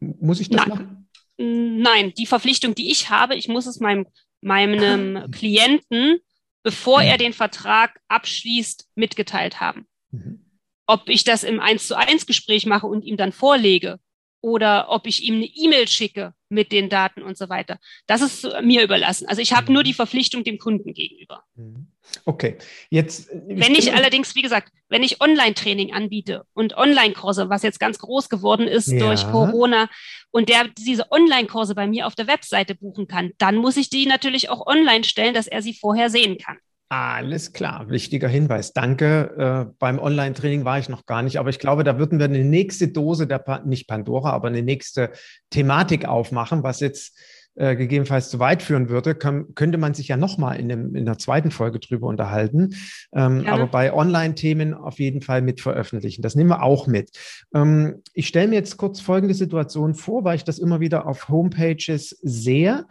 Muss 0.00 0.40
ich 0.40 0.48
das 0.48 0.66
Nein. 0.66 0.68
machen? 0.68 1.01
Nein, 1.42 2.12
die 2.16 2.26
Verpflichtung, 2.26 2.74
die 2.74 2.90
ich 2.90 3.10
habe, 3.10 3.34
ich 3.34 3.48
muss 3.48 3.66
es 3.66 3.80
meinem, 3.80 4.06
meinem. 4.40 5.30
Klienten, 5.32 6.20
bevor 6.62 7.02
er 7.02 7.18
den 7.18 7.32
Vertrag 7.32 8.00
abschließt, 8.08 8.88
mitgeteilt 8.94 9.60
haben. 9.60 9.86
Mhm. 10.10 10.44
Ob 10.86 11.08
ich 11.08 11.24
das 11.24 11.42
im 11.42 11.58
1 11.58 11.88
zu 11.88 11.96
1 11.96 12.26
Gespräch 12.26 12.66
mache 12.66 12.86
und 12.86 13.04
ihm 13.04 13.16
dann 13.16 13.32
vorlege 13.32 13.98
oder 14.42 14.90
ob 14.90 15.06
ich 15.06 15.22
ihm 15.22 15.36
eine 15.36 15.46
E-Mail 15.46 15.88
schicke 15.88 16.34
mit 16.50 16.70
den 16.70 16.90
Daten 16.90 17.22
und 17.22 17.38
so 17.38 17.48
weiter. 17.48 17.78
Das 18.06 18.20
ist 18.20 18.46
mir 18.62 18.82
überlassen. 18.82 19.26
Also 19.26 19.40
ich 19.40 19.54
habe 19.54 19.68
mhm. 19.68 19.74
nur 19.74 19.82
die 19.84 19.94
Verpflichtung 19.94 20.44
dem 20.44 20.58
Kunden 20.58 20.92
gegenüber. 20.92 21.44
Mhm. 21.54 21.86
Okay, 22.26 22.58
jetzt. 22.90 23.30
Wenn 23.32 23.74
ich 23.74 23.94
allerdings, 23.94 24.34
wie 24.34 24.42
gesagt, 24.42 24.70
wenn 24.88 25.02
ich 25.02 25.22
Online-Training 25.22 25.94
anbiete 25.94 26.44
und 26.52 26.76
Online-Kurse, 26.76 27.48
was 27.48 27.62
jetzt 27.62 27.80
ganz 27.80 27.98
groß 27.98 28.28
geworden 28.28 28.66
ist 28.66 28.88
ja. 28.88 28.98
durch 28.98 29.22
Corona, 29.30 29.88
und 30.32 30.48
der 30.48 30.68
diese 30.76 31.10
Online-Kurse 31.12 31.74
bei 31.74 31.86
mir 31.86 32.06
auf 32.06 32.14
der 32.14 32.26
Webseite 32.26 32.74
buchen 32.74 33.06
kann, 33.06 33.32
dann 33.38 33.56
muss 33.56 33.76
ich 33.76 33.90
die 33.90 34.06
natürlich 34.06 34.48
auch 34.48 34.66
online 34.66 35.04
stellen, 35.04 35.34
dass 35.34 35.46
er 35.46 35.62
sie 35.62 35.74
vorher 35.74 36.10
sehen 36.10 36.38
kann. 36.38 36.58
Alles 36.94 37.54
klar, 37.54 37.88
wichtiger 37.88 38.28
Hinweis. 38.28 38.74
Danke. 38.74 39.66
Äh, 39.70 39.74
beim 39.78 39.98
Online-Training 39.98 40.66
war 40.66 40.78
ich 40.78 40.90
noch 40.90 41.06
gar 41.06 41.22
nicht, 41.22 41.38
aber 41.38 41.48
ich 41.48 41.58
glaube, 41.58 41.84
da 41.84 41.98
würden 41.98 42.18
wir 42.18 42.26
eine 42.26 42.44
nächste 42.44 42.88
Dose 42.88 43.26
der, 43.26 43.38
pa 43.38 43.60
nicht 43.64 43.88
Pandora, 43.88 44.32
aber 44.32 44.48
eine 44.48 44.60
nächste 44.60 45.10
Thematik 45.48 46.04
aufmachen, 46.04 46.62
was 46.62 46.80
jetzt 46.80 47.18
äh, 47.54 47.76
gegebenenfalls 47.76 48.30
zu 48.30 48.38
weit 48.38 48.62
führen 48.62 48.88
würde, 48.88 49.14
kann, 49.14 49.54
könnte 49.54 49.76
man 49.76 49.92
sich 49.92 50.08
ja 50.08 50.16
nochmal 50.16 50.58
in, 50.58 50.70
in 50.70 50.96
einer 50.96 51.18
zweiten 51.18 51.50
Folge 51.50 51.80
drüber 51.80 52.06
unterhalten. 52.06 52.74
Ähm, 53.14 53.44
aber 53.46 53.66
bei 53.66 53.92
Online-Themen 53.92 54.72
auf 54.72 54.98
jeden 54.98 55.20
Fall 55.20 55.42
mit 55.42 55.60
veröffentlichen. 55.60 56.22
Das 56.22 56.34
nehmen 56.34 56.48
wir 56.48 56.62
auch 56.62 56.86
mit. 56.86 57.10
Ähm, 57.54 58.02
ich 58.14 58.28
stelle 58.28 58.48
mir 58.48 58.54
jetzt 58.54 58.78
kurz 58.78 59.00
folgende 59.00 59.34
Situation 59.34 59.94
vor, 59.94 60.24
weil 60.24 60.36
ich 60.36 60.44
das 60.44 60.58
immer 60.58 60.80
wieder 60.80 61.06
auf 61.06 61.28
Homepages 61.28 62.18
sehe. 62.22 62.86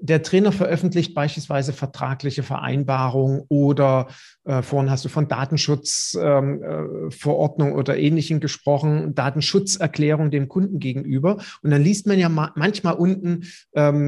Der 0.00 0.22
Trainer 0.22 0.52
veröffentlicht 0.52 1.14
beispielsweise 1.14 1.72
vertragliche 1.72 2.44
Vereinbarungen 2.44 3.42
oder 3.48 4.06
äh, 4.44 4.62
vorhin 4.62 4.90
hast 4.90 5.04
du 5.04 5.08
von 5.08 5.26
Datenschutzverordnung 5.26 7.68
ähm, 7.68 7.74
äh, 7.74 7.78
oder 7.78 7.96
Ähnlichem 7.96 8.40
gesprochen, 8.40 9.14
Datenschutzerklärung 9.14 10.30
dem 10.30 10.48
Kunden 10.48 10.78
gegenüber. 10.78 11.38
Und 11.62 11.70
dann 11.70 11.82
liest 11.82 12.06
man 12.06 12.18
ja 12.18 12.28
ma 12.28 12.52
manchmal 12.54 12.94
unten, 12.94 13.44
ähm, 13.74 14.03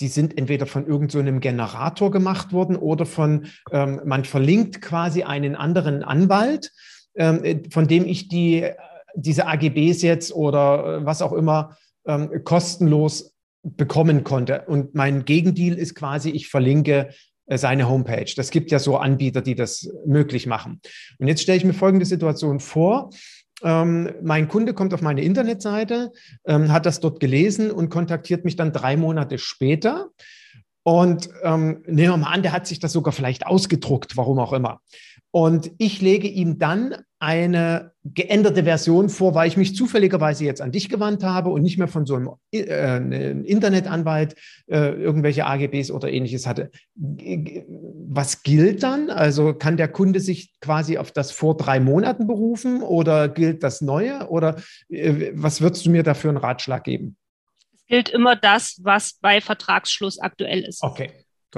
die 0.00 0.08
sind 0.08 0.36
entweder 0.36 0.66
von 0.66 0.86
irgendeinem 0.86 1.36
so 1.36 1.40
Generator 1.40 2.10
gemacht 2.10 2.52
worden 2.52 2.76
oder 2.76 3.06
von, 3.06 3.46
ähm, 3.70 4.00
man 4.04 4.24
verlinkt 4.24 4.82
quasi 4.82 5.22
einen 5.22 5.56
anderen 5.56 6.02
Anwalt, 6.02 6.72
ähm, 7.16 7.44
äh, 7.44 7.62
von 7.70 7.88
dem 7.88 8.06
ich 8.06 8.28
die, 8.28 8.68
diese 9.14 9.46
AGBs 9.46 10.02
jetzt 10.02 10.32
oder 10.32 10.98
äh, 10.98 11.06
was 11.06 11.22
auch 11.22 11.32
immer 11.32 11.76
ähm, 12.06 12.44
kostenlos 12.44 13.34
bekommen 13.62 14.22
konnte. 14.22 14.64
Und 14.66 14.94
mein 14.94 15.24
Gegendeal 15.24 15.76
ist 15.76 15.94
quasi, 15.94 16.30
ich 16.30 16.48
verlinke 16.48 17.08
äh, 17.46 17.58
seine 17.58 17.88
Homepage. 17.88 18.32
Das 18.36 18.50
gibt 18.50 18.70
ja 18.70 18.78
so 18.78 18.96
Anbieter, 18.96 19.42
die 19.42 19.54
das 19.54 19.90
möglich 20.04 20.46
machen. 20.46 20.80
Und 21.18 21.28
jetzt 21.28 21.42
stelle 21.42 21.58
ich 21.58 21.64
mir 21.64 21.74
folgende 21.74 22.06
Situation 22.06 22.60
vor. 22.60 23.10
Ähm, 23.62 24.10
mein 24.22 24.48
Kunde 24.48 24.74
kommt 24.74 24.92
auf 24.92 25.02
meine 25.02 25.22
Internetseite, 25.22 26.12
ähm, 26.46 26.72
hat 26.72 26.86
das 26.86 27.00
dort 27.00 27.20
gelesen 27.20 27.70
und 27.70 27.88
kontaktiert 27.88 28.44
mich 28.44 28.56
dann 28.56 28.72
drei 28.72 28.96
Monate 28.96 29.38
später. 29.38 30.10
Und 30.82 31.28
ähm, 31.42 31.82
nehmen 31.86 32.12
wir 32.12 32.16
mal 32.16 32.32
an, 32.32 32.42
der 32.42 32.52
hat 32.52 32.66
sich 32.66 32.78
das 32.78 32.92
sogar 32.92 33.12
vielleicht 33.12 33.46
ausgedruckt, 33.46 34.16
warum 34.16 34.38
auch 34.38 34.52
immer. 34.52 34.80
Und 35.36 35.70
ich 35.76 36.00
lege 36.00 36.28
ihm 36.28 36.58
dann 36.58 36.94
eine 37.18 37.92
geänderte 38.04 38.64
Version 38.64 39.10
vor, 39.10 39.34
weil 39.34 39.46
ich 39.46 39.58
mich 39.58 39.76
zufälligerweise 39.76 40.46
jetzt 40.46 40.62
an 40.62 40.72
dich 40.72 40.88
gewandt 40.88 41.22
habe 41.24 41.50
und 41.50 41.60
nicht 41.60 41.76
mehr 41.76 41.88
von 41.88 42.06
so 42.06 42.14
einem 42.14 42.30
äh, 42.54 43.32
Internetanwalt 43.42 44.34
äh, 44.66 44.94
irgendwelche 44.94 45.44
AGBs 45.44 45.90
oder 45.90 46.10
ähnliches 46.10 46.46
hatte. 46.46 46.70
Was 46.94 48.44
gilt 48.44 48.82
dann? 48.82 49.10
Also 49.10 49.52
kann 49.52 49.76
der 49.76 49.88
Kunde 49.88 50.20
sich 50.20 50.58
quasi 50.62 50.96
auf 50.96 51.12
das 51.12 51.32
vor 51.32 51.54
drei 51.54 51.80
Monaten 51.80 52.26
berufen 52.26 52.80
oder 52.80 53.28
gilt 53.28 53.62
das 53.62 53.82
Neue? 53.82 54.30
Oder 54.30 54.56
äh, 54.88 55.32
was 55.34 55.60
würdest 55.60 55.84
du 55.84 55.90
mir 55.90 56.02
dafür 56.02 56.30
einen 56.30 56.38
Ratschlag 56.38 56.82
geben? 56.82 57.18
Es 57.74 57.84
gilt 57.84 58.08
immer 58.08 58.36
das, 58.36 58.80
was 58.84 59.18
bei 59.20 59.42
Vertragsschluss 59.42 60.18
aktuell 60.18 60.62
ist. 60.62 60.82
Okay. 60.82 61.10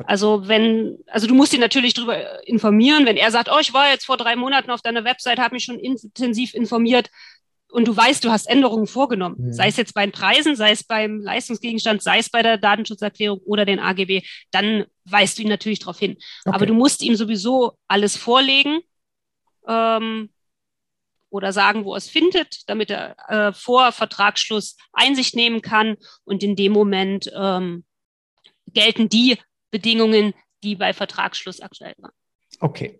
Also 0.06 0.48
wenn, 0.48 0.98
also 1.06 1.26
du 1.26 1.34
musst 1.34 1.52
ihn 1.52 1.60
natürlich 1.60 1.94
darüber 1.94 2.46
informieren, 2.46 3.06
wenn 3.06 3.16
er 3.16 3.30
sagt, 3.30 3.48
oh, 3.50 3.58
ich 3.60 3.72
war 3.72 3.90
jetzt 3.90 4.06
vor 4.06 4.16
drei 4.16 4.36
Monaten 4.36 4.70
auf 4.70 4.82
deiner 4.82 5.04
Website, 5.04 5.38
habe 5.38 5.54
mich 5.54 5.64
schon 5.64 5.78
intensiv 5.78 6.54
informiert 6.54 7.10
und 7.70 7.86
du 7.86 7.96
weißt, 7.96 8.24
du 8.24 8.30
hast 8.30 8.48
Änderungen 8.48 8.86
vorgenommen, 8.86 9.36
mhm. 9.38 9.52
sei 9.52 9.68
es 9.68 9.76
jetzt 9.76 9.94
bei 9.94 10.04
den 10.04 10.12
Preisen, 10.12 10.56
sei 10.56 10.70
es 10.70 10.84
beim 10.84 11.20
Leistungsgegenstand, 11.20 12.02
sei 12.02 12.18
es 12.18 12.30
bei 12.30 12.42
der 12.42 12.56
Datenschutzerklärung 12.56 13.40
oder 13.44 13.64
den 13.64 13.78
AGB, 13.78 14.22
dann 14.50 14.86
weist 15.04 15.38
du 15.38 15.42
ihn 15.42 15.48
natürlich 15.48 15.80
darauf 15.80 15.98
hin. 15.98 16.12
Okay. 16.44 16.54
Aber 16.54 16.66
du 16.66 16.74
musst 16.74 17.02
ihm 17.02 17.14
sowieso 17.14 17.74
alles 17.86 18.16
vorlegen 18.16 18.80
ähm, 19.66 20.30
oder 21.30 21.52
sagen, 21.52 21.84
wo 21.84 21.92
er 21.92 21.98
es 21.98 22.08
findet, 22.08 22.68
damit 22.68 22.90
er 22.90 23.16
äh, 23.28 23.52
vor 23.52 23.92
Vertragsschluss 23.92 24.76
Einsicht 24.92 25.36
nehmen 25.36 25.60
kann 25.60 25.96
und 26.24 26.42
in 26.42 26.56
dem 26.56 26.72
Moment 26.72 27.30
ähm, 27.34 27.84
gelten 28.72 29.10
die 29.10 29.36
Bedingungen, 29.70 30.34
die 30.62 30.76
bei 30.76 30.92
Vertragsschluss 30.92 31.60
aktuell 31.60 31.94
waren. 31.98 32.12
Okay. 32.60 32.98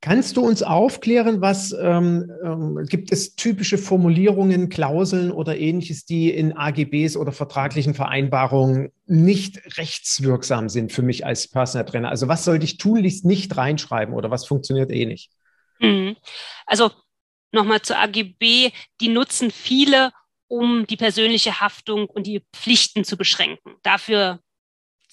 Kannst 0.00 0.36
du 0.36 0.42
uns 0.42 0.62
aufklären, 0.62 1.40
was 1.40 1.72
ähm, 1.72 2.30
ähm, 2.42 2.86
gibt 2.88 3.12
es 3.12 3.34
typische 3.34 3.76
Formulierungen, 3.76 4.68
Klauseln 4.68 5.32
oder 5.32 5.58
ähnliches, 5.58 6.06
die 6.06 6.30
in 6.30 6.56
AGBs 6.56 7.16
oder 7.16 7.32
vertraglichen 7.32 7.94
Vereinbarungen 7.94 8.92
nicht 9.06 9.76
rechtswirksam 9.76 10.68
sind 10.68 10.92
für 10.92 11.02
mich 11.02 11.26
als 11.26 11.48
Personal 11.48 11.84
Trainer? 11.86 12.08
Also 12.08 12.28
was 12.28 12.44
sollte 12.44 12.64
ich 12.64 12.78
tunlichst 12.78 13.24
nicht 13.24 13.56
reinschreiben 13.56 14.14
oder 14.14 14.30
was 14.30 14.46
funktioniert 14.46 14.90
eh 14.90 15.04
nicht? 15.04 15.30
Mhm. 15.80 16.16
Also 16.64 16.90
nochmal 17.52 17.82
zur 17.82 17.98
AGB, 17.98 18.70
die 19.00 19.08
nutzen 19.08 19.50
viele, 19.50 20.12
um 20.48 20.86
die 20.86 20.96
persönliche 20.96 21.60
Haftung 21.60 22.06
und 22.06 22.26
die 22.26 22.42
Pflichten 22.52 23.04
zu 23.04 23.16
beschränken. 23.16 23.74
Dafür 23.82 24.40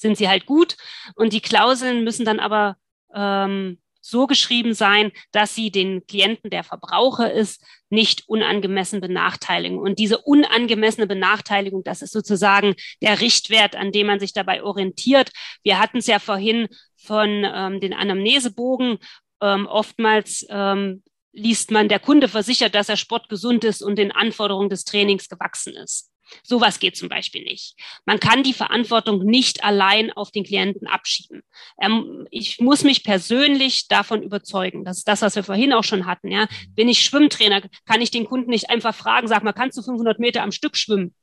sind 0.04 0.18
sie 0.18 0.30
halt 0.30 0.46
gut. 0.46 0.78
Und 1.16 1.34
die 1.34 1.42
Klauseln 1.42 2.04
müssen 2.04 2.26
dann 2.26 2.40
aber 2.40 2.78
ähm, 3.16 3.80
so 4.04 4.28
geschrieben 4.28 4.74
sein, 4.74 5.12
dass 5.32 5.56
sie 5.56 5.72
den 5.72 6.06
Klienten, 6.06 6.52
der 6.52 6.64
Verbraucher 6.64 7.32
ist, 7.32 7.66
nicht 7.90 8.28
unangemessen 8.28 9.02
benachteiligen. 9.02 9.80
Und 9.80 9.98
diese 9.98 10.20
unangemessene 10.20 11.08
Benachteiligung, 11.08 11.84
das 11.84 12.02
ist 12.02 12.12
sozusagen 12.12 12.76
der 13.02 13.22
Richtwert, 13.22 13.76
an 13.76 13.92
dem 13.92 14.08
man 14.08 14.20
sich 14.20 14.34
dabei 14.34 14.62
orientiert. 14.62 15.32
Wir 15.64 15.80
hatten 15.80 15.98
es 15.98 16.08
ja 16.08 16.20
vorhin 16.20 16.68
von 16.98 17.46
ähm, 17.46 17.80
den 17.80 17.94
Anamnesebogen. 17.94 18.98
Ähm, 19.42 19.68
oftmals 19.68 20.46
ähm, 20.50 21.04
liest 21.32 21.72
man, 21.72 21.88
der 21.88 22.00
Kunde 22.00 22.28
versichert, 22.28 22.76
dass 22.76 22.90
er 22.90 22.98
sportgesund 22.98 23.64
ist 23.64 23.82
und 23.82 23.98
den 23.98 24.12
Anforderungen 24.12 24.70
des 24.70 24.84
Trainings 24.84 25.30
gewachsen 25.30 25.76
ist. 25.76 26.13
Sowas 26.44 26.80
geht 26.80 26.98
zum 26.98 27.10
Beispiel 27.10 27.44
nicht. 27.44 27.76
Man 28.06 28.20
kann 28.20 28.44
die 28.44 28.54
Verantwortung 28.54 29.24
nicht 29.24 29.64
allein 29.64 30.12
auf 30.12 30.32
den 30.32 30.44
Klienten 30.44 30.88
abschieben. 30.88 31.44
Ähm, 31.82 32.28
ich 32.32 32.60
muss 32.60 32.84
mich 32.84 33.04
persönlich 33.04 33.88
davon 33.88 34.24
überzeugen. 34.24 34.86
Das 34.86 35.00
ist 35.00 35.08
das, 35.08 35.22
was 35.22 35.36
wir 35.36 35.44
vorhin 35.44 35.74
auch 35.74 35.84
schon 35.84 36.06
hatten. 36.06 36.30
Ja, 36.30 36.48
bin 36.70 36.90
ich 36.90 37.04
Schwimmtrainer, 37.04 37.62
kann 37.86 38.02
ich 38.02 38.12
den 38.12 38.26
Kunden 38.26 38.50
nicht 38.50 38.70
einfach 38.70 38.96
fragen, 38.96 39.28
sag 39.28 39.44
mal, 39.44 39.54
kannst 39.54 39.78
du 39.78 39.82
500 39.82 40.20
Meter 40.20 40.44
am 40.44 40.52
Stück 40.52 40.78
schwimmen? 40.78 41.14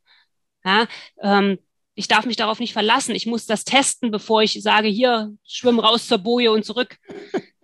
Ja, 0.64 0.86
ähm, 1.22 1.58
ich 1.94 2.08
darf 2.08 2.24
mich 2.24 2.36
darauf 2.36 2.60
nicht 2.60 2.72
verlassen. 2.72 3.14
Ich 3.14 3.26
muss 3.26 3.46
das 3.46 3.64
testen, 3.64 4.10
bevor 4.10 4.42
ich 4.42 4.62
sage, 4.62 4.88
hier, 4.88 5.32
schwimm 5.44 5.78
raus 5.78 6.06
zur 6.06 6.18
Boje 6.18 6.50
und 6.50 6.64
zurück. 6.64 6.96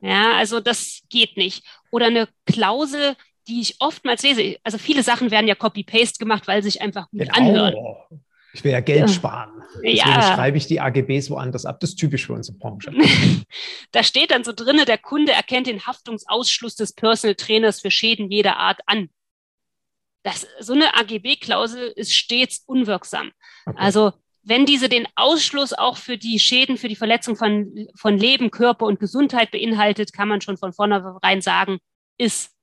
Ja, 0.03 0.33
also 0.37 0.61
das 0.61 1.03
geht 1.09 1.37
nicht. 1.37 1.65
Oder 1.91 2.07
eine 2.07 2.29
Klausel, 2.45 3.17
die 3.49 3.61
ich 3.61 3.77
oftmals 3.81 4.23
lese. 4.23 4.57
Also 4.65 4.79
viele 4.79 5.03
Sachen 5.03 5.31
werden 5.31 5.47
ja 5.47 5.55
Copy-Paste 5.55 6.19
gemacht, 6.19 6.47
weil 6.47 6.63
sie 6.63 6.71
sich 6.71 6.83
einfach 6.83 7.09
gut 7.11 7.21
genau. 7.21 7.35
anhören. 7.35 7.75
Ich 8.53 8.65
will 8.65 8.73
ja 8.73 8.81
Geld 8.81 9.11
sparen. 9.11 9.51
Deswegen 9.75 9.97
ja. 9.99 10.35
schreibe 10.35 10.57
ich 10.57 10.67
die 10.67 10.81
AGBs 10.81 11.31
woanders 11.31 11.67
ab. 11.67 11.79
Das 11.81 11.91
ist 11.91 11.97
typisch 11.97 12.27
für 12.27 12.33
unsere 12.33 12.57
Branche. 12.57 12.91
da 13.93 14.03
steht 14.03 14.31
dann 14.31 14.45
so 14.45 14.53
drinne, 14.53 14.87
der 14.87 14.99
Kunde 14.99 15.33
erkennt 15.33 15.67
den 15.67 15.87
Haftungsausschluss 15.87 16.75
des 16.75 16.95
Personal 16.95 17.35
Trainers 17.35 17.81
für 17.81 17.91
Schäden 17.91 18.31
jeder 18.31 18.57
Art 18.57 18.81
an. 18.87 19.11
Das, 20.23 20.47
so 20.59 20.73
eine 20.73 20.95
AGB-Klausel 20.97 21.93
ist 21.95 22.17
stets 22.17 22.63
unwirksam. 22.67 23.31
Okay. 23.67 23.77
Also 23.79 24.13
wenn 24.43 24.65
diese 24.65 24.89
den 24.89 25.07
Ausschluss 25.17 25.73
auch 25.73 25.97
für 25.97 26.17
die 26.17 26.39
Schäden, 26.39 26.79
für 26.79 26.89
die 26.89 26.97
Verletzung 26.97 27.37
von, 27.37 27.89
von 27.95 28.17
Leben, 28.17 28.51
Körper 28.51 28.87
und 28.87 29.01
Gesundheit 29.01 29.51
beinhaltet, 29.51 30.13
kann 30.13 30.29
man 30.29 30.41
schon 30.41 30.57
von 30.57 30.73
vornherein 30.73 31.43
sagen, 31.43 31.79
ist 32.17 32.56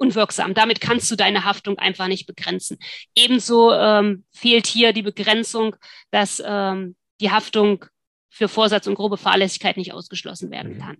unwirksam. 0.00 0.54
Damit 0.54 0.80
kannst 0.80 1.10
du 1.10 1.16
deine 1.16 1.44
Haftung 1.44 1.78
einfach 1.78 2.08
nicht 2.08 2.26
begrenzen. 2.26 2.78
Ebenso 3.14 3.72
ähm, 3.72 4.24
fehlt 4.32 4.66
hier 4.66 4.92
die 4.92 5.02
Begrenzung, 5.02 5.76
dass 6.10 6.42
ähm, 6.44 6.96
die 7.20 7.30
Haftung 7.30 7.84
für 8.30 8.48
Vorsatz 8.48 8.86
und 8.86 8.94
grobe 8.94 9.18
Fahrlässigkeit 9.18 9.76
nicht 9.76 9.92
ausgeschlossen 9.92 10.50
werden 10.50 10.74
mhm. 10.74 10.78
kann. 10.78 10.96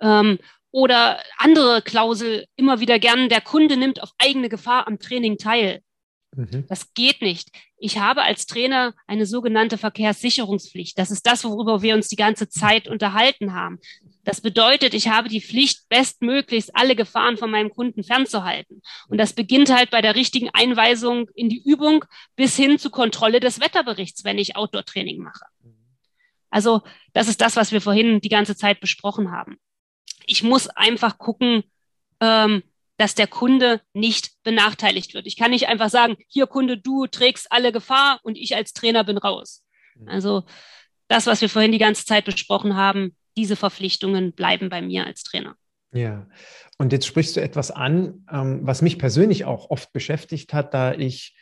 Ähm, 0.00 0.38
oder 0.70 1.20
andere 1.36 1.82
Klausel 1.82 2.46
immer 2.56 2.80
wieder 2.80 2.98
gern, 2.98 3.28
der 3.28 3.42
Kunde 3.42 3.76
nimmt 3.76 4.02
auf 4.02 4.12
eigene 4.18 4.48
Gefahr 4.48 4.86
am 4.86 4.98
Training 4.98 5.36
teil. 5.36 5.82
Mhm. 6.34 6.64
Das 6.68 6.94
geht 6.94 7.20
nicht. 7.20 7.50
Ich 7.76 7.98
habe 7.98 8.22
als 8.22 8.46
Trainer 8.46 8.94
eine 9.06 9.26
sogenannte 9.26 9.76
Verkehrssicherungspflicht. 9.76 10.98
Das 10.98 11.10
ist 11.10 11.26
das, 11.26 11.44
worüber 11.44 11.82
wir 11.82 11.94
uns 11.94 12.08
die 12.08 12.16
ganze 12.16 12.48
Zeit 12.48 12.88
unterhalten 12.88 13.52
haben. 13.52 13.80
Das 14.24 14.40
bedeutet, 14.40 14.94
ich 14.94 15.08
habe 15.08 15.28
die 15.28 15.40
Pflicht, 15.40 15.88
bestmöglichst 15.88 16.74
alle 16.74 16.94
Gefahren 16.94 17.36
von 17.36 17.50
meinem 17.50 17.70
Kunden 17.70 18.04
fernzuhalten. 18.04 18.80
Und 19.08 19.18
das 19.18 19.32
beginnt 19.32 19.74
halt 19.74 19.90
bei 19.90 20.00
der 20.00 20.14
richtigen 20.14 20.48
Einweisung 20.52 21.28
in 21.34 21.48
die 21.48 21.62
Übung 21.64 22.04
bis 22.36 22.56
hin 22.56 22.78
zur 22.78 22.92
Kontrolle 22.92 23.40
des 23.40 23.60
Wetterberichts, 23.60 24.24
wenn 24.24 24.38
ich 24.38 24.54
Outdoor-Training 24.54 25.20
mache. 25.20 25.44
Also 26.50 26.82
das 27.14 27.28
ist 27.28 27.40
das, 27.40 27.56
was 27.56 27.72
wir 27.72 27.80
vorhin 27.80 28.20
die 28.20 28.28
ganze 28.28 28.54
Zeit 28.54 28.78
besprochen 28.78 29.32
haben. 29.32 29.56
Ich 30.26 30.42
muss 30.42 30.68
einfach 30.68 31.18
gucken, 31.18 31.64
ähm, 32.20 32.62
dass 32.98 33.16
der 33.16 33.26
Kunde 33.26 33.80
nicht 33.94 34.30
benachteiligt 34.44 35.14
wird. 35.14 35.26
Ich 35.26 35.36
kann 35.36 35.50
nicht 35.50 35.66
einfach 35.66 35.90
sagen, 35.90 36.16
hier 36.28 36.46
Kunde, 36.46 36.78
du 36.78 37.08
trägst 37.08 37.50
alle 37.50 37.72
Gefahr 37.72 38.20
und 38.22 38.36
ich 38.36 38.54
als 38.54 38.72
Trainer 38.72 39.02
bin 39.02 39.18
raus. 39.18 39.64
Also 40.06 40.44
das, 41.08 41.26
was 41.26 41.40
wir 41.40 41.48
vorhin 41.48 41.72
die 41.72 41.78
ganze 41.78 42.04
Zeit 42.04 42.24
besprochen 42.24 42.76
haben, 42.76 43.16
diese 43.36 43.56
Verpflichtungen 43.56 44.32
bleiben 44.32 44.68
bei 44.68 44.82
mir 44.82 45.06
als 45.06 45.22
Trainer. 45.22 45.56
Ja, 45.94 46.26
und 46.78 46.92
jetzt 46.92 47.06
sprichst 47.06 47.36
du 47.36 47.40
etwas 47.42 47.70
an, 47.70 48.24
ähm, 48.30 48.60
was 48.62 48.80
mich 48.82 48.98
persönlich 48.98 49.44
auch 49.44 49.70
oft 49.70 49.92
beschäftigt 49.92 50.54
hat, 50.54 50.72
da 50.72 50.94
ich 50.94 51.36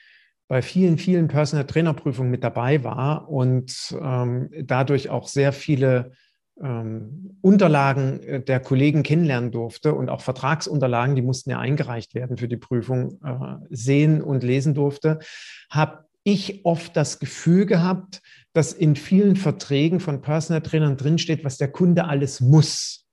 bei 0.48 0.62
vielen, 0.62 0.98
vielen 0.98 1.28
Personal 1.28 1.66
Trainer 1.66 1.94
Prüfungen 1.94 2.30
mit 2.30 2.42
dabei 2.42 2.82
war 2.82 3.28
und 3.28 3.94
ähm, 4.02 4.50
dadurch 4.62 5.08
auch 5.08 5.28
sehr 5.28 5.52
viele 5.52 6.10
ähm, 6.60 7.38
Unterlagen 7.40 8.20
äh, 8.24 8.42
der 8.42 8.58
Kollegen 8.58 9.04
kennenlernen 9.04 9.52
durfte 9.52 9.94
und 9.94 10.08
auch 10.08 10.20
Vertragsunterlagen, 10.20 11.14
die 11.14 11.22
mussten 11.22 11.50
ja 11.50 11.60
eingereicht 11.60 12.16
werden 12.16 12.36
für 12.36 12.48
die 12.48 12.56
Prüfung, 12.56 13.20
äh, 13.24 13.56
sehen 13.70 14.22
und 14.22 14.42
lesen 14.42 14.74
durfte, 14.74 15.20
habe 15.70 16.04
ich 16.24 16.64
oft 16.64 16.96
das 16.96 17.18
Gefühl 17.20 17.64
gehabt, 17.66 18.20
dass 18.52 18.72
in 18.72 18.96
vielen 18.96 19.36
Verträgen 19.36 20.00
von 20.00 20.20
Personal 20.22 20.62
Trainern 20.62 20.96
drinsteht, 20.96 21.44
was 21.44 21.58
der 21.58 21.70
Kunde 21.70 22.06
alles 22.06 22.40
muss. 22.40 23.06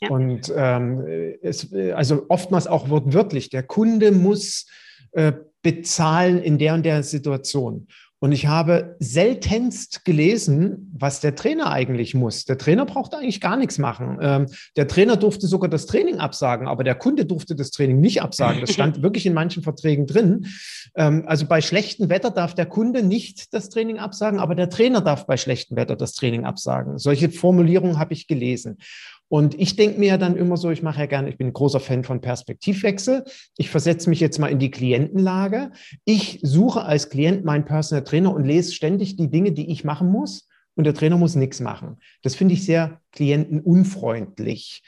Ja. 0.00 0.10
Und 0.10 0.52
ähm, 0.54 1.04
es, 1.42 1.72
also 1.72 2.26
oftmals 2.28 2.66
auch 2.66 2.88
wortwörtlich, 2.88 3.50
der 3.50 3.62
Kunde 3.62 4.12
muss 4.12 4.66
äh, 5.12 5.32
bezahlen 5.62 6.42
in 6.42 6.58
der 6.58 6.74
und 6.74 6.84
der 6.84 7.02
Situation. 7.02 7.88
Und 8.18 8.32
ich 8.32 8.46
habe 8.46 8.96
seltenst 8.98 10.04
gelesen, 10.06 10.90
was 10.96 11.20
der 11.20 11.34
Trainer 11.34 11.70
eigentlich 11.70 12.14
muss. 12.14 12.46
Der 12.46 12.56
Trainer 12.56 12.86
braucht 12.86 13.14
eigentlich 13.14 13.42
gar 13.42 13.58
nichts 13.58 13.76
machen. 13.76 14.18
Ähm, 14.22 14.46
der 14.76 14.88
Trainer 14.88 15.16
durfte 15.16 15.46
sogar 15.46 15.68
das 15.68 15.84
Training 15.84 16.18
absagen, 16.18 16.66
aber 16.66 16.82
der 16.82 16.94
Kunde 16.94 17.26
durfte 17.26 17.54
das 17.54 17.70
Training 17.70 18.00
nicht 18.00 18.22
absagen. 18.22 18.62
Das 18.62 18.72
stand 18.72 19.02
wirklich 19.02 19.26
in 19.26 19.34
manchen 19.34 19.62
Verträgen 19.62 20.06
drin. 20.06 20.46
Ähm, 20.94 21.24
also 21.26 21.44
bei 21.44 21.60
schlechtem 21.60 22.08
Wetter 22.08 22.30
darf 22.30 22.54
der 22.54 22.66
Kunde 22.66 23.02
nicht 23.02 23.52
das 23.52 23.68
Training 23.68 23.98
absagen, 23.98 24.40
aber 24.40 24.54
der 24.54 24.70
Trainer 24.70 25.02
darf 25.02 25.26
bei 25.26 25.36
schlechtem 25.36 25.76
Wetter 25.76 25.94
das 25.94 26.14
Training 26.14 26.46
absagen. 26.46 26.96
Solche 26.96 27.28
Formulierungen 27.28 27.98
habe 27.98 28.14
ich 28.14 28.26
gelesen. 28.26 28.78
Und 29.28 29.58
ich 29.58 29.76
denke 29.76 29.98
mir 29.98 30.18
dann 30.18 30.36
immer 30.36 30.56
so, 30.56 30.70
ich 30.70 30.82
mache 30.82 31.00
ja 31.00 31.06
gerne, 31.06 31.28
ich 31.28 31.38
bin 31.38 31.48
ein 31.48 31.52
großer 31.52 31.80
Fan 31.80 32.04
von 32.04 32.20
Perspektivwechsel. 32.20 33.24
Ich 33.56 33.70
versetze 33.70 34.08
mich 34.08 34.20
jetzt 34.20 34.38
mal 34.38 34.48
in 34.48 34.58
die 34.58 34.70
Klientenlage. 34.70 35.72
Ich 36.04 36.38
suche 36.42 36.82
als 36.82 37.10
Klient 37.10 37.44
meinen 37.44 37.64
Personal 37.64 38.04
Trainer 38.04 38.32
und 38.34 38.44
lese 38.44 38.72
ständig 38.72 39.16
die 39.16 39.30
Dinge, 39.30 39.52
die 39.52 39.70
ich 39.70 39.84
machen 39.84 40.10
muss. 40.10 40.48
Und 40.76 40.84
der 40.84 40.94
Trainer 40.94 41.16
muss 41.16 41.34
nichts 41.34 41.60
machen. 41.60 41.96
Das 42.22 42.34
finde 42.34 42.54
ich 42.54 42.64
sehr 42.64 43.00
klientenunfreundlich. 43.12 44.82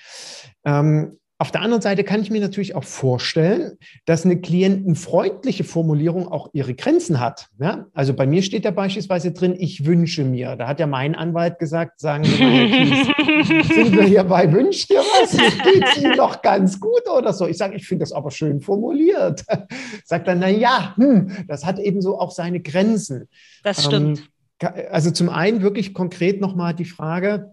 Ähm, 0.65 1.19
auf 1.41 1.53
der 1.53 1.61
anderen 1.61 1.81
Seite 1.81 2.03
kann 2.03 2.21
ich 2.21 2.31
mir 2.31 2.41
natürlich 2.41 2.75
auch 2.75 2.83
vorstellen, 2.83 3.79
dass 4.07 4.25
eine 4.25 4.41
klientenfreundliche 4.41 5.63
Formulierung 5.63 6.27
auch 6.27 6.51
ihre 6.53 6.75
Grenzen 6.75 7.21
hat. 7.21 7.47
Ja? 7.61 7.87
Also 7.93 8.13
bei 8.13 8.27
mir 8.27 8.43
steht 8.43 8.65
ja 8.65 8.73
beispielsweise 8.73 9.31
drin, 9.31 9.55
ich 9.57 9.87
wünsche 9.87 10.25
mir. 10.25 10.57
Da 10.57 10.67
hat 10.67 10.81
ja 10.81 10.89
mein 10.89 11.15
Anwalt 11.15 11.61
gesagt, 11.61 12.01
sagen 12.01 12.25
Sie 12.25 12.43
mal, 12.43 12.67
Kies, 12.67 13.69
sind 13.75 13.97
wir 13.97 14.03
hier 14.03 14.25
bei 14.25 14.53
Wünsch 14.53 14.89
dir 14.89 14.99
was? 14.99 15.31
Geht 15.63 15.85
es 15.85 16.03
Ihnen 16.03 16.17
doch 16.17 16.43
ganz 16.43 16.81
gut 16.81 17.09
oder 17.09 17.33
so? 17.33 17.47
Ich 17.47 17.57
sage, 17.57 17.77
ich 17.77 17.87
finde 17.87 18.03
das 18.03 18.13
aber 18.13 18.33
schön 18.33 18.61
formuliert. 18.61 19.45
Sagt 20.05 20.27
dann, 20.27 20.41
na 20.41 20.49
ja, 20.49 20.95
hm, 20.97 21.45
das 21.47 21.65
hat 21.65 21.79
eben 21.79 22.03
so 22.03 22.19
auch 22.19 22.33
seine 22.33 22.59
Grenzen. 22.59 23.29
Das 23.63 23.85
stimmt. 23.85 24.29
Ähm, 24.61 24.73
also 24.91 25.13
zum 25.13 25.29
einen 25.29 25.63
wirklich 25.63 25.95
konkret 25.95 26.41
nochmal 26.41 26.75
die 26.75 26.85
Frage, 26.85 27.53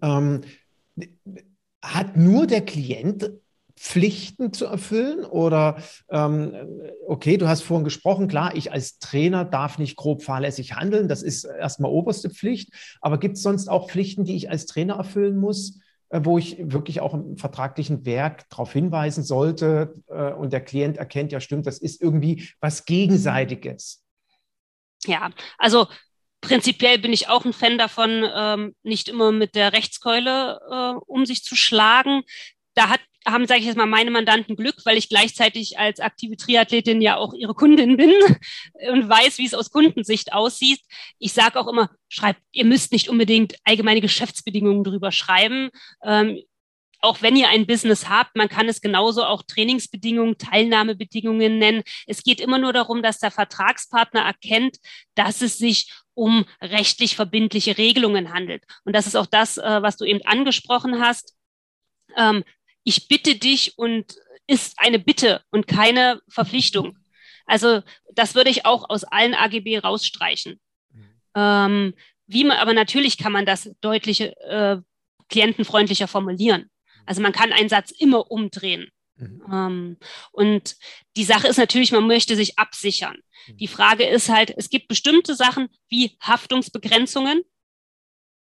ähm, 0.00 0.40
hat 1.82 2.16
nur 2.16 2.46
der 2.46 2.64
Klient 2.64 3.30
Pflichten 3.76 4.52
zu 4.52 4.66
erfüllen? 4.66 5.24
Oder, 5.24 5.82
ähm, 6.08 6.54
okay, 7.06 7.36
du 7.36 7.48
hast 7.48 7.62
vorhin 7.62 7.84
gesprochen, 7.84 8.28
klar, 8.28 8.54
ich 8.54 8.70
als 8.70 8.98
Trainer 8.98 9.44
darf 9.44 9.78
nicht 9.78 9.96
grob 9.96 10.22
fahrlässig 10.22 10.74
handeln, 10.74 11.08
das 11.08 11.22
ist 11.22 11.44
erstmal 11.44 11.90
oberste 11.90 12.30
Pflicht. 12.30 12.72
Aber 13.00 13.18
gibt 13.18 13.36
es 13.36 13.42
sonst 13.42 13.68
auch 13.68 13.90
Pflichten, 13.90 14.24
die 14.24 14.36
ich 14.36 14.50
als 14.50 14.66
Trainer 14.66 14.94
erfüllen 14.94 15.36
muss, 15.36 15.80
äh, 16.10 16.20
wo 16.22 16.38
ich 16.38 16.58
wirklich 16.60 17.00
auch 17.00 17.14
im 17.14 17.36
vertraglichen 17.36 18.06
Werk 18.06 18.48
darauf 18.50 18.72
hinweisen 18.72 19.24
sollte 19.24 19.94
äh, 20.08 20.32
und 20.32 20.52
der 20.52 20.60
Klient 20.60 20.98
erkennt, 20.98 21.32
ja, 21.32 21.40
stimmt, 21.40 21.66
das 21.66 21.78
ist 21.78 22.00
irgendwie 22.00 22.48
was 22.60 22.84
Gegenseitiges? 22.84 24.04
Ja, 25.04 25.30
also 25.58 25.88
prinzipiell 26.42 26.98
bin 26.98 27.14
ich 27.14 27.28
auch 27.28 27.46
ein 27.46 27.54
Fan 27.54 27.78
davon, 27.78 28.28
ähm, 28.34 28.74
nicht 28.82 29.08
immer 29.08 29.32
mit 29.32 29.54
der 29.54 29.72
Rechtskeule 29.72 30.60
äh, 30.70 31.00
um 31.06 31.24
sich 31.24 31.42
zu 31.42 31.56
schlagen. 31.56 32.22
Da 32.74 32.88
hat, 32.88 33.00
haben, 33.26 33.46
sage 33.46 33.60
ich 33.60 33.66
jetzt 33.66 33.76
mal, 33.76 33.86
meine 33.86 34.10
Mandanten 34.10 34.56
Glück, 34.56 34.76
weil 34.84 34.98
ich 34.98 35.08
gleichzeitig 35.08 35.78
als 35.78 36.00
aktive 36.00 36.36
Triathletin 36.36 37.00
ja 37.00 37.16
auch 37.16 37.32
ihre 37.32 37.54
Kundin 37.54 37.96
bin 37.96 38.12
und 38.90 39.08
weiß, 39.08 39.38
wie 39.38 39.46
es 39.46 39.54
aus 39.54 39.70
Kundensicht 39.70 40.32
aussieht. 40.32 40.80
Ich 41.18 41.32
sage 41.32 41.58
auch 41.60 41.68
immer, 41.68 41.90
schreibt, 42.08 42.40
ihr 42.50 42.64
müsst 42.64 42.92
nicht 42.92 43.08
unbedingt 43.08 43.54
allgemeine 43.64 44.00
Geschäftsbedingungen 44.00 44.84
drüber 44.84 45.12
schreiben. 45.12 45.70
Ähm, 46.04 46.42
auch 47.02 47.20
wenn 47.20 47.36
ihr 47.36 47.48
ein 47.48 47.66
Business 47.66 48.08
habt, 48.08 48.36
man 48.36 48.48
kann 48.48 48.68
es 48.68 48.80
genauso 48.80 49.24
auch 49.24 49.42
Trainingsbedingungen, 49.42 50.38
Teilnahmebedingungen 50.38 51.58
nennen. 51.58 51.82
Es 52.06 52.22
geht 52.22 52.40
immer 52.40 52.58
nur 52.58 52.72
darum, 52.72 53.02
dass 53.02 53.18
der 53.18 53.32
Vertragspartner 53.32 54.20
erkennt, 54.20 54.78
dass 55.16 55.42
es 55.42 55.58
sich 55.58 55.92
um 56.14 56.44
rechtlich 56.60 57.16
verbindliche 57.16 57.76
Regelungen 57.76 58.32
handelt. 58.32 58.64
Und 58.84 58.94
das 58.94 59.08
ist 59.08 59.16
auch 59.16 59.26
das, 59.26 59.58
äh, 59.58 59.82
was 59.82 59.96
du 59.96 60.04
eben 60.04 60.24
angesprochen 60.24 61.00
hast. 61.00 61.34
Ähm, 62.16 62.44
ich 62.84 63.08
bitte 63.08 63.34
dich 63.34 63.76
und 63.76 64.14
ist 64.46 64.74
eine 64.78 64.98
Bitte 64.98 65.42
und 65.50 65.66
keine 65.66 66.20
Verpflichtung. 66.28 66.98
Also 67.46 67.82
das 68.12 68.34
würde 68.34 68.50
ich 68.50 68.64
auch 68.64 68.88
aus 68.88 69.04
allen 69.04 69.34
AGB 69.34 69.78
rausstreichen. 69.78 70.60
Mhm. 70.92 71.14
Ähm, 71.34 71.94
wie 72.26 72.44
man, 72.44 72.58
aber 72.58 72.74
natürlich 72.74 73.18
kann 73.18 73.32
man 73.32 73.46
das 73.46 73.70
deutlich 73.80 74.20
äh, 74.20 74.78
klientenfreundlicher 75.28 76.06
formulieren. 76.06 76.70
Also 77.06 77.22
man 77.22 77.32
kann 77.32 77.52
einen 77.52 77.68
Satz 77.68 77.90
immer 77.90 78.30
umdrehen. 78.30 78.88
Mhm. 79.16 79.42
Ähm, 79.50 79.96
und 80.32 80.76
die 81.16 81.24
Sache 81.24 81.48
ist 81.48 81.58
natürlich, 81.58 81.92
man 81.92 82.06
möchte 82.06 82.36
sich 82.36 82.58
absichern. 82.58 83.16
Mhm. 83.46 83.56
Die 83.58 83.68
Frage 83.68 84.04
ist 84.04 84.28
halt, 84.28 84.52
es 84.56 84.70
gibt 84.70 84.88
bestimmte 84.88 85.34
Sachen 85.34 85.68
wie 85.88 86.16
Haftungsbegrenzungen 86.20 87.42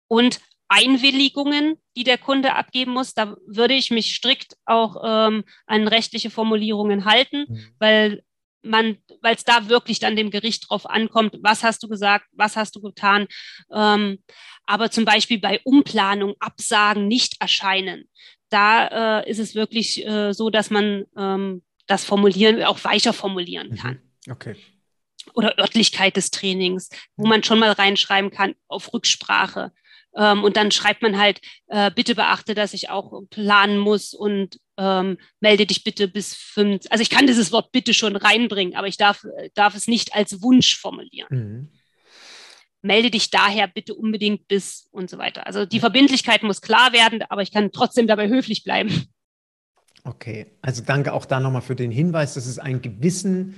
und 0.07 0.39
Einwilligungen, 0.67 1.77
die 1.95 2.03
der 2.03 2.17
Kunde 2.17 2.55
abgeben 2.55 2.91
muss. 2.91 3.13
Da 3.13 3.35
würde 3.45 3.75
ich 3.75 3.91
mich 3.91 4.15
strikt 4.15 4.57
auch 4.65 5.01
ähm, 5.05 5.43
an 5.67 5.87
rechtliche 5.87 6.29
Formulierungen 6.29 7.05
halten, 7.05 7.45
mhm. 7.47 7.75
weil 7.79 8.23
man, 8.63 8.97
weil 9.21 9.35
es 9.35 9.43
da 9.43 9.69
wirklich 9.69 9.99
dann 9.99 10.15
dem 10.15 10.31
Gericht 10.31 10.69
drauf 10.69 10.89
ankommt, 10.89 11.37
was 11.41 11.63
hast 11.63 11.83
du 11.83 11.87
gesagt, 11.87 12.25
was 12.31 12.55
hast 12.55 12.75
du 12.75 12.81
getan. 12.81 13.27
Ähm, 13.71 14.23
aber 14.65 14.89
zum 14.89 15.05
Beispiel 15.05 15.39
bei 15.39 15.61
Umplanung, 15.63 16.33
Absagen, 16.39 17.07
nicht 17.07 17.39
erscheinen, 17.39 18.09
da 18.49 19.21
äh, 19.21 19.29
ist 19.29 19.39
es 19.39 19.55
wirklich 19.55 20.05
äh, 20.05 20.33
so, 20.33 20.49
dass 20.49 20.69
man 20.69 21.05
ähm, 21.17 21.63
das 21.87 22.05
Formulieren 22.05 22.63
auch 22.63 22.83
weicher 22.83 23.13
formulieren 23.13 23.69
mhm. 23.71 23.75
kann. 23.75 24.01
Okay. 24.29 24.55
Oder 25.33 25.57
Örtlichkeit 25.59 26.17
des 26.17 26.31
Trainings, 26.31 26.89
wo 27.15 27.25
man 27.25 27.43
schon 27.43 27.59
mal 27.59 27.71
reinschreiben 27.71 28.31
kann 28.31 28.55
auf 28.67 28.93
Rücksprache. 28.93 29.71
Ähm, 30.15 30.43
und 30.43 30.55
dann 30.55 30.71
schreibt 30.71 31.01
man 31.01 31.17
halt, 31.17 31.41
äh, 31.67 31.91
bitte 31.91 32.15
beachte, 32.15 32.55
dass 32.55 32.73
ich 32.73 32.89
auch 32.89 33.21
planen 33.29 33.77
muss 33.77 34.13
und 34.13 34.59
ähm, 34.77 35.17
melde 35.39 35.65
dich 35.65 35.83
bitte 35.83 36.07
bis 36.07 36.35
fünf. 36.35 36.83
Also 36.89 37.01
ich 37.01 37.09
kann 37.09 37.27
dieses 37.27 37.51
Wort 37.51 37.71
bitte 37.71 37.93
schon 37.93 38.15
reinbringen, 38.15 38.75
aber 38.75 38.87
ich 38.87 38.97
darf, 38.97 39.25
darf 39.55 39.75
es 39.75 39.87
nicht 39.87 40.13
als 40.13 40.41
Wunsch 40.41 40.77
formulieren. 40.77 41.27
Mhm 41.29 41.71
melde 42.85 43.11
dich 43.11 43.31
daher 43.31 43.67
bitte 43.67 43.95
unbedingt 43.95 44.47
bis 44.47 44.87
und 44.91 45.09
so 45.09 45.17
weiter. 45.17 45.47
Also 45.47 45.65
die 45.65 45.79
Verbindlichkeit 45.79 46.43
muss 46.43 46.61
klar 46.61 46.93
werden, 46.93 47.23
aber 47.29 47.41
ich 47.41 47.51
kann 47.51 47.71
trotzdem 47.71 48.07
dabei 48.07 48.29
höflich 48.29 48.63
bleiben. 48.63 49.07
Okay, 50.03 50.45
also 50.61 50.83
danke 50.85 51.13
auch 51.13 51.25
da 51.25 51.39
nochmal 51.39 51.63
für 51.63 51.75
den 51.75 51.91
Hinweis, 51.91 52.35
dass 52.35 52.45
es 52.45 52.59
einen 52.59 52.81
gewissen 52.81 53.55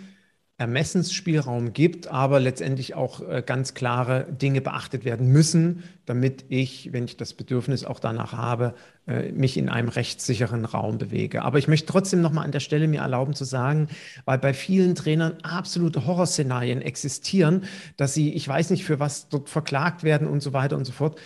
Ermessensspielraum 0.60 1.74
gibt, 1.74 2.08
aber 2.08 2.39
letztendlich 2.39 2.95
auch 2.95 3.22
äh, 3.22 3.43
ganz 3.45 3.76
klare 3.76 4.26
Dinge 4.32 4.60
beachtet 4.60 5.05
werden 5.05 5.28
müssen, 5.28 5.84
damit 6.08 6.45
ich, 6.49 6.91
wenn 6.93 7.05
ich 7.05 7.16
das 7.16 7.34
Bedürfnis 7.34 7.86
auch 7.86 7.99
danach 7.99 8.34
habe, 8.34 8.74
äh, 9.05 9.32
mich 9.32 9.55
in 9.58 9.70
einem 9.70 9.88
rechtssicheren 9.88 10.66
Raum 10.66 10.97
bewege. 10.97 11.43
Aber 11.43 11.60
ich 11.60 11.68
möchte 11.68 11.86
trotzdem 11.86 12.22
noch 12.22 12.32
mal 12.32 12.41
an 12.41 12.51
der 12.51 12.60
Stelle 12.60 12.88
mir 12.88 13.01
erlauben 13.01 13.36
zu 13.36 13.43
sagen, 13.43 13.88
weil 14.26 14.39
bei 14.39 14.55
vielen 14.55 14.95
Trainern 14.95 15.38
absolute 15.43 16.08
Horrorszenarien 16.08 16.82
existieren, 16.82 17.66
dass 17.95 18.16
sie, 18.16 18.34
ich 18.34 18.47
weiß 18.47 18.72
nicht, 18.72 18.84
für 18.84 18.99
was 18.99 19.30
dort 19.30 19.49
verklagt 19.49 20.03
werden 20.03 20.28
und 20.28 20.41
so 20.41 20.53
weiter 20.53 20.76
und 20.76 20.86
so 20.86 20.91
fort 20.91 21.20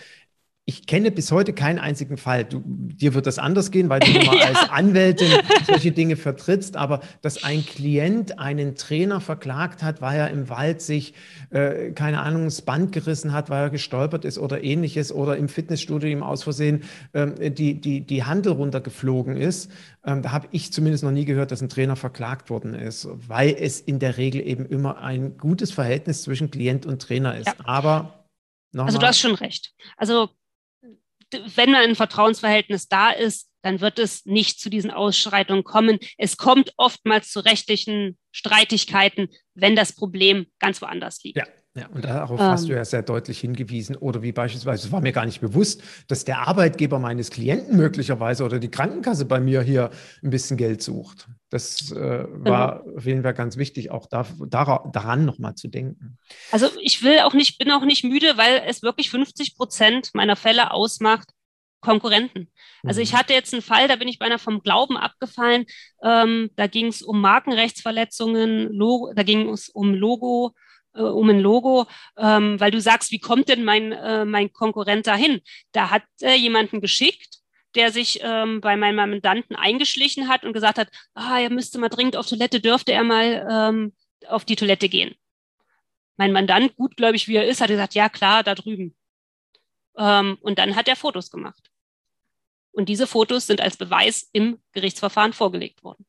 ich 0.72 0.86
kenne 0.88 1.12
bis 1.12 1.34
heute 1.34 1.52
keinen 1.52 1.80
einzigen 1.80 2.16
Fall. 2.16 2.46
Du, 2.46 2.64
dir 2.66 3.14
wird 3.14 3.28
das 3.28 3.40
anders 3.40 3.72
gehen, 3.72 3.90
weil 3.90 4.00
du 4.00 4.12
mal 4.26 4.38
ja. 4.38 4.46
als 4.46 4.70
Anwältin 4.70 5.28
solche 5.68 5.92
Dinge 5.92 6.16
vertrittst. 6.16 6.78
Aber 6.78 7.02
dass 7.22 7.44
ein 7.44 7.66
Klient 7.66 8.40
einen 8.40 8.76
Trainer 8.76 9.20
verklagt 9.20 9.84
hat, 9.84 10.02
weil 10.02 10.18
er 10.18 10.30
im 10.30 10.48
Wald 10.48 10.82
sich, 10.82 11.14
äh, 11.50 11.92
keine 11.92 12.22
Ahnung, 12.22 12.46
das 12.46 12.62
Band 12.62 12.94
gerissen 12.94 13.34
hat, 13.34 13.50
weil 13.50 13.64
er 13.64 13.70
gestolpert 13.70 14.24
ist 14.24 14.38
oder 14.38 14.64
ähnliches 14.64 15.12
oder 15.12 15.36
im 15.36 15.50
Fitnessstudio 15.50 16.10
ihm 16.10 16.24
aus 16.24 16.44
Versehen 16.44 16.84
äh, 17.12 17.52
die, 17.52 17.74
die, 17.74 18.00
die 18.00 18.24
Handel 18.24 18.54
runtergeflogen 18.54 19.36
ist, 19.36 19.70
ähm, 20.06 20.22
da 20.22 20.32
habe 20.32 20.48
ich 20.52 20.72
zumindest 20.72 21.04
noch 21.04 21.12
nie 21.12 21.26
gehört, 21.26 21.52
dass 21.52 21.62
ein 21.62 21.70
Trainer 21.70 21.98
verklagt 21.98 22.50
worden 22.50 22.76
ist, 22.76 23.10
weil 23.28 23.56
es 23.60 23.82
in 23.82 24.00
der 24.00 24.18
Regel 24.18 24.42
eben 24.48 24.66
immer 24.66 25.00
ein 25.00 25.38
gutes 25.38 25.72
Verhältnis 25.72 26.24
zwischen 26.24 26.50
Klient 26.50 26.86
und 26.86 27.02
Trainer 27.02 27.38
ist. 27.38 27.48
Ja. 27.48 27.56
Aber 27.66 28.22
also 28.78 29.00
du 29.00 29.06
hast 29.06 29.20
schon 29.20 29.36
recht. 29.36 29.74
Also 29.98 30.30
wenn 31.56 31.76
ein 31.76 31.96
Vertrauensverhältnis 31.96 32.88
da 32.88 33.12
ist, 33.12 33.48
dann 33.62 33.80
wird 33.80 34.00
es 34.00 34.26
nicht 34.26 34.60
zu 34.60 34.70
diesen 34.70 34.92
Ausschreitungen 34.92 35.64
kommen. 35.64 36.00
Es 36.18 36.38
kommt 36.38 36.74
oftmals 36.78 37.30
zu 37.30 37.42
rechtlichen 37.42 38.18
Streitigkeiten, 38.32 39.28
wenn 39.54 39.76
das 39.76 39.94
Problem 39.94 40.48
ganz 40.60 40.82
woanders 40.82 41.24
liegt. 41.24 41.38
Ja. 41.38 41.46
Ja, 41.74 41.88
und 41.88 42.04
darauf 42.04 42.38
ähm, 42.38 42.48
hast 42.48 42.68
du 42.68 42.74
ja 42.74 42.84
sehr 42.84 43.02
deutlich 43.02 43.40
hingewiesen. 43.40 43.96
Oder 43.96 44.22
wie 44.22 44.34
beispielsweise, 44.34 44.88
es 44.88 44.92
war 44.92 45.00
mir 45.00 45.14
gar 45.14 45.26
nicht 45.26 45.40
bewusst, 45.40 45.82
dass 46.10 46.26
der 46.26 46.46
Arbeitgeber 46.46 47.00
meines 47.00 47.32
Klienten 47.32 47.78
möglicherweise 47.78 48.44
oder 48.44 48.60
die 48.60 48.70
Krankenkasse 48.70 49.24
bei 49.24 49.40
mir 49.40 49.62
hier 49.62 49.90
ein 50.22 50.32
bisschen 50.32 50.58
Geld 50.58 50.84
sucht. 50.84 51.30
Das 51.52 51.92
äh, 51.92 52.26
war 52.30 52.82
genau. 52.82 52.98
auf 52.98 53.06
jeden 53.06 53.24
Fall 53.24 53.34
ganz 53.34 53.58
wichtig, 53.58 53.92
auch 53.92 54.08
da, 54.08 54.26
daran 54.48 55.26
nochmal 55.26 55.56
zu 55.56 55.68
denken. 55.68 56.18
Also 56.50 56.68
ich 56.82 57.04
will 57.04 57.20
auch 57.20 57.34
nicht, 57.34 57.58
bin 57.58 57.72
auch 57.72 57.84
nicht 57.84 58.06
müde, 58.06 58.38
weil 58.38 58.64
es 58.66 58.82
wirklich 58.82 59.10
50 59.10 59.58
Prozent 59.58 60.12
meiner 60.14 60.38
Fälle 60.38 60.72
ausmacht, 60.72 61.28
Konkurrenten. 61.82 62.50
Also 62.84 63.02
ich 63.02 63.12
mhm. 63.12 63.18
hatte 63.18 63.34
jetzt 63.34 63.54
einen 63.54 63.62
Fall, 63.62 63.90
da 63.90 63.98
bin 63.98 64.08
ich 64.08 64.18
beinahe 64.18 64.40
vom 64.40 64.62
Glauben 64.62 64.96
abgefallen. 64.96 65.66
Ähm, 66.02 66.52
da 66.56 66.68
ging 66.68 66.88
es 66.88 67.02
um 67.02 67.20
Markenrechtsverletzungen, 67.20 68.72
Logo, 68.72 69.12
da 69.14 69.24
ging 69.24 69.50
es 69.50 69.68
um 69.68 69.94
Logo 69.94 70.54
äh, 70.94 71.02
um 71.02 71.30
ein 71.30 71.40
Logo, 71.40 71.86
ähm, 72.18 72.60
weil 72.62 72.72
du 72.72 72.80
sagst, 72.80 73.12
wie 73.12 73.20
kommt 73.20 73.50
denn 73.50 73.66
mein, 73.66 73.92
äh, 73.92 74.24
mein 74.24 74.54
Konkurrent 74.54 75.08
dahin? 75.08 75.42
Da 75.74 75.90
hat 75.90 76.04
äh, 76.22 76.36
jemanden 76.36 76.80
geschickt, 76.80 77.41
der 77.76 77.92
sich 77.92 78.20
ähm, 78.22 78.62
bei 78.62 78.76
meinem 78.76 78.96
Mandanten 78.96 79.56
eingeschlichen 79.56 80.28
hat 80.28 80.44
und 80.44 80.54
gesagt 80.54 80.78
hat, 80.78 80.90
ah, 81.14 81.40
er 81.40 81.50
müsste 81.50 81.80
mal 81.80 81.90
dringend 81.90 82.16
auf 82.16 82.28
Toilette, 82.28 82.60
dürfte 82.60 82.92
er 82.92 83.04
mal 83.04 83.48
ähm, 83.50 83.94
auf 84.28 84.46
die 84.46 84.56
Toilette 84.56 84.90
gehen. 84.90 85.16
Mein 86.18 86.34
Mandant, 86.34 86.76
gutgläubig 86.76 87.28
wie 87.28 87.36
er 87.36 87.48
ist, 87.48 87.62
hat 87.62 87.70
gesagt, 87.70 87.96
ja 87.96 88.10
klar, 88.10 88.44
da 88.44 88.56
drüben. 88.56 88.96
Ähm, 89.98 90.38
und 90.42 90.60
dann 90.60 90.76
hat 90.76 90.88
er 90.88 90.96
Fotos 90.96 91.32
gemacht. 91.32 91.72
Und 92.72 92.90
diese 92.90 93.08
Fotos 93.08 93.48
sind 93.48 93.62
als 93.62 93.78
Beweis 93.78 94.30
im 94.32 94.60
Gerichtsverfahren 94.72 95.34
vorgelegt 95.34 95.84
worden. 95.84 96.06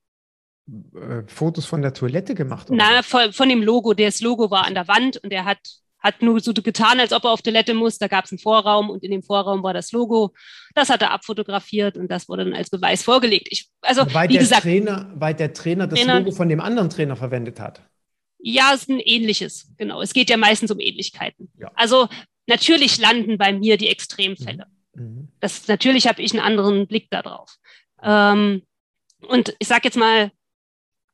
Äh, 0.94 1.22
Fotos 1.26 1.66
von 1.66 1.82
der 1.82 1.92
Toilette 1.92 2.34
gemacht? 2.34 2.70
Oder? 2.70 2.76
Na, 2.76 3.02
von, 3.02 3.32
von, 3.32 3.48
dem 3.48 3.62
Logo. 3.62 3.94
Das 3.94 4.20
Logo 4.20 4.50
war 4.50 4.64
an 4.64 4.74
der 4.74 4.88
Wand 4.88 5.16
und 5.18 5.32
er 5.32 5.44
hat, 5.44 5.58
hat 6.02 6.20
nur 6.20 6.40
so 6.40 6.52
getan, 6.52 7.00
als 7.00 7.12
ob 7.12 7.24
er 7.24 7.30
auf 7.30 7.42
Toilette 7.42 7.74
muss. 7.74 7.98
Da 7.98 8.08
gab 8.08 8.24
es 8.24 8.32
einen 8.32 8.38
Vorraum 8.38 8.90
und 8.90 9.04
in 9.04 9.10
dem 9.10 9.22
Vorraum 9.22 9.62
war 9.62 9.72
das 9.72 9.92
Logo. 9.92 10.34
Das 10.74 10.90
hat 10.90 11.02
er 11.02 11.12
abfotografiert 11.12 11.96
und 11.96 12.10
das 12.10 12.28
wurde 12.28 12.44
dann 12.44 12.54
als 12.54 12.70
Beweis 12.70 13.02
vorgelegt. 13.02 13.48
Ich, 13.50 13.68
also, 13.80 14.02
weil, 14.12 14.28
wie 14.28 14.34
der 14.34 14.42
gesagt, 14.42 14.62
Trainer, 14.62 15.12
weil 15.14 15.34
der 15.34 15.52
Trainer 15.52 15.86
das 15.86 15.98
Trainer, 15.98 16.18
Logo 16.20 16.32
von 16.32 16.48
dem 16.48 16.60
anderen 16.60 16.90
Trainer 16.90 17.16
verwendet 17.16 17.60
hat. 17.60 17.82
Ja, 18.38 18.72
es 18.74 18.82
ist 18.82 18.90
ein 18.90 18.98
ähnliches, 18.98 19.72
genau. 19.78 20.02
Es 20.02 20.12
geht 20.12 20.28
ja 20.28 20.36
meistens 20.36 20.70
um 20.72 20.80
Ähnlichkeiten. 20.80 21.52
Ja. 21.58 21.70
Also 21.76 22.08
natürlich 22.48 22.98
landen 22.98 23.38
bei 23.38 23.52
mir 23.52 23.76
die 23.76 23.88
Extremfälle. 23.88 24.66
Mhm. 24.94 25.04
mhm. 25.04 25.28
Das, 25.38 25.68
natürlich 25.68 26.08
habe 26.08 26.22
ich 26.22 26.32
einen 26.32 26.42
anderen 26.42 26.86
Blick 26.88 27.08
darauf. 27.10 27.56
Ähm, 28.02 28.62
und 29.28 29.54
ich 29.60 29.68
sage 29.68 29.82
jetzt 29.84 29.96
mal, 29.96 30.32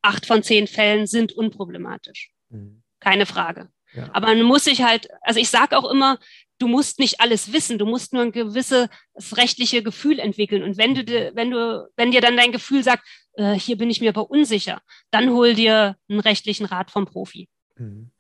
acht 0.01 0.24
von 0.24 0.43
zehn 0.43 0.66
Fällen 0.66 1.07
sind 1.07 1.32
unproblematisch. 1.32 2.30
Mhm. 2.49 2.82
Keine 3.01 3.26
Frage. 3.26 3.68
Ja. 3.99 4.11
Aber 4.12 4.28
man 4.28 4.42
muss 4.42 4.64
sich 4.64 4.82
halt, 4.82 5.09
also 5.22 5.40
ich 5.40 5.51
sage 5.51 5.76
auch 5.76 5.90
immer, 5.90 6.18
du 6.59 6.68
musst 6.68 6.99
nicht 6.99 7.20
alles 7.20 7.53
wissen, 7.53 7.78
du 7.78 7.86
musst 7.86 8.12
nur 8.12 8.22
ein 8.22 8.32
gewisses 8.32 8.88
rechtliche 9.32 9.82
Gefühl 9.82 10.18
entwickeln. 10.18 10.62
Und 10.62 10.76
wenn 10.76 10.94
du, 10.94 11.05
wenn 11.34 11.51
du, 11.51 11.88
wenn 11.96 12.11
dir 12.11 12.20
dann 12.20 12.36
dein 12.36 12.53
Gefühl 12.53 12.82
sagt, 12.82 13.05
äh, 13.34 13.55
hier 13.55 13.78
bin 13.78 13.90
ich 13.90 14.01
mir 14.01 14.11
aber 14.11 14.30
unsicher, 14.30 14.80
dann 15.11 15.30
hol 15.30 15.55
dir 15.55 15.96
einen 16.09 16.20
rechtlichen 16.20 16.66
Rat 16.66 16.90
vom 16.90 17.07
Profi. 17.07 17.49
Mhm. 17.76 18.11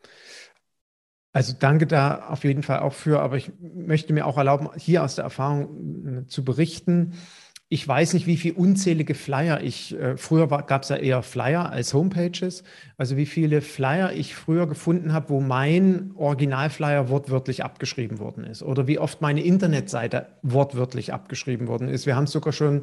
Also 1.32 1.54
danke 1.58 1.86
da 1.86 2.28
auf 2.28 2.42
jeden 2.42 2.62
Fall 2.62 2.80
auch 2.80 2.94
für, 2.94 3.20
aber 3.20 3.36
ich 3.36 3.50
möchte 3.60 4.12
mir 4.12 4.26
auch 4.26 4.38
erlauben, 4.38 4.70
hier 4.76 5.04
aus 5.04 5.14
der 5.14 5.24
Erfahrung 5.24 6.24
äh, 6.24 6.26
zu 6.26 6.42
berichten 6.42 7.14
ich 7.70 7.86
weiß 7.86 8.14
nicht, 8.14 8.26
wie 8.26 8.38
viele 8.38 8.54
unzählige 8.54 9.14
Flyer 9.14 9.62
ich, 9.62 9.94
äh, 9.98 10.16
früher 10.16 10.48
gab 10.48 10.82
es 10.82 10.88
ja 10.88 10.96
eher 10.96 11.22
Flyer 11.22 11.70
als 11.70 11.92
Homepages, 11.92 12.64
also 12.96 13.18
wie 13.18 13.26
viele 13.26 13.60
Flyer 13.60 14.12
ich 14.12 14.34
früher 14.34 14.66
gefunden 14.66 15.12
habe, 15.12 15.28
wo 15.28 15.40
mein 15.40 16.12
Originalflyer 16.16 17.10
wortwörtlich 17.10 17.64
abgeschrieben 17.64 18.18
worden 18.20 18.44
ist 18.44 18.62
oder 18.62 18.86
wie 18.86 18.98
oft 18.98 19.20
meine 19.20 19.42
Internetseite 19.42 20.28
wortwörtlich 20.42 21.12
abgeschrieben 21.12 21.68
worden 21.68 21.88
ist. 21.88 22.06
Wir 22.06 22.16
haben 22.16 22.26
sogar 22.26 22.54
schon 22.54 22.82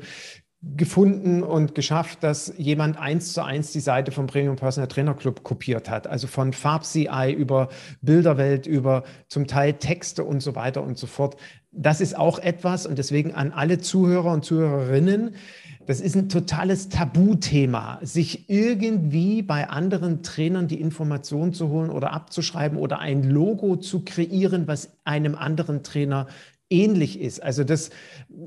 gefunden 0.62 1.44
und 1.44 1.76
geschafft, 1.76 2.24
dass 2.24 2.54
jemand 2.58 2.98
eins 2.98 3.34
zu 3.34 3.44
eins 3.44 3.72
die 3.72 3.80
Seite 3.80 4.12
vom 4.12 4.26
Premium 4.26 4.56
Personal 4.56 4.88
Trainer 4.88 5.14
Club 5.14 5.44
kopiert 5.44 5.90
hat. 5.90 6.08
Also 6.08 6.28
von 6.28 6.54
FarbCI 6.54 7.34
über 7.38 7.70
Bilderwelt, 8.02 8.66
über 8.66 9.04
zum 9.28 9.46
Teil 9.46 9.74
Texte 9.74 10.24
und 10.24 10.42
so 10.42 10.56
weiter 10.56 10.82
und 10.82 10.98
so 10.98 11.06
fort. 11.06 11.38
Das 11.78 12.02
ist 12.02 12.18
auch 12.18 12.40
etwas 12.40 12.86
und 12.86 12.98
deswegen 12.98 13.34
an 13.34 13.52
alle 13.52 13.80
Zuhörer 13.80 14.32
und 14.32 14.46
Zuhörerinnen, 14.46 15.36
das 15.86 16.02
ist 16.02 16.16
ein 16.16 16.30
totales 16.30 16.90
Tabuthema, 16.90 18.00
sich 18.02 18.50
irgendwie 18.50 19.42
bei 19.42 19.70
anderen 19.70 20.24
Trainern 20.24 20.68
die 20.68 20.82
Information 20.82 21.54
zu 21.54 21.70
holen 21.70 21.90
oder 21.90 22.12
abzuschreiben 22.12 22.78
oder 22.78 23.00
ein 23.00 23.24
Logo 23.24 23.76
zu 23.76 24.04
kreieren, 24.04 24.68
was 24.68 24.98
einem 25.04 25.36
anderen 25.36 25.84
Trainer 25.84 26.28
ähnlich 26.70 27.20
ist. 27.20 27.44
Also 27.44 27.64
das 27.64 27.92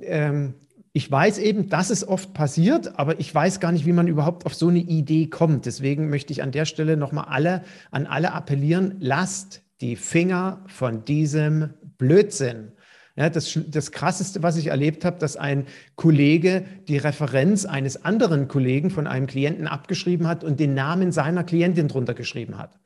ähm, 0.03 0.55
ich 0.93 1.09
weiß 1.09 1.39
eben, 1.39 1.68
dass 1.68 1.91
es 1.91 2.07
oft 2.07 2.35
passiert, 2.35 2.99
aber 2.99 3.20
ich 3.20 3.33
weiß 3.33 3.61
gar 3.61 3.70
nicht, 3.70 3.87
wie 3.87 3.93
man 3.93 4.09
überhaupt 4.09 4.47
auf 4.47 4.55
so 4.55 4.66
eine 4.66 4.81
Idee 4.81 5.26
kommt. 5.26 5.66
Deswegen 5.66 6.09
möchte 6.11 6.33
ich 6.33 6.43
an 6.43 6.51
der 6.51 6.64
Stelle 6.64 6.97
nochmal 6.97 7.26
alle, 7.29 7.62
an 7.93 8.07
alle 8.07 8.33
appellieren, 8.33 8.97
lasst 8.99 9.62
die 9.81 9.95
Finger 9.95 10.64
von 10.66 11.05
diesem 11.05 11.70
Blödsinn. 11.99 12.72
Ja, 13.18 13.28
das, 13.30 13.58
das 13.66 13.90
Krasseste, 13.90 14.44
was 14.44 14.56
ich 14.56 14.68
erlebt 14.68 15.04
habe, 15.04 15.18
dass 15.18 15.36
ein 15.36 15.66
Kollege 15.96 16.64
die 16.86 16.98
Referenz 16.98 17.64
eines 17.64 18.04
anderen 18.04 18.46
Kollegen 18.46 18.90
von 18.90 19.08
einem 19.08 19.26
Klienten 19.26 19.66
abgeschrieben 19.66 20.28
hat 20.28 20.44
und 20.44 20.60
den 20.60 20.74
Namen 20.74 21.10
seiner 21.10 21.42
Klientin 21.42 21.88
drunter 21.88 22.14
geschrieben 22.14 22.58
hat. 22.58 22.78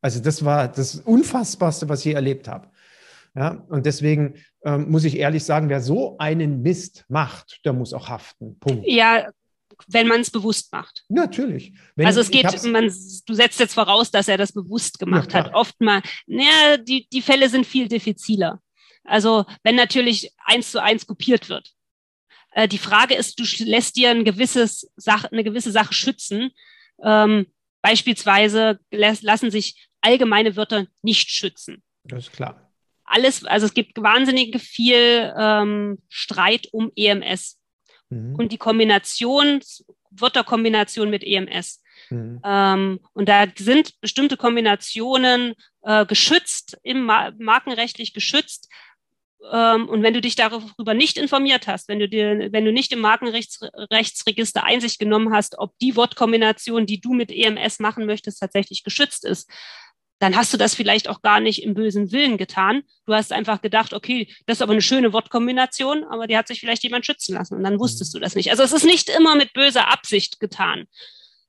Also 0.00 0.20
das 0.20 0.44
war 0.44 0.68
das 0.68 1.00
Unfassbarste, 1.00 1.88
was 1.88 2.00
ich 2.00 2.04
je 2.06 2.12
erlebt 2.12 2.46
habe. 2.46 2.68
Ja, 3.34 3.64
und 3.70 3.84
deswegen 3.84 4.34
ähm, 4.64 4.88
muss 4.88 5.02
ich 5.02 5.18
ehrlich 5.18 5.42
sagen, 5.42 5.68
wer 5.68 5.80
so 5.80 6.16
einen 6.18 6.62
Mist 6.62 7.04
macht, 7.08 7.58
der 7.64 7.72
muss 7.72 7.92
auch 7.92 8.08
haften. 8.08 8.60
Punkt. 8.60 8.84
Ja, 8.86 9.30
wenn 9.88 10.06
man 10.06 10.20
es 10.20 10.30
bewusst 10.30 10.70
macht. 10.72 11.02
Natürlich. 11.08 11.72
Wenn 11.96 12.06
also 12.06 12.20
es 12.20 12.30
geht, 12.30 12.44
man, 12.70 12.84
du 13.26 13.34
setzt 13.34 13.58
jetzt 13.58 13.74
voraus, 13.74 14.12
dass 14.12 14.28
er 14.28 14.38
das 14.38 14.52
bewusst 14.52 15.00
gemacht 15.00 15.32
ja, 15.32 15.40
hat. 15.40 15.54
Oft 15.54 15.80
mal, 15.80 16.02
naja, 16.28 16.76
die, 16.76 17.08
die 17.12 17.22
Fälle 17.22 17.48
sind 17.48 17.66
viel 17.66 17.88
diffiziler. 17.88 18.60
Also 19.04 19.44
wenn 19.62 19.76
natürlich 19.76 20.32
eins 20.44 20.70
zu 20.70 20.82
eins 20.82 21.06
kopiert 21.06 21.48
wird. 21.48 21.72
Äh, 22.52 22.68
die 22.68 22.78
Frage 22.78 23.14
ist, 23.14 23.38
du 23.38 23.44
lässt 23.64 23.96
dir 23.96 24.10
ein 24.10 24.24
gewisses 24.24 24.90
Sache, 24.96 25.30
eine 25.32 25.44
gewisse 25.44 25.72
Sache 25.72 25.94
schützen. 25.94 26.50
Ähm, 27.02 27.46
beispielsweise 27.80 28.78
lassen 28.90 29.50
sich 29.50 29.88
allgemeine 30.00 30.56
Wörter 30.56 30.86
nicht 31.02 31.30
schützen. 31.30 31.82
Das 32.04 32.26
ist 32.26 32.32
klar 32.32 32.72
alles, 33.12 33.44
also 33.44 33.66
es 33.66 33.74
gibt 33.74 34.02
wahnsinnig 34.02 34.58
viel 34.60 35.32
ähm, 35.36 35.98
Streit 36.08 36.68
um 36.72 36.90
EMS 36.96 37.60
mhm. 38.08 38.36
und 38.36 38.52
die 38.52 38.58
Kombination, 38.58 39.60
Wörterkombination 40.10 41.10
mit 41.10 41.22
EMS. 41.22 41.82
Mhm. 42.08 42.40
Ähm, 42.42 43.00
und 43.12 43.28
da 43.28 43.46
sind 43.54 44.00
bestimmte 44.00 44.38
Kombinationen 44.38 45.54
äh, 45.82 46.06
geschützt, 46.06 46.78
im 46.82 47.04
Ma 47.04 47.32
markenrechtlich 47.38 48.14
geschützt. 48.14 48.70
Ähm, 49.50 49.88
und 49.88 50.02
wenn 50.02 50.14
du 50.14 50.20
dich 50.20 50.36
darüber 50.36 50.94
nicht 50.94 51.16
informiert 51.16 51.66
hast, 51.66 51.88
wenn 51.88 51.98
du 51.98 52.08
dir, 52.08 52.48
wenn 52.52 52.64
du 52.64 52.72
nicht 52.72 52.92
im 52.92 53.00
Markenrechtsregister 53.00 54.64
Einsicht 54.64 54.98
genommen 54.98 55.32
hast, 55.32 55.58
ob 55.58 55.76
die 55.78 55.96
Wortkombination, 55.96 56.86
die 56.86 57.00
du 57.00 57.12
mit 57.12 57.32
EMS 57.32 57.80
machen 57.80 58.06
möchtest, 58.06 58.40
tatsächlich 58.40 58.84
geschützt 58.84 59.24
ist, 59.24 59.50
dann 60.20 60.36
hast 60.36 60.52
du 60.52 60.56
das 60.56 60.74
vielleicht 60.74 61.08
auch 61.08 61.20
gar 61.20 61.40
nicht 61.40 61.64
im 61.64 61.74
bösen 61.74 62.12
Willen 62.12 62.38
getan. 62.38 62.82
Du 63.06 63.14
hast 63.14 63.32
einfach 63.32 63.60
gedacht, 63.60 63.92
okay, 63.92 64.28
das 64.46 64.58
ist 64.58 64.62
aber 64.62 64.72
eine 64.72 64.82
schöne 64.82 65.12
Wortkombination, 65.12 66.04
aber 66.04 66.28
die 66.28 66.36
hat 66.36 66.46
sich 66.46 66.60
vielleicht 66.60 66.84
jemand 66.84 67.04
schützen 67.04 67.34
lassen 67.34 67.56
und 67.56 67.64
dann 67.64 67.80
wusstest 67.80 68.14
mhm. 68.14 68.18
du 68.18 68.22
das 68.22 68.36
nicht. 68.36 68.50
Also 68.52 68.62
es 68.62 68.72
ist 68.72 68.84
nicht 68.84 69.08
immer 69.08 69.34
mit 69.34 69.52
böser 69.52 69.90
Absicht 69.90 70.38
getan. 70.38 70.86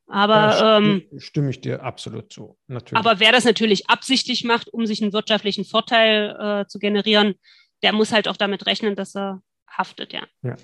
Aber 0.08 0.34
ja, 0.34 0.78
ähm, 0.78 1.04
stimme 1.18 1.52
ich 1.52 1.62
dir 1.62 1.84
absolut 1.84 2.34
zu. 2.34 2.58
Natürlich. 2.68 2.98
Aber 2.98 3.20
wer 3.20 3.32
das 3.32 3.46
natürlich 3.46 3.90
absichtlich 3.90 4.44
macht, 4.44 4.74
um 4.74 4.86
sich 4.86 5.02
einen 5.02 5.14
wirtschaftlichen 5.14 5.66
Vorteil 5.66 6.36
äh, 6.40 6.68
zu 6.68 6.80
generieren, 6.80 7.36
der 7.84 7.94
muss 7.94 8.12
halt 8.12 8.28
auch 8.28 8.38
damit 8.38 8.66
rechnen, 8.66 8.96
dass 8.96 9.16
er 9.16 9.42
haftet, 9.68 10.14
ja. 10.14 10.24
ja. 10.42 10.56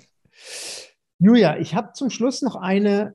Julia, 1.18 1.58
ich 1.58 1.74
habe 1.74 1.92
zum 1.92 2.10
Schluss 2.10 2.42
noch 2.42 2.56
eine 2.56 3.14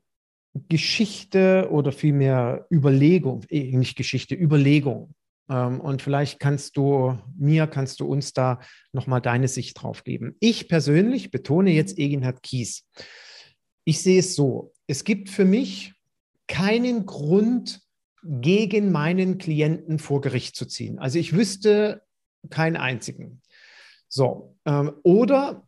Geschichte 0.70 1.68
oder 1.72 1.92
vielmehr 1.92 2.66
Überlegung, 2.72 3.44
eh, 3.50 3.76
nicht 3.76 3.98
Geschichte, 3.98 4.36
Überlegung. 4.36 5.14
Ähm, 5.50 5.82
und 5.82 6.02
vielleicht 6.02 6.40
kannst 6.40 6.78
du 6.78 7.18
mir, 7.38 7.68
kannst 7.68 8.00
du 8.00 8.06
uns 8.06 8.34
da 8.34 8.62
nochmal 8.94 9.22
deine 9.22 9.48
Sicht 9.48 9.82
drauf 9.82 10.04
geben. 10.04 10.36
Ich 10.40 10.70
persönlich 10.70 11.32
betone 11.32 11.72
jetzt 11.72 11.98
Eginhard 11.98 12.42
Kies. 12.44 12.88
Ich 13.84 14.02
sehe 14.02 14.20
es 14.20 14.36
so, 14.36 14.74
es 14.88 15.04
gibt 15.04 15.30
für 15.30 15.46
mich 15.46 15.94
keinen 16.48 17.06
Grund, 17.06 17.86
gegen 18.28 18.92
meinen 18.92 19.38
Klienten 19.38 20.00
vor 20.00 20.22
Gericht 20.22 20.56
zu 20.56 20.66
ziehen. 20.66 20.98
Also 20.98 21.20
ich 21.20 21.34
wüsste 21.34 22.02
keinen 22.50 22.76
einzigen. 22.76 23.42
So, 24.16 24.56
ähm, 24.64 24.94
oder 25.04 25.68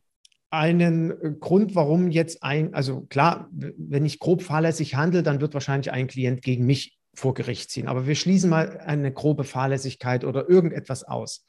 einen 0.52 1.38
Grund, 1.42 1.76
warum 1.76 2.10
jetzt 2.10 2.44
ein, 2.44 2.74
also 2.74 3.02
klar, 3.02 3.50
wenn 3.52 4.06
ich 4.06 4.20
grob 4.20 4.42
fahrlässig 4.42 4.96
handle, 4.96 5.22
dann 5.22 5.42
wird 5.42 5.54
wahrscheinlich 5.54 5.92
ein 5.92 6.08
Klient 6.08 6.42
gegen 6.42 6.66
mich 6.66 6.98
vor 7.14 7.34
Gericht 7.34 7.70
ziehen. 7.70 7.90
Aber 7.90 8.08
wir 8.08 8.16
schließen 8.16 8.50
mal 8.50 8.80
eine 8.80 9.12
grobe 9.12 9.44
Fahrlässigkeit 9.44 10.24
oder 10.24 10.48
irgendetwas 10.48 11.04
aus. 11.04 11.46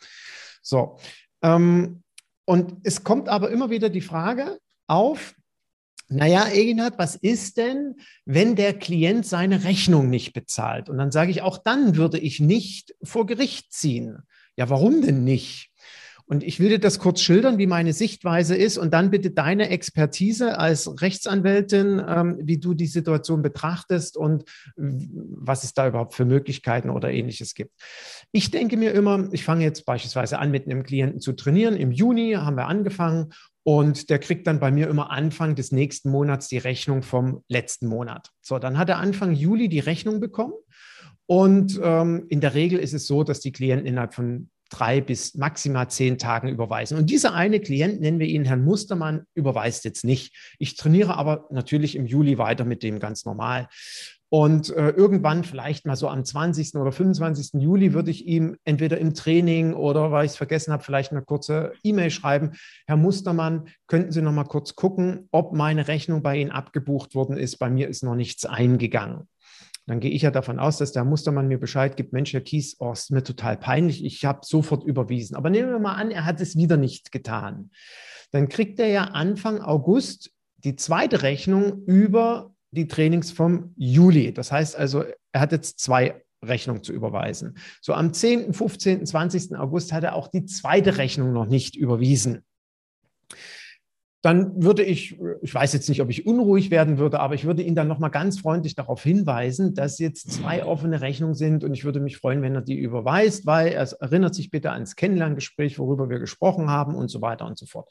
So. 0.61 0.99
Ähm, 1.41 2.03
und 2.45 2.75
es 2.83 3.05
kommt 3.05 3.29
aber 3.29 3.51
immer 3.51 3.71
wieder 3.71 3.91
die 3.91 4.01
Frage 4.01 4.59
auf, 4.89 5.37
naja, 6.09 6.49
Eginhard, 6.49 6.99
was 6.99 7.15
ist 7.15 7.59
denn, 7.59 7.95
wenn 8.25 8.57
der 8.57 8.77
Klient 8.77 9.25
seine 9.25 9.63
Rechnung 9.63 10.11
nicht 10.11 10.33
bezahlt? 10.33 10.89
Und 10.89 10.99
dann 10.99 11.13
sage 11.13 11.31
ich, 11.31 11.43
auch 11.43 11.59
dann 11.59 11.95
würde 11.95 12.19
ich 12.19 12.41
nicht 12.41 12.97
vor 13.05 13.25
Gericht 13.25 13.73
ziehen. 13.73 14.19
Ja, 14.57 14.69
warum 14.69 15.01
denn 15.01 15.23
nicht? 15.23 15.71
Und 16.29 16.45
ich 16.45 16.61
will 16.61 16.69
dir 16.69 16.79
das 16.79 16.99
kurz 16.99 17.23
schildern, 17.23 17.57
wie 17.57 17.67
meine 17.67 17.95
Sichtweise 17.95 18.55
ist 18.55 18.77
und 18.77 18.93
dann 18.93 19.11
bitte 19.11 19.31
deine 19.31 19.71
Expertise 19.71 20.59
als 20.59 21.01
Rechtsanwältin, 21.01 22.03
ähm, 22.07 22.39
wie 22.43 22.59
du 22.59 22.75
die 22.75 22.87
Situation 22.87 23.41
betrachtest 23.41 24.19
und 24.19 24.45
was 24.77 25.65
es 25.65 25.73
da 25.73 25.89
überhaupt 25.89 26.13
für 26.13 26.27
Möglichkeiten 26.27 26.91
oder 26.91 27.11
ähnliches 27.11 27.55
gibt. 27.55 27.73
Ich 28.31 28.51
denke 28.51 28.77
mir 28.77 28.93
immer, 28.93 29.29
ich 29.33 29.43
fange 29.43 29.65
jetzt 29.65 29.87
beispielsweise 29.87 30.39
an, 30.39 30.51
mit 30.51 30.67
einem 30.67 30.83
Klienten 30.83 31.21
zu 31.21 31.33
trainieren. 31.33 31.77
Im 31.77 31.93
Juni 31.93 32.35
haben 32.35 32.59
wir 32.59 32.67
angefangen 32.67 33.31
und 33.63 34.11
der 34.11 34.19
kriegt 34.19 34.47
dann 34.47 34.61
bei 34.61 34.71
mir 34.71 34.89
immer 34.89 35.11
Anfang 35.11 35.55
des 35.55 35.73
nächsten 35.73 36.11
Monats 36.11 36.49
die 36.49 36.59
Rechnung 36.59 37.03
vom 37.03 37.43
letzten 37.49 37.87
Monat. 37.87 38.33
So, 38.43 38.59
dann 38.59 38.77
hat 38.77 38.91
er 38.91 38.99
Anfang 38.99 39.33
Juli 39.33 39.71
die 39.71 39.79
Rechnung 39.79 40.21
bekommen. 40.21 40.55
Und 41.25 41.81
ähm, 41.83 42.27
in 42.29 42.41
der 42.41 42.55
Regel 42.55 42.79
ist 42.79 42.93
es 42.95 43.07
so, 43.07 43.25
dass 43.25 43.41
die 43.41 43.53
Klienten 43.53 43.87
innerhalb 43.87 44.15
von 44.15 44.51
drei 44.69 45.01
bis 45.01 45.35
maximal 45.35 45.89
zehn 45.89 46.19
Tagen 46.19 46.49
überweisen. 46.49 46.99
Und 46.99 47.11
dieser 47.11 47.35
eine 47.35 47.61
Klient, 47.61 48.01
nennen 48.01 48.19
wir 48.19 48.27
ihn 48.27 48.45
Herrn 48.45 48.65
Mustermann, 48.65 49.25
überweist 49.35 49.85
jetzt 49.85 50.05
nicht. 50.05 50.35
Ich 50.59 50.77
trainiere 50.77 51.17
aber 51.17 51.47
natürlich 51.51 51.97
im 51.97 52.07
Juli 52.07 52.39
weiter 52.39 52.65
mit 52.65 52.83
dem 52.83 52.99
ganz 52.99 53.25
normal. 53.25 53.69
Und 54.31 54.69
äh, 54.77 54.91
irgendwann, 54.91 55.43
vielleicht 55.43 55.87
mal 55.87 55.97
so 55.97 56.09
am 56.09 56.23
20. 56.23 56.75
oder 56.75 56.93
25. 56.93 57.63
Juli, 57.63 57.95
würde 57.95 58.11
ich 58.11 58.27
ihm 58.27 58.57
entweder 58.65 58.99
im 58.99 59.15
Training 59.15 59.73
oder, 59.73 60.11
weil 60.13 60.27
ich 60.27 60.33
es 60.33 60.37
vergessen 60.37 60.73
habe, 60.73 60.83
vielleicht 60.83 61.13
eine 61.13 61.23
kurze 61.23 61.73
E-Mail 61.83 62.11
schreiben. 62.11 62.53
Herr 62.87 62.99
Mustermann, 62.99 63.69
könnten 63.87 64.13
Sie 64.13 64.21
noch 64.21 64.33
mal 64.33 64.45
kurz 64.45 64.75
gucken, 64.75 65.29
ob 65.31 65.55
meine 65.55 65.89
Rechnung 65.89 66.23
bei 66.23 66.37
Ihnen 66.37 66.51
abgebucht 66.51 67.15
worden 67.15 67.39
ist? 67.39 67.57
Bei 67.57 67.71
mir 67.71 67.89
ist 67.89 68.03
noch 68.03 68.17
nichts 68.17 68.45
eingegangen. 68.45 69.29
Dann 69.89 70.01
gehe 70.01 70.11
ich 70.11 70.23
ja 70.23 70.31
davon 70.31 70.59
aus, 70.59 70.77
dass 70.77 70.93
der 70.93 71.05
Mustermann 71.05 71.49
mir 71.49 71.59
Bescheid 71.59 71.97
gibt, 71.97 72.13
Mensch, 72.13 72.35
Herr 72.35 72.43
Kies, 72.43 72.77
oh, 72.79 72.93
ist 72.93 73.11
mir 73.11 73.23
total 73.23 73.57
peinlich, 73.57 74.05
ich 74.05 74.25
habe 74.27 74.41
sofort 74.45 74.85
überwiesen. 74.85 75.35
Aber 75.35 75.49
nehmen 75.49 75.71
wir 75.71 75.79
mal 75.79 75.95
an, 75.95 76.11
er 76.11 76.27
hat 76.27 76.41
es 76.43 76.57
wieder 76.57 76.77
nicht 76.77 77.11
getan. 77.11 77.71
Dann 78.31 78.49
kriegt 78.49 78.79
er 78.79 78.89
ja 78.89 79.05
Anfang 79.05 79.63
August 79.63 80.31
die 80.59 80.77
zweite 80.77 81.23
Rechnung 81.23 81.85
über 81.87 82.55
die 82.71 82.87
Trainings 82.87 83.31
vom 83.31 83.73
Juli. 83.77 84.35
Das 84.35 84.53
heißt 84.53 84.77
also, 84.77 85.05
er 85.33 85.41
hat 85.41 85.53
jetzt 85.53 85.81
zwei 85.81 86.23
Rechnungen 86.45 86.83
zu 86.83 86.93
überweisen. 86.93 87.57
So 87.81 87.95
am 87.95 88.13
10., 88.13 88.53
15., 88.53 89.07
20. 89.07 89.57
August 89.57 89.93
hat 89.93 90.05
er 90.05 90.15
auch 90.15 90.29
die 90.29 90.45
zweite 90.45 90.99
Rechnung 90.99 91.33
noch 91.33 91.47
nicht 91.47 91.77
überwiesen 91.77 92.45
dann 94.23 94.63
würde 94.63 94.83
ich, 94.83 95.19
ich 95.43 95.55
weiß 95.55 95.73
jetzt 95.73 95.89
nicht, 95.89 96.03
ob 96.03 96.11
ich 96.11 96.27
unruhig 96.27 96.73
werden 96.73 96.99
würde, 96.99 97.21
aber 97.21 97.35
ich 97.35 97.45
würde 97.45 97.63
ihn 97.63 97.77
dann 97.77 97.87
nochmal 97.87 98.11
ganz 98.11 98.41
freundlich 98.41 98.75
darauf 98.75 99.03
hinweisen, 99.03 99.75
dass 99.75 100.01
jetzt 100.01 100.33
zwei 100.33 100.65
offene 100.65 101.01
Rechnungen 101.01 101.37
sind 101.37 101.63
und 101.63 101.73
ich 101.73 101.85
würde 101.85 102.01
mich 102.01 102.17
freuen, 102.17 102.43
wenn 102.43 102.55
er 102.55 102.63
die 102.63 102.79
überweist, 102.79 103.47
weil 103.47 103.69
er 103.69 103.89
erinnert 104.01 104.35
sich 104.35 104.51
bitte 104.51 104.73
ans 104.73 104.97
Kennenlerngespräch, 104.97 105.79
worüber 105.79 106.11
wir 106.11 106.19
gesprochen 106.19 106.69
haben 106.69 106.97
und 106.97 107.09
so 107.09 107.23
weiter 107.23 107.47
und 107.47 107.57
so 107.57 107.67
fort. 107.67 107.89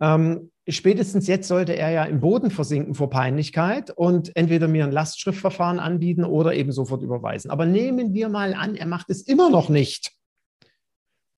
Ähm, 0.00 0.50
spätestens 0.66 1.26
jetzt 1.26 1.46
sollte 1.46 1.76
er 1.76 1.90
ja 1.90 2.04
im 2.04 2.20
Boden 2.20 2.50
versinken 2.50 2.94
vor 2.94 3.10
Peinlichkeit 3.10 3.90
und 3.90 4.34
entweder 4.34 4.66
mir 4.66 4.84
ein 4.84 4.92
Lastschriftverfahren 4.92 5.78
anbieten 5.78 6.24
oder 6.24 6.54
eben 6.54 6.72
sofort 6.72 7.02
überweisen. 7.02 7.50
Aber 7.50 7.66
nehmen 7.66 8.14
wir 8.14 8.30
mal 8.30 8.54
an, 8.54 8.76
er 8.76 8.86
macht 8.86 9.10
es 9.10 9.20
immer 9.20 9.50
noch 9.50 9.68
nicht. 9.68 10.12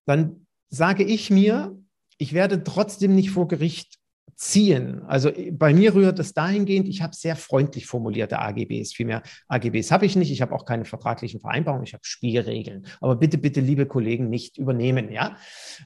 Dann 0.05 0.47
sage 0.69 1.03
ich 1.03 1.29
mir, 1.29 1.77
ich 2.17 2.31
werde 2.31 2.63
trotzdem 2.63 3.15
nicht 3.15 3.31
vor 3.31 3.49
Gericht 3.49 3.99
ziehen. 4.35 5.01
Also 5.07 5.29
äh, 5.29 5.51
bei 5.51 5.73
mir 5.73 5.93
rührt 5.95 6.19
es 6.19 6.33
dahingehend, 6.33 6.87
ich 6.87 7.01
habe 7.01 7.15
sehr 7.15 7.35
freundlich 7.35 7.85
formulierte 7.85 8.39
AGBs. 8.39 8.93
Vielmehr 8.93 9.23
AGBs 9.47 9.91
habe 9.91 10.05
ich 10.05 10.15
nicht. 10.15 10.31
Ich 10.31 10.41
habe 10.41 10.53
auch 10.53 10.65
keine 10.65 10.85
vertraglichen 10.85 11.39
Vereinbarungen. 11.39 11.85
Ich 11.85 11.93
habe 11.93 12.03
Spielregeln. 12.05 12.85
Aber 13.01 13.15
bitte, 13.15 13.37
bitte, 13.37 13.61
liebe 13.61 13.85
Kollegen, 13.85 14.29
nicht 14.29 14.57
übernehmen. 14.57 15.11
Ja? 15.11 15.37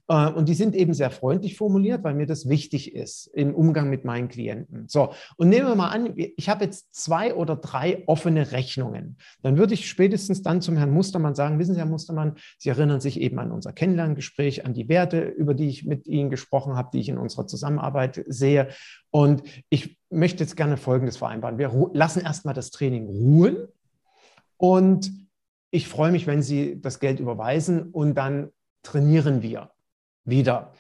Äh, 0.08 0.30
und 0.32 0.50
die 0.50 0.54
sind 0.54 0.76
eben 0.76 0.94
sehr 0.94 1.12
freundlich 1.12 1.58
formuliert, 1.58 2.04
weil 2.04 2.14
mir 2.14 2.26
das 2.26 2.50
wichtig 2.50 2.94
ist 2.96 3.28
im 3.34 3.54
Umgang 3.54 3.90
mit 3.90 4.06
meinen 4.06 4.28
Klienten. 4.28 4.88
So, 4.88 5.14
und 5.38 5.50
nehmen 5.50 5.68
wir 5.68 5.76
mal 5.76 5.90
an, 5.90 6.14
ich 6.16 6.50
habe 6.50 6.66
jetzt 6.66 6.94
zwei 6.94 7.34
oder 7.36 7.56
drei 7.56 8.04
offene 8.08 8.52
Rechnungen. 8.52 9.18
Dann 9.42 9.58
würde 9.58 9.74
ich 9.74 9.90
spätestens 9.90 10.42
dann 10.42 10.62
zum 10.62 10.78
Herrn 10.78 10.92
Mustermann 10.92 11.36
sagen, 11.36 11.60
wissen 11.60 11.74
Sie, 11.74 11.80
Herr 11.80 11.86
Mustermann, 11.86 12.36
Sie 12.58 12.70
erinnern 12.70 13.02
sich 13.02 13.20
eben 13.20 13.40
an 13.40 13.52
unser 13.52 13.74
Kennenlerngespräch, 13.74 14.66
an 14.66 14.74
die 14.74 14.90
Werte, 14.90 15.22
über 15.22 15.54
die 15.54 15.68
ich 15.68 15.86
mit 15.86 16.08
Ihnen 16.08 16.30
gesprochen 16.30 16.76
habe, 16.76 16.90
die 16.94 17.00
ich 17.00 17.10
in 17.10 17.18
unserer 17.18 17.48
Zusammenarbeit 17.48 18.24
sehe. 18.38 18.70
Und 19.12 19.44
ich 19.70 19.98
möchte 20.10 20.44
jetzt 20.44 20.56
gerne 20.56 20.78
Folgendes 20.78 21.18
vereinbaren. 21.18 21.58
Wir 21.58 21.72
lassen 21.94 22.22
erstmal 22.22 22.54
das 22.54 22.72
Training 22.72 23.08
ruhen 23.08 23.68
und 24.58 25.12
ich 25.72 25.88
freue 25.88 26.12
mich, 26.12 26.28
wenn 26.28 26.42
Sie 26.42 26.82
das 26.82 27.00
Geld 27.00 27.20
überweisen 27.20 27.92
und 27.92 28.16
dann 28.16 28.52
trainieren 28.84 29.42
wir 29.42 29.72
wieder. 30.24 30.74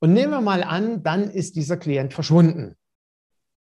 Und 0.00 0.12
nehmen 0.12 0.32
wir 0.32 0.40
mal 0.40 0.62
an, 0.62 1.02
dann 1.02 1.30
ist 1.30 1.56
dieser 1.56 1.76
Klient 1.76 2.12
verschwunden. 2.12 2.76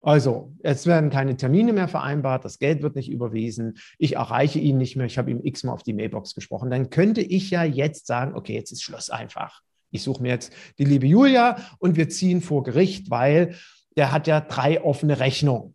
Also, 0.03 0.55
es 0.63 0.87
werden 0.87 1.11
keine 1.11 1.37
Termine 1.37 1.75
mehr 1.75 1.89
vereinbart, 1.89 2.47
das 2.47 2.59
Geld 2.59 2.81
wird 2.81 2.97
nicht 2.97 3.11
überwiesen, 3.11 3.77
ich 3.99 4.17
erreiche 4.17 4.59
ihn 4.59 4.79
nicht 4.79 4.97
mehr, 4.97 5.05
ich 5.05 5.19
habe 5.19 5.31
ihm 5.31 5.41
x-mal 5.43 5.75
auf 5.75 5.83
die 5.83 5.93
Mailbox 5.93 6.35
gesprochen. 6.35 6.71
Dann 6.71 6.89
könnte 6.89 7.21
ich 7.21 7.51
ja 7.51 7.65
jetzt 7.65 8.07
sagen, 8.07 8.35
okay, 8.35 8.55
jetzt 8.55 8.73
ist 8.73 8.83
Schluss 8.83 9.11
einfach. 9.11 9.61
Ich 9.91 10.03
suche 10.03 10.23
mir 10.23 10.29
jetzt 10.29 10.53
die 10.79 10.85
liebe 10.85 11.07
Julia 11.07 11.57
und 11.79 11.97
wir 11.97 12.09
ziehen 12.09 12.41
vor 12.41 12.63
Gericht, 12.63 13.11
weil 13.11 13.57
der 13.97 14.13
hat 14.13 14.27
ja 14.27 14.41
drei 14.41 14.83
offene 14.83 15.21
Rechnungen. 15.21 15.75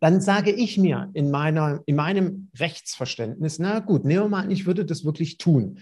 Dann 0.00 0.20
sage 0.20 0.52
ich 0.52 0.78
mir 0.78 1.10
in, 1.12 1.30
meiner, 1.30 1.82
in 1.86 1.96
meinem 1.96 2.50
Rechtsverständnis, 2.58 3.58
na 3.58 3.80
gut, 3.80 4.04
nehmen 4.04 4.24
wir 4.24 4.28
mal 4.28 4.44
an, 4.44 4.50
ich 4.50 4.66
würde 4.66 4.84
das 4.84 5.04
wirklich 5.04 5.38
tun. 5.38 5.80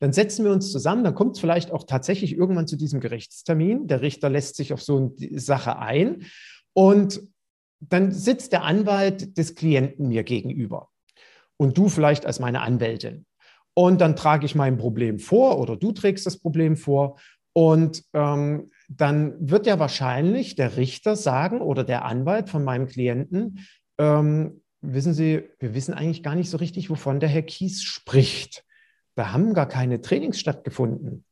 Dann 0.00 0.12
setzen 0.12 0.44
wir 0.44 0.52
uns 0.52 0.72
zusammen, 0.72 1.04
dann 1.04 1.14
kommt 1.14 1.36
es 1.36 1.40
vielleicht 1.40 1.70
auch 1.72 1.84
tatsächlich 1.84 2.36
irgendwann 2.36 2.66
zu 2.66 2.76
diesem 2.76 3.00
Gerichtstermin. 3.00 3.88
Der 3.88 4.00
Richter 4.00 4.30
lässt 4.30 4.56
sich 4.56 4.72
auf 4.72 4.82
so 4.82 4.96
eine 5.18 5.40
Sache 5.40 5.78
ein 5.78 6.24
und 6.72 7.20
dann 7.80 8.12
sitzt 8.12 8.52
der 8.52 8.64
Anwalt 8.64 9.36
des 9.36 9.54
Klienten 9.54 10.08
mir 10.08 10.24
gegenüber 10.24 10.88
und 11.56 11.76
du 11.76 11.88
vielleicht 11.88 12.26
als 12.26 12.40
meine 12.40 12.62
Anwältin. 12.62 13.26
Und 13.78 14.00
dann 14.00 14.16
trage 14.16 14.44
ich 14.44 14.56
mein 14.56 14.76
Problem 14.76 15.20
vor 15.20 15.60
oder 15.60 15.76
du 15.76 15.92
trägst 15.92 16.26
das 16.26 16.40
Problem 16.40 16.76
vor. 16.76 17.20
Und 17.52 18.02
ähm, 18.12 18.72
dann 18.88 19.36
wird 19.38 19.68
ja 19.68 19.78
wahrscheinlich 19.78 20.56
der 20.56 20.76
Richter 20.76 21.14
sagen 21.14 21.60
oder 21.60 21.84
der 21.84 22.04
Anwalt 22.04 22.48
von 22.48 22.64
meinem 22.64 22.88
Klienten, 22.88 23.64
ähm, 23.98 24.62
wissen 24.80 25.14
Sie, 25.14 25.48
wir 25.60 25.76
wissen 25.76 25.94
eigentlich 25.94 26.24
gar 26.24 26.34
nicht 26.34 26.50
so 26.50 26.56
richtig, 26.56 26.90
wovon 26.90 27.20
der 27.20 27.28
Herr 27.28 27.42
Kies 27.42 27.84
spricht. 27.84 28.64
Da 29.14 29.30
haben 29.30 29.54
gar 29.54 29.68
keine 29.68 30.00
Trainings 30.00 30.40
stattgefunden. 30.40 31.24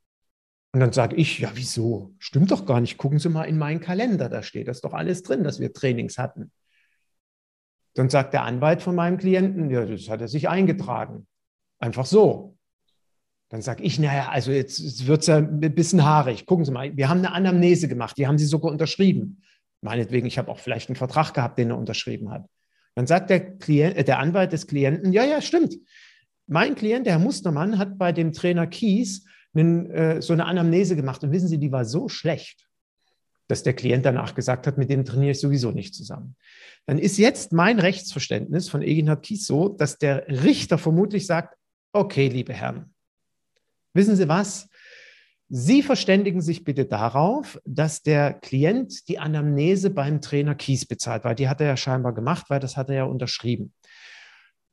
Und 0.72 0.78
dann 0.78 0.92
sage 0.92 1.16
ich, 1.16 1.40
ja, 1.40 1.50
wieso? 1.54 2.14
Stimmt 2.20 2.52
doch 2.52 2.64
gar 2.64 2.80
nicht. 2.80 2.96
Gucken 2.96 3.18
Sie 3.18 3.28
mal 3.28 3.42
in 3.42 3.58
meinen 3.58 3.80
Kalender, 3.80 4.28
da 4.28 4.44
steht 4.44 4.68
das 4.68 4.82
doch 4.82 4.92
alles 4.92 5.24
drin, 5.24 5.42
dass 5.42 5.58
wir 5.58 5.72
Trainings 5.72 6.16
hatten. 6.16 6.52
Dann 7.94 8.08
sagt 8.08 8.34
der 8.34 8.44
Anwalt 8.44 8.82
von 8.82 8.94
meinem 8.94 9.18
Klienten, 9.18 9.68
ja, 9.68 9.84
das 9.84 10.08
hat 10.08 10.20
er 10.20 10.28
sich 10.28 10.48
eingetragen. 10.48 11.26
Einfach 11.86 12.04
so. 12.04 12.56
Dann 13.48 13.62
sage 13.62 13.84
ich, 13.84 14.00
naja, 14.00 14.28
also 14.28 14.50
jetzt 14.50 15.06
wird 15.06 15.20
es 15.20 15.28
ja 15.28 15.36
ein 15.36 15.60
bisschen 15.60 16.04
haarig. 16.04 16.44
Gucken 16.44 16.64
Sie 16.64 16.72
mal, 16.72 16.96
wir 16.96 17.08
haben 17.08 17.18
eine 17.18 17.30
Anamnese 17.30 17.86
gemacht, 17.86 18.18
die 18.18 18.26
haben 18.26 18.38
Sie 18.38 18.44
sogar 18.44 18.72
unterschrieben. 18.72 19.44
Meinetwegen, 19.82 20.26
ich 20.26 20.36
habe 20.36 20.50
auch 20.50 20.58
vielleicht 20.58 20.88
einen 20.88 20.96
Vertrag 20.96 21.32
gehabt, 21.32 21.58
den 21.58 21.70
er 21.70 21.78
unterschrieben 21.78 22.32
hat. 22.32 22.44
Dann 22.96 23.06
sagt 23.06 23.30
der, 23.30 23.56
Klient, 23.58 23.96
äh, 23.96 24.02
der 24.02 24.18
Anwalt 24.18 24.52
des 24.52 24.66
Klienten, 24.66 25.12
ja, 25.12 25.24
ja, 25.24 25.40
stimmt. 25.40 25.76
Mein 26.48 26.74
Klient, 26.74 27.06
der 27.06 27.12
Herr 27.12 27.20
Mustermann, 27.20 27.78
hat 27.78 27.98
bei 27.98 28.10
dem 28.10 28.32
Trainer 28.32 28.66
Kies 28.66 29.24
einen, 29.54 29.88
äh, 29.92 30.20
so 30.20 30.32
eine 30.32 30.46
Anamnese 30.46 30.96
gemacht. 30.96 31.22
Und 31.22 31.30
wissen 31.30 31.46
Sie, 31.46 31.58
die 31.58 31.70
war 31.70 31.84
so 31.84 32.08
schlecht, 32.08 32.66
dass 33.46 33.62
der 33.62 33.74
Klient 33.74 34.04
danach 34.04 34.34
gesagt 34.34 34.66
hat, 34.66 34.76
mit 34.76 34.90
dem 34.90 35.04
trainiere 35.04 35.30
ich 35.30 35.40
sowieso 35.40 35.70
nicht 35.70 35.94
zusammen. 35.94 36.34
Dann 36.86 36.98
ist 36.98 37.16
jetzt 37.16 37.52
mein 37.52 37.78
Rechtsverständnis 37.78 38.68
von 38.68 38.82
Eginhard 38.82 39.22
Kies 39.22 39.46
so, 39.46 39.68
dass 39.68 39.98
der 39.98 40.26
Richter 40.26 40.78
vermutlich 40.78 41.26
sagt, 41.26 41.56
okay, 41.96 42.28
liebe 42.28 42.52
Herren, 42.52 42.94
wissen 43.94 44.16
Sie 44.16 44.28
was? 44.28 44.68
Sie 45.48 45.82
verständigen 45.82 46.40
sich 46.40 46.64
bitte 46.64 46.86
darauf, 46.86 47.60
dass 47.64 48.02
der 48.02 48.34
Klient 48.34 49.08
die 49.08 49.18
Anamnese 49.18 49.90
beim 49.90 50.20
Trainer 50.20 50.56
Kies 50.56 50.86
bezahlt, 50.86 51.24
weil 51.24 51.36
die 51.36 51.48
hat 51.48 51.60
er 51.60 51.68
ja 51.68 51.76
scheinbar 51.76 52.14
gemacht, 52.14 52.46
weil 52.48 52.58
das 52.58 52.76
hat 52.76 52.88
er 52.88 52.96
ja 52.96 53.04
unterschrieben. 53.04 53.72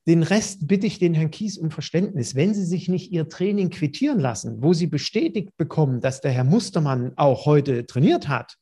Den 0.08 0.24
Rest 0.24 0.68
bitte 0.68 0.88
ich 0.88 1.00
den 1.00 1.14
Herrn 1.14 1.32
Kies 1.32 1.58
um 1.58 1.72
Verständnis. 1.72 2.36
Wenn 2.36 2.54
Sie 2.54 2.66
sich 2.66 2.90
nicht 2.90 3.12
Ihr 3.12 3.30
Training 3.30 3.70
quittieren 3.70 4.20
lassen, 4.20 4.62
wo 4.62 4.74
Sie 4.74 4.88
bestätigt 4.88 5.56
bekommen, 5.56 6.02
dass 6.02 6.22
der 6.22 6.32
Herr 6.32 6.44
Mustermann 6.44 7.14
auch 7.16 7.46
heute 7.46 7.86
trainiert 7.86 8.28
hat, 8.28 8.58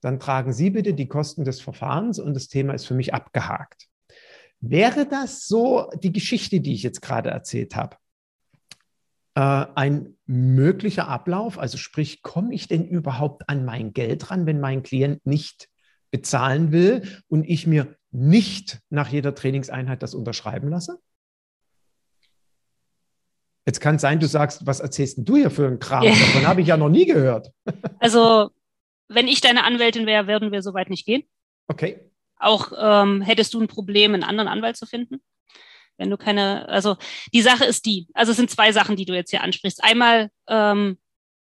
dann 0.00 0.20
tragen 0.20 0.52
Sie 0.54 0.70
bitte 0.70 0.94
die 0.94 1.08
Kosten 1.08 1.44
des 1.44 1.60
Verfahrens 1.60 2.18
und 2.18 2.32
das 2.32 2.48
Thema 2.48 2.72
ist 2.72 2.86
für 2.86 2.94
mich 2.94 3.12
abgehakt. 3.12 3.89
Wäre 4.60 5.06
das 5.06 5.46
so 5.46 5.90
die 6.02 6.12
Geschichte, 6.12 6.60
die 6.60 6.74
ich 6.74 6.82
jetzt 6.82 7.00
gerade 7.00 7.30
erzählt 7.30 7.76
habe? 7.76 7.96
Äh, 9.34 9.40
ein 9.74 10.16
möglicher 10.26 11.08
Ablauf, 11.08 11.58
also 11.58 11.78
sprich, 11.78 12.22
komme 12.22 12.54
ich 12.54 12.68
denn 12.68 12.86
überhaupt 12.86 13.48
an 13.48 13.64
mein 13.64 13.92
Geld 13.92 14.30
ran, 14.30 14.46
wenn 14.46 14.60
mein 14.60 14.82
Klient 14.82 15.24
nicht 15.24 15.68
bezahlen 16.10 16.72
will 16.72 17.22
und 17.28 17.44
ich 17.44 17.66
mir 17.66 17.96
nicht 18.10 18.80
nach 18.90 19.08
jeder 19.08 19.34
Trainingseinheit 19.34 20.02
das 20.02 20.14
unterschreiben 20.14 20.68
lasse? 20.68 20.98
Jetzt 23.66 23.80
kann 23.80 23.96
es 23.96 24.02
sein, 24.02 24.18
du 24.18 24.26
sagst, 24.26 24.66
was 24.66 24.80
erzählst 24.80 25.18
du 25.20 25.36
hier 25.36 25.50
für 25.50 25.66
einen 25.66 25.78
Kram? 25.78 26.02
Yeah. 26.02 26.12
Davon 26.12 26.46
habe 26.46 26.60
ich 26.60 26.66
ja 26.66 26.76
noch 26.76 26.88
nie 26.88 27.06
gehört. 27.06 27.52
Also, 27.98 28.50
wenn 29.08 29.28
ich 29.28 29.40
deine 29.40 29.64
Anwältin 29.64 30.06
wäre, 30.06 30.26
würden 30.26 30.50
wir 30.50 30.62
so 30.62 30.74
weit 30.74 30.90
nicht 30.90 31.06
gehen. 31.06 31.22
Okay. 31.68 32.09
Auch 32.40 32.72
ähm, 32.76 33.22
hättest 33.22 33.54
du 33.54 33.60
ein 33.60 33.68
Problem, 33.68 34.14
einen 34.14 34.24
anderen 34.24 34.48
Anwalt 34.48 34.76
zu 34.76 34.86
finden? 34.86 35.20
Wenn 35.96 36.10
du 36.10 36.16
keine, 36.16 36.68
also 36.68 36.96
die 37.34 37.42
Sache 37.42 37.64
ist 37.64 37.84
die, 37.84 38.08
also 38.14 38.30
es 38.30 38.36
sind 38.36 38.50
zwei 38.50 38.72
Sachen, 38.72 38.96
die 38.96 39.04
du 39.04 39.14
jetzt 39.14 39.30
hier 39.30 39.42
ansprichst. 39.42 39.84
Einmal 39.84 40.30
ähm, 40.48 40.98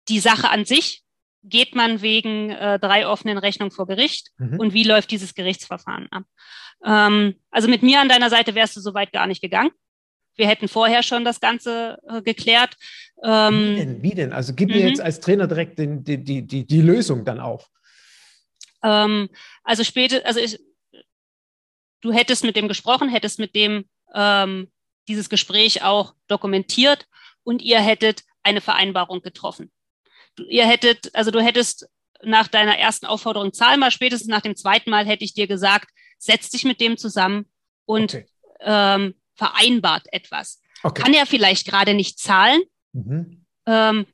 die 0.09 0.21
Sache 0.21 0.51
an 0.51 0.65
sich, 0.65 1.03
geht 1.49 1.75
man 1.75 2.03
wegen 2.03 2.51
äh, 2.51 2.79
drei 2.79 3.07
offenen 3.07 3.39
Rechnungen 3.39 3.71
vor 3.71 3.87
Gericht 3.87 4.31
mhm. 4.39 4.59
und 4.59 4.75
wie 4.75 4.85
läuft 4.85 5.11
dieses 5.11 5.35
Gerichtsverfahren 5.35 6.09
ab? 6.11 6.25
Ähm, 6.85 7.37
also 7.51 7.69
mit 7.69 7.83
mir 7.83 8.01
an 8.01 8.09
deiner 8.09 8.31
Seite 8.31 8.55
wärst 8.55 8.77
du 8.77 8.81
soweit 8.81 9.13
gar 9.13 9.27
nicht 9.27 9.41
gegangen. 9.41 9.71
Wir 10.37 10.49
hätten 10.49 10.69
vorher 10.69 11.03
schon 11.03 11.25
das 11.25 11.41
Ganze 11.41 11.99
äh, 12.09 12.21
geklärt. 12.21 12.77
Ähm, 13.25 13.55
wie, 13.55 13.77
denn? 13.77 14.03
wie 14.03 14.15
denn? 14.15 14.33
Also 14.33 14.55
gib 14.55 14.69
mir 14.69 14.83
mhm. 14.83 14.89
jetzt 14.89 15.01
als 15.01 15.21
Trainer 15.21 15.47
direkt 15.47 15.79
den, 15.79 16.05
die, 16.05 16.23
die, 16.23 16.43
die, 16.43 16.67
die 16.67 16.83
Lösung 16.83 17.25
dann 17.25 17.41
auf. 17.41 17.69
Ähm, 18.83 19.29
also 19.65 19.83
später, 19.83 20.27
also 20.27 20.41
ich, 20.41 20.59
du 22.07 22.13
hättest 22.13 22.45
mit 22.45 22.57
dem 22.57 22.69
gesprochen, 22.69 23.09
hättest 23.09 23.39
mit 23.39 23.55
dem 23.55 23.85
ähm, 24.15 24.71
dieses 25.09 25.29
Gespräch 25.29 25.83
auch 25.83 26.15
dokumentiert 26.29 27.07
und 27.45 27.63
ihr 27.63 27.81
hättet 27.81 28.23
eine 28.43 28.61
Vereinbarung 28.61 29.23
getroffen 29.23 29.71
ihr 30.49 30.67
hättet, 30.67 31.15
also 31.15 31.31
du 31.31 31.41
hättest 31.41 31.89
nach 32.23 32.49
deiner 32.49 32.79
ersten 32.79 33.07
Aufforderung, 33.07 33.53
zahl 33.53 33.77
mal, 33.77 33.91
spätestens 33.91 34.29
nach 34.29 34.41
dem 34.41 34.57
zweiten 34.57 34.91
Mal 34.91 35.07
hätte 35.07 35.25
ich 35.25 35.35
dir 35.35 35.47
gesagt, 35.47 35.91
setz 36.19 36.51
dich 36.51 36.65
mit 36.65 36.81
dem 36.81 36.97
zusammen 36.97 37.47
und 37.85 38.15
okay. 38.15 38.27
ähm, 38.61 39.15
vereinbart 39.35 40.07
etwas. 40.13 40.61
Okay. 40.83 41.03
Kann 41.03 41.15
er 41.15 41.27
vielleicht 41.27 41.67
gerade 41.67 41.95
nicht 41.95 42.19
zahlen? 42.19 42.63
Mhm. 42.93 43.45
Ähm, 43.67 44.07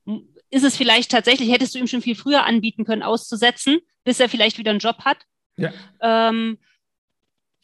ist 0.51 0.65
es 0.65 0.77
vielleicht 0.77 1.11
tatsächlich, 1.11 1.51
hättest 1.51 1.75
du 1.75 1.79
ihm 1.79 1.87
schon 1.87 2.03
viel 2.03 2.17
früher 2.17 2.45
anbieten 2.45 2.85
können, 2.85 3.03
auszusetzen, 3.03 3.79
bis 4.05 4.21
er 4.21 4.29
vielleicht 4.29 4.59
wieder 4.59 4.71
einen 4.71 4.81
Job 4.81 5.05
hat? 5.05 5.19
Ja. 5.57 5.73
Ähm, 6.01 6.59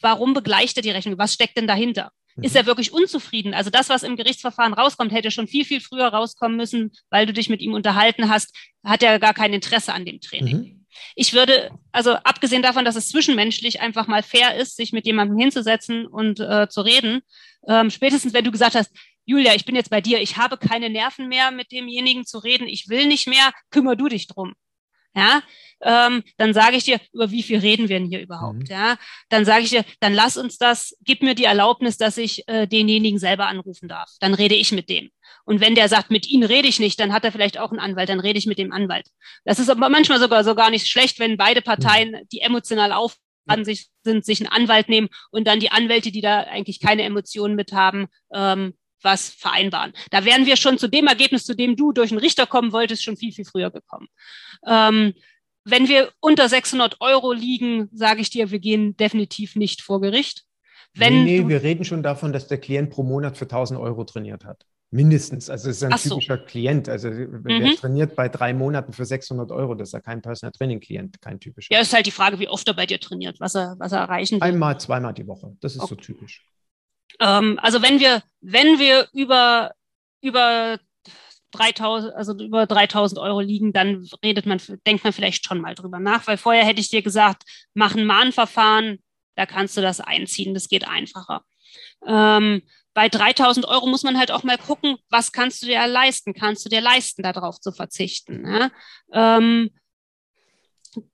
warum 0.01 0.34
begleicht 0.34 0.76
er 0.76 0.82
die 0.82 0.90
Rechnung? 0.90 1.18
Was 1.18 1.34
steckt 1.34 1.57
denn 1.57 1.66
dahinter? 1.66 2.11
ist 2.42 2.57
er 2.57 2.66
wirklich 2.66 2.92
unzufrieden. 2.92 3.55
Also 3.55 3.70
das, 3.70 3.88
was 3.88 4.03
im 4.03 4.16
Gerichtsverfahren 4.16 4.74
rauskommt, 4.74 5.12
hätte 5.12 5.30
schon 5.30 5.49
viel, 5.49 5.64
viel 5.64 5.80
früher 5.80 6.07
rauskommen 6.07 6.57
müssen, 6.57 6.92
weil 7.11 7.26
du 7.26 7.32
dich 7.32 7.49
mit 7.49 7.61
ihm 7.61 7.74
unterhalten 7.74 8.28
hast, 8.28 8.55
hat 8.84 9.03
er 9.03 9.18
gar 9.18 9.34
kein 9.34 9.53
Interesse 9.53 9.92
an 9.92 10.05
dem 10.05 10.20
Training. 10.20 10.57
Mhm. 10.57 10.86
Ich 11.14 11.32
würde, 11.32 11.70
also 11.92 12.12
abgesehen 12.12 12.62
davon, 12.62 12.84
dass 12.84 12.96
es 12.96 13.09
zwischenmenschlich 13.09 13.80
einfach 13.80 14.07
mal 14.07 14.22
fair 14.22 14.57
ist, 14.57 14.76
sich 14.76 14.92
mit 14.92 15.07
jemandem 15.07 15.38
hinzusetzen 15.38 16.07
und 16.07 16.40
äh, 16.40 16.68
zu 16.68 16.80
reden, 16.80 17.22
ähm, 17.66 17.90
spätestens 17.90 18.32
wenn 18.32 18.44
du 18.44 18.53
gesagt 18.53 18.74
hast, 18.74 18.90
Julia, 19.24 19.55
ich 19.55 19.64
bin 19.64 19.76
jetzt 19.76 19.90
bei 19.90 20.01
dir, 20.01 20.20
ich 20.20 20.36
habe 20.36 20.57
keine 20.57 20.90
Nerven 20.90 21.28
mehr, 21.28 21.51
mit 21.51 21.70
demjenigen 21.70 22.24
zu 22.24 22.38
reden, 22.38 22.66
ich 22.66 22.88
will 22.88 23.07
nicht 23.07 23.28
mehr, 23.28 23.53
kümmer 23.70 23.94
du 23.94 24.09
dich 24.09 24.26
drum 24.26 24.55
ja, 25.14 25.42
ähm, 25.80 26.22
dann 26.36 26.54
sage 26.54 26.76
ich 26.76 26.84
dir, 26.84 27.00
über 27.12 27.30
wie 27.30 27.42
viel 27.42 27.59
reden 27.59 27.88
wir 27.88 27.98
denn 27.98 28.09
hier 28.09 28.20
überhaupt? 28.20 28.59
Mhm. 28.59 28.66
Ja, 28.68 28.96
dann 29.28 29.44
sage 29.44 29.62
ich 29.64 29.70
dir, 29.70 29.84
dann 30.00 30.12
lass 30.12 30.36
uns 30.36 30.59
das, 30.59 30.96
gib 31.02 31.22
mir 31.22 31.34
die 31.34 31.44
Erlaubnis, 31.44 31.96
dass 31.96 32.18
ich 32.18 32.46
äh, 32.48 32.66
denjenigen 32.66 33.18
selber 33.18 33.46
anrufen 33.46 33.88
darf. 33.88 34.11
Dann 34.20 34.34
rede 34.34 34.54
ich 34.54 34.72
mit 34.72 34.88
dem. 34.88 35.11
Und 35.44 35.61
wenn 35.61 35.74
der 35.74 35.88
sagt, 35.88 36.11
mit 36.11 36.28
Ihnen 36.28 36.44
rede 36.44 36.68
ich 36.68 36.80
nicht, 36.80 37.00
dann 37.00 37.12
hat 37.12 37.24
er 37.24 37.32
vielleicht 37.32 37.59
auch 37.59 37.70
einen 37.70 37.80
Anwalt, 37.80 38.09
dann 38.09 38.20
rede 38.20 38.38
ich 38.38 38.46
mit 38.46 38.59
dem 38.59 38.72
Anwalt. 38.72 39.06
Das 39.44 39.59
ist 39.59 39.70
aber 39.70 39.88
manchmal 39.88 40.18
sogar 40.18 40.44
so 40.44 40.54
gar 40.54 40.70
nicht 40.70 40.88
schlecht, 40.88 41.18
wenn 41.20 41.36
beide 41.36 41.62
Parteien, 41.62 42.11
mhm. 42.11 42.28
die 42.32 42.40
emotional 42.40 42.92
auf 42.92 43.16
an 43.48 43.64
sich 43.64 43.88
sind, 44.04 44.24
sich 44.24 44.40
einen 44.40 44.52
Anwalt 44.52 44.88
nehmen 44.88 45.09
und 45.30 45.46
dann 45.46 45.61
die 45.61 45.70
Anwälte, 45.70 46.12
die 46.12 46.20
da 46.20 46.40
eigentlich 46.40 46.80
keine 46.80 47.02
Emotionen 47.02 47.54
mit 47.54 47.72
haben, 47.72 48.06
ähm, 48.32 48.74
was 49.03 49.28
vereinbaren. 49.28 49.92
Da 50.11 50.24
wären 50.24 50.46
wir 50.46 50.57
schon 50.57 50.78
zu 50.78 50.88
dem 50.88 51.07
Ergebnis, 51.07 51.44
zu 51.44 51.55
dem 51.55 51.76
du 51.76 51.92
durch 51.92 52.11
einen 52.11 52.20
Richter 52.20 52.46
kommen 52.46 52.72
wolltest, 52.72 53.05
schon 53.05 53.16
viel, 53.16 53.32
viel 53.32 53.44
früher 53.44 53.70
gekommen. 53.70 54.09
Ähm, 54.66 55.14
wenn 55.64 55.88
wir 55.88 56.11
unter 56.20 56.49
600 56.49 57.01
Euro 57.01 57.32
liegen, 57.32 57.88
sage 57.92 58.20
ich 58.20 58.30
dir, 58.30 58.51
wir 58.51 58.59
gehen 58.59 58.96
definitiv 58.96 59.55
nicht 59.57 59.82
vor 59.82 60.01
Gericht. 60.01 60.44
Wenn 60.94 61.24
nee, 61.24 61.40
nee 61.40 61.49
wir 61.49 61.62
reden 61.62 61.84
schon 61.84 62.03
davon, 62.03 62.32
dass 62.32 62.49
der 62.49 62.59
Klient 62.59 62.90
pro 62.90 63.03
Monat 63.03 63.36
für 63.36 63.44
1000 63.44 63.78
Euro 63.78 64.05
trainiert 64.05 64.44
hat. 64.44 64.64
Mindestens. 64.90 65.51
Also 65.51 65.68
es 65.68 65.76
ist 65.76 65.82
ein 65.82 65.92
Ach 65.92 66.01
typischer 66.01 66.38
so. 66.38 66.44
Klient. 66.44 66.88
Also 66.88 67.11
mhm. 67.11 67.44
wer 67.44 67.76
trainiert 67.76 68.16
bei 68.16 68.30
drei 68.30 68.55
Monaten 68.55 68.94
für 68.94 69.05
600 69.05 69.51
Euro, 69.51 69.74
das 69.74 69.90
ist 69.90 69.92
ja 69.92 70.01
kein 70.01 70.22
Personal 70.22 70.53
Training 70.53 70.80
Klient, 70.80 71.20
kein 71.20 71.38
typischer. 71.38 71.74
Ja, 71.74 71.80
ist 71.80 71.92
halt 71.92 72.07
die 72.07 72.11
Frage, 72.11 72.38
wie 72.38 72.49
oft 72.49 72.66
er 72.66 72.74
bei 72.74 72.86
dir 72.86 72.99
trainiert, 72.99 73.38
was 73.38 73.55
er, 73.55 73.76
was 73.78 73.92
er 73.92 73.99
erreichen 73.99 74.36
will. 74.36 74.49
Einmal, 74.49 74.80
zweimal 74.80 75.12
die 75.12 75.26
Woche. 75.26 75.55
Das 75.61 75.74
ist 75.74 75.82
okay. 75.82 75.88
so 75.90 75.96
typisch. 75.96 76.46
Ähm, 77.20 77.58
also 77.62 77.82
wenn 77.82 78.00
wir, 78.00 78.22
wenn 78.40 78.78
wir 78.78 79.08
über, 79.12 79.72
über 80.20 80.78
3000, 81.52 82.14
also 82.14 82.36
über 82.38 82.66
3000 82.66 83.18
Euro 83.18 83.40
liegen, 83.40 83.72
dann 83.72 84.06
redet 84.22 84.46
man, 84.46 84.60
denkt 84.86 85.04
man 85.04 85.12
vielleicht 85.12 85.46
schon 85.46 85.60
mal 85.60 85.74
drüber 85.74 85.98
nach, 85.98 86.26
weil 86.26 86.36
vorher 86.36 86.64
hätte 86.64 86.80
ich 86.80 86.90
dir 86.90 87.02
gesagt, 87.02 87.42
mach 87.74 87.94
ein 87.94 88.04
Mahnverfahren, 88.04 89.02
da 89.34 89.46
kannst 89.46 89.76
du 89.76 89.80
das 89.80 90.00
einziehen, 90.00 90.54
das 90.54 90.68
geht 90.68 90.86
einfacher. 90.86 91.42
Ähm, 92.06 92.62
bei 92.94 93.08
3000 93.08 93.66
Euro 93.66 93.86
muss 93.86 94.02
man 94.02 94.18
halt 94.18 94.32
auch 94.32 94.42
mal 94.42 94.58
gucken, 94.58 94.96
was 95.08 95.32
kannst 95.32 95.62
du 95.62 95.66
dir 95.66 95.86
leisten? 95.86 96.34
Kannst 96.34 96.64
du 96.64 96.68
dir 96.68 96.80
leisten, 96.80 97.22
darauf 97.22 97.60
zu 97.60 97.72
verzichten? 97.72 98.44
Ja? 98.44 98.70
Ähm, 99.12 99.70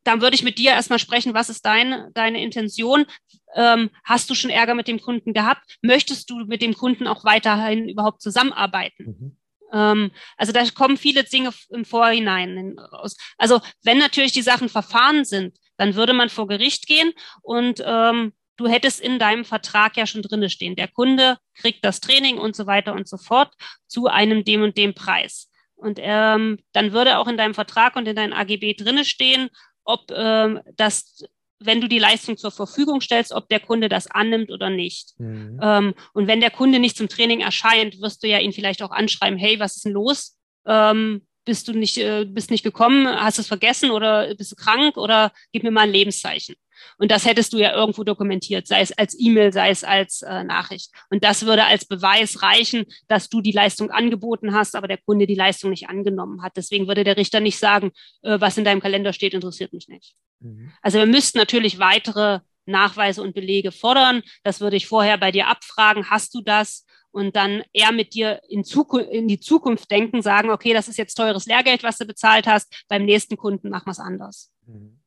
dann 0.05 0.20
würde 0.20 0.35
ich 0.37 0.43
mit 0.43 0.59
dir 0.59 0.70
erstmal 0.70 0.99
sprechen, 0.99 1.35
was 1.35 1.49
ist 1.49 1.64
dein, 1.64 2.11
deine 2.14 2.43
Intention? 2.43 3.07
Ähm, 3.55 3.91
hast 4.05 4.31
du 4.31 4.35
schon 4.35 4.51
Ärger 4.51 4.75
mit 4.75 4.89
dem 4.89 5.01
Kunden 5.01 5.33
gehabt? 5.33 5.79
Möchtest 5.83 6.31
du 6.31 6.45
mit 6.45 6.62
dem 6.62 6.75
Kunden 6.75 7.07
auch 7.07 7.25
weiterhin 7.25 7.89
überhaupt 7.89 8.20
zusammenarbeiten? 8.20 9.05
Mhm. 9.05 9.37
Ähm, 9.72 10.11
also 10.37 10.53
da 10.53 10.64
kommen 10.70 10.97
viele 10.97 11.25
Dinge 11.25 11.51
im 11.70 11.85
Vorhinein 11.85 12.79
raus. 12.79 13.16
Also 13.39 13.61
wenn 13.83 13.99
natürlich 13.99 14.33
die 14.33 14.43
Sachen 14.43 14.68
verfahren 14.68 15.25
sind, 15.25 15.59
dann 15.77 15.95
würde 15.95 16.12
man 16.12 16.31
vor 16.31 16.47
Gericht 16.47 16.87
gehen 16.87 17.12
und 17.43 17.83
ähm, 17.85 18.33
du 18.57 18.68
hättest 18.68 19.01
in 19.01 19.18
deinem 19.18 19.45
Vertrag 19.45 19.97
ja 19.97 20.07
schon 20.07 20.22
drinne 20.22 20.49
stehen, 20.49 20.77
der 20.77 20.89
Kunde 20.89 21.39
kriegt 21.55 21.85
das 21.85 22.01
Training 22.01 22.39
und 22.39 22.55
so 22.55 22.66
weiter 22.66 22.93
und 22.95 23.09
so 23.09 23.16
fort 23.16 23.53
zu 23.87 24.07
einem 24.07 24.45
dem 24.45 24.62
und 24.62 24.77
dem 24.77 24.95
Preis. 24.95 25.51
Und 25.77 25.99
ähm, 26.01 26.59
dann 26.72 26.93
würde 26.93 27.18
auch 27.18 27.29
in 27.29 27.37
deinem 27.37 27.55
Vertrag 27.55 27.97
und 27.97 28.07
in 28.07 28.16
deinem 28.16 28.33
AGB 28.33 28.75
drinne 28.75 29.05
stehen, 29.05 29.51
ob 29.85 30.11
ähm, 30.14 30.61
das, 30.77 31.25
wenn 31.59 31.81
du 31.81 31.89
die 31.89 31.99
Leistung 31.99 32.37
zur 32.37 32.51
Verfügung 32.51 33.01
stellst, 33.01 33.33
ob 33.33 33.49
der 33.49 33.61
Kunde 33.61 33.89
das 33.89 34.11
annimmt 34.11 34.51
oder 34.51 34.70
nicht. 34.70 35.18
Mhm. 35.18 35.59
Ähm, 35.62 35.95
und 36.12 36.27
wenn 36.27 36.41
der 36.41 36.51
Kunde 36.51 36.79
nicht 36.79 36.97
zum 36.97 37.09
Training 37.09 37.41
erscheint, 37.41 38.01
wirst 38.01 38.22
du 38.22 38.29
ja 38.29 38.39
ihn 38.39 38.53
vielleicht 38.53 38.83
auch 38.83 38.91
anschreiben, 38.91 39.39
hey, 39.39 39.59
was 39.61 39.77
ist 39.77 39.85
denn 39.85 39.93
los? 39.93 40.37
Ähm, 40.66 41.27
bist 41.45 41.68
du 41.68 41.72
nicht, 41.72 41.99
äh, 41.99 42.25
bist 42.25 42.51
nicht 42.51 42.64
gekommen, 42.64 43.07
hast 43.07 43.39
es 43.39 43.49
vergessen 43.49 43.91
oder 43.91 44.35
bist 44.35 44.53
du 44.53 44.57
krank 44.57 44.97
oder 44.97 45.33
gib 45.53 45.62
mir 45.62 45.70
mal 45.70 45.83
ein 45.83 45.93
Lebenszeichen. 45.93 46.55
Und 46.99 47.11
das 47.11 47.24
hättest 47.24 47.53
du 47.53 47.59
ja 47.59 47.74
irgendwo 47.74 48.05
dokumentiert, 48.05 48.66
sei 48.66 48.80
es 48.80 48.93
als 48.93 49.16
E-Mail, 49.18 49.53
sei 49.53 49.70
es 49.70 49.85
als 49.85 50.22
äh, 50.22 50.45
Nachricht. 50.45 50.91
Und 51.11 51.24
das 51.24 51.47
würde 51.47 51.64
als 51.64 51.85
Beweis 51.85 52.43
reichen, 52.43 52.85
dass 53.09 53.28
du 53.28 53.41
die 53.41 53.53
Leistung 53.53 53.91
angeboten 53.91 54.55
hast, 54.55 54.76
aber 54.76 54.89
der 54.89 54.99
Kunde 54.99 55.26
die 55.26 55.35
Leistung 55.35 55.70
nicht 55.70 55.89
angenommen 55.89 56.43
hat. 56.43 56.57
Deswegen 56.57 56.89
würde 56.89 57.05
der 57.05 57.16
Richter 57.16 57.41
nicht 57.41 57.59
sagen, 57.59 57.91
äh, 58.22 58.41
was 58.41 58.59
in 58.59 58.64
deinem 58.64 58.80
Kalender 58.80 59.12
steht, 59.12 59.35
interessiert 59.35 59.72
mich 59.72 59.89
nicht. 59.89 60.14
Mhm. 60.41 60.72
Also 60.82 60.99
wir 60.99 61.07
müssten 61.07 61.39
natürlich 61.39 61.78
weitere 61.78 62.41
Nachweise 62.66 63.22
und 63.22 63.35
Belege 63.35 63.72
fordern. 63.72 64.22
Das 64.43 64.61
würde 64.61 64.76
ich 64.76 64.87
vorher 64.87 65.18
bei 65.18 65.30
dir 65.30 65.49
abfragen. 65.49 66.11
Hast 66.11 66.35
du 66.35 66.41
das? 66.41 66.87
Und 67.11 67.37
dann 67.37 67.62
eher 67.72 67.93
mit 67.93 68.14
dir 68.14 68.41
in, 68.49 68.64
Zukunft, 68.64 69.09
in 69.11 69.28
die 69.28 69.39
Zukunft 69.39 69.89
denken, 69.91 70.20
sagen, 70.20 70.51
okay, 70.51 70.72
das 70.72 70.89
ist 70.89 70.97
jetzt 70.97 71.14
teures 71.14 71.47
Lehrgeld, 71.47 71.85
was 71.85 71.99
du 71.99 72.07
bezahlt 72.07 72.47
hast. 72.47 72.85
Beim 72.89 73.05
nächsten 73.05 73.37
Kunden 73.37 73.70
machen 73.70 73.87
wir 73.87 73.93
es 73.93 74.01
anders. 74.01 74.51
Mhm. 74.66 74.99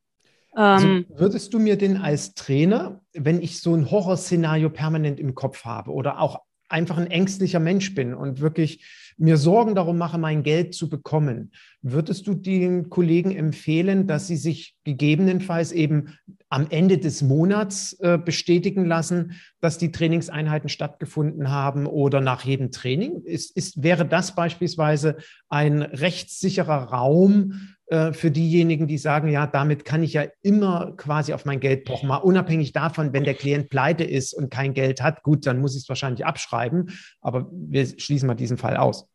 Also 0.58 0.88
ähm, 0.88 1.06
würdest 1.08 1.54
du 1.54 1.60
mir 1.60 1.78
denn 1.78 1.96
als 1.96 2.34
Trainer, 2.34 3.00
wenn 3.12 3.40
ich 3.40 3.60
so 3.60 3.76
ein 3.76 3.92
Horrorszenario 3.92 4.70
permanent 4.70 5.20
im 5.20 5.36
Kopf 5.36 5.64
habe 5.64 5.92
oder 5.92 6.20
auch 6.20 6.40
einfach 6.68 6.98
ein 6.98 7.06
ängstlicher 7.06 7.60
Mensch 7.60 7.94
bin 7.94 8.12
und 8.12 8.40
wirklich 8.40 8.84
mir 9.16 9.36
Sorgen 9.36 9.76
darum 9.76 9.98
mache, 9.98 10.18
mein 10.18 10.42
Geld 10.42 10.74
zu 10.74 10.88
bekommen, 10.88 11.52
würdest 11.80 12.26
du 12.26 12.34
den 12.34 12.90
Kollegen 12.90 13.30
empfehlen, 13.30 14.08
dass 14.08 14.26
sie 14.26 14.36
sich 14.36 14.74
gegebenenfalls 14.82 15.70
eben 15.70 16.18
am 16.48 16.66
Ende 16.70 16.98
des 16.98 17.22
Monats 17.22 17.92
äh, 18.00 18.18
bestätigen 18.18 18.84
lassen, 18.84 19.34
dass 19.60 19.78
die 19.78 19.92
Trainingseinheiten 19.92 20.68
stattgefunden 20.68 21.50
haben 21.50 21.86
oder 21.86 22.20
nach 22.20 22.44
jedem 22.44 22.72
Training? 22.72 23.22
Ist, 23.22 23.56
ist, 23.56 23.82
wäre 23.84 24.04
das 24.04 24.34
beispielsweise 24.34 25.18
ein 25.48 25.82
rechtssicherer 25.82 26.84
Raum 26.84 27.76
für 28.12 28.30
diejenigen, 28.30 28.86
die 28.86 28.98
sagen, 28.98 29.28
ja, 29.28 29.46
damit 29.46 29.84
kann 29.84 30.02
ich 30.02 30.12
ja 30.12 30.26
immer 30.42 30.92
quasi 30.96 31.32
auf 31.32 31.44
mein 31.44 31.60
Geld 31.60 31.84
pochen, 31.84 32.08
mal 32.08 32.16
unabhängig 32.16 32.72
davon, 32.72 33.12
wenn 33.12 33.24
der 33.24 33.34
Klient 33.34 33.70
pleite 33.70 34.04
ist 34.04 34.34
und 34.34 34.50
kein 34.50 34.74
Geld 34.74 35.00
hat, 35.00 35.22
gut, 35.22 35.46
dann 35.46 35.60
muss 35.60 35.74
ich 35.74 35.82
es 35.82 35.88
wahrscheinlich 35.88 36.26
abschreiben, 36.26 36.90
aber 37.20 37.48
wir 37.50 37.86
schließen 37.86 38.26
mal 38.26 38.34
diesen 38.34 38.58
Fall 38.58 38.76
aus. 38.76 39.08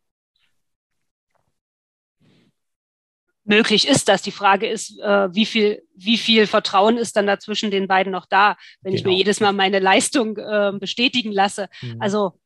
möglich 3.46 3.88
ist 3.88 4.10
das. 4.10 4.22
Die 4.22 4.32
Frage 4.32 4.68
ist, 4.68 5.00
äh, 5.00 5.34
wie 5.34 5.46
viel, 5.46 5.84
wie 5.96 6.18
viel 6.18 6.48
Vertrauen 6.48 6.98
ist 6.98 7.16
dann 7.16 7.28
dazwischen 7.28 7.72
den 7.72 7.88
beiden 7.88 8.12
noch 8.12 8.26
da, 8.26 8.56
wenn 8.82 8.92
genau. 8.92 8.96
ich 8.96 9.04
mir 9.04 9.12
genau. 9.12 9.18
jedes 9.18 9.40
Mal 9.40 9.54
meine 9.54 9.80
Leistung 9.80 10.38
äh, 10.38 10.72
bestätigen 10.80 11.32
lasse. 11.32 11.68
Mhm. 11.82 11.98
Also 12.00 12.40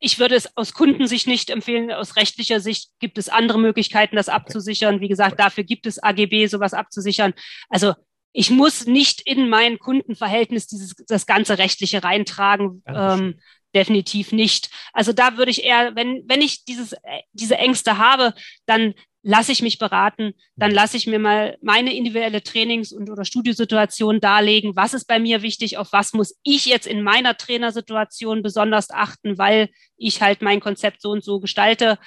ich 0.00 0.18
würde 0.18 0.34
es 0.34 0.56
aus 0.56 0.72
Kundensicht 0.72 1.26
nicht 1.26 1.50
empfehlen. 1.50 1.92
Aus 1.92 2.16
rechtlicher 2.16 2.58
Sicht 2.58 2.90
gibt 2.98 3.18
es 3.18 3.28
andere 3.28 3.58
Möglichkeiten, 3.58 4.16
das 4.16 4.30
abzusichern. 4.30 5.00
Wie 5.00 5.08
gesagt, 5.08 5.38
dafür 5.38 5.62
gibt 5.62 5.86
es 5.86 6.02
AGB, 6.02 6.46
sowas 6.46 6.72
abzusichern. 6.72 7.34
Also 7.68 7.94
ich 8.32 8.50
muss 8.50 8.86
nicht 8.86 9.20
in 9.20 9.48
mein 9.48 9.78
Kundenverhältnis 9.78 10.66
dieses, 10.66 10.94
das 11.06 11.26
ganze 11.26 11.58
Rechtliche 11.58 12.02
reintragen. 12.02 12.82
Ähm, 12.86 13.40
definitiv 13.74 14.32
nicht. 14.32 14.70
Also 14.92 15.12
da 15.12 15.36
würde 15.36 15.50
ich 15.50 15.64
eher, 15.64 15.94
wenn, 15.94 16.22
wenn 16.26 16.40
ich 16.40 16.64
dieses, 16.64 16.92
äh, 16.92 17.22
diese 17.32 17.58
Ängste 17.58 17.98
habe, 17.98 18.34
dann 18.66 18.94
lasse 19.22 19.52
ich 19.52 19.62
mich 19.62 19.78
beraten, 19.78 20.32
dann 20.56 20.70
lasse 20.70 20.96
ich 20.96 21.06
mir 21.06 21.18
mal 21.18 21.58
meine 21.60 21.94
individuelle 21.94 22.42
Trainings- 22.42 22.92
und 22.92 23.10
oder 23.10 23.24
Studiosituation 23.24 24.20
darlegen, 24.20 24.76
was 24.76 24.94
ist 24.94 25.06
bei 25.06 25.18
mir 25.18 25.42
wichtig, 25.42 25.76
auf 25.76 25.92
was 25.92 26.12
muss 26.12 26.38
ich 26.42 26.66
jetzt 26.66 26.86
in 26.86 27.02
meiner 27.02 27.36
Trainersituation 27.36 28.42
besonders 28.42 28.90
achten, 28.90 29.36
weil 29.36 29.68
ich 29.96 30.22
halt 30.22 30.40
mein 30.42 30.60
Konzept 30.60 31.02
so 31.02 31.10
und 31.10 31.22
so 31.22 31.40
gestalte. 31.40 31.98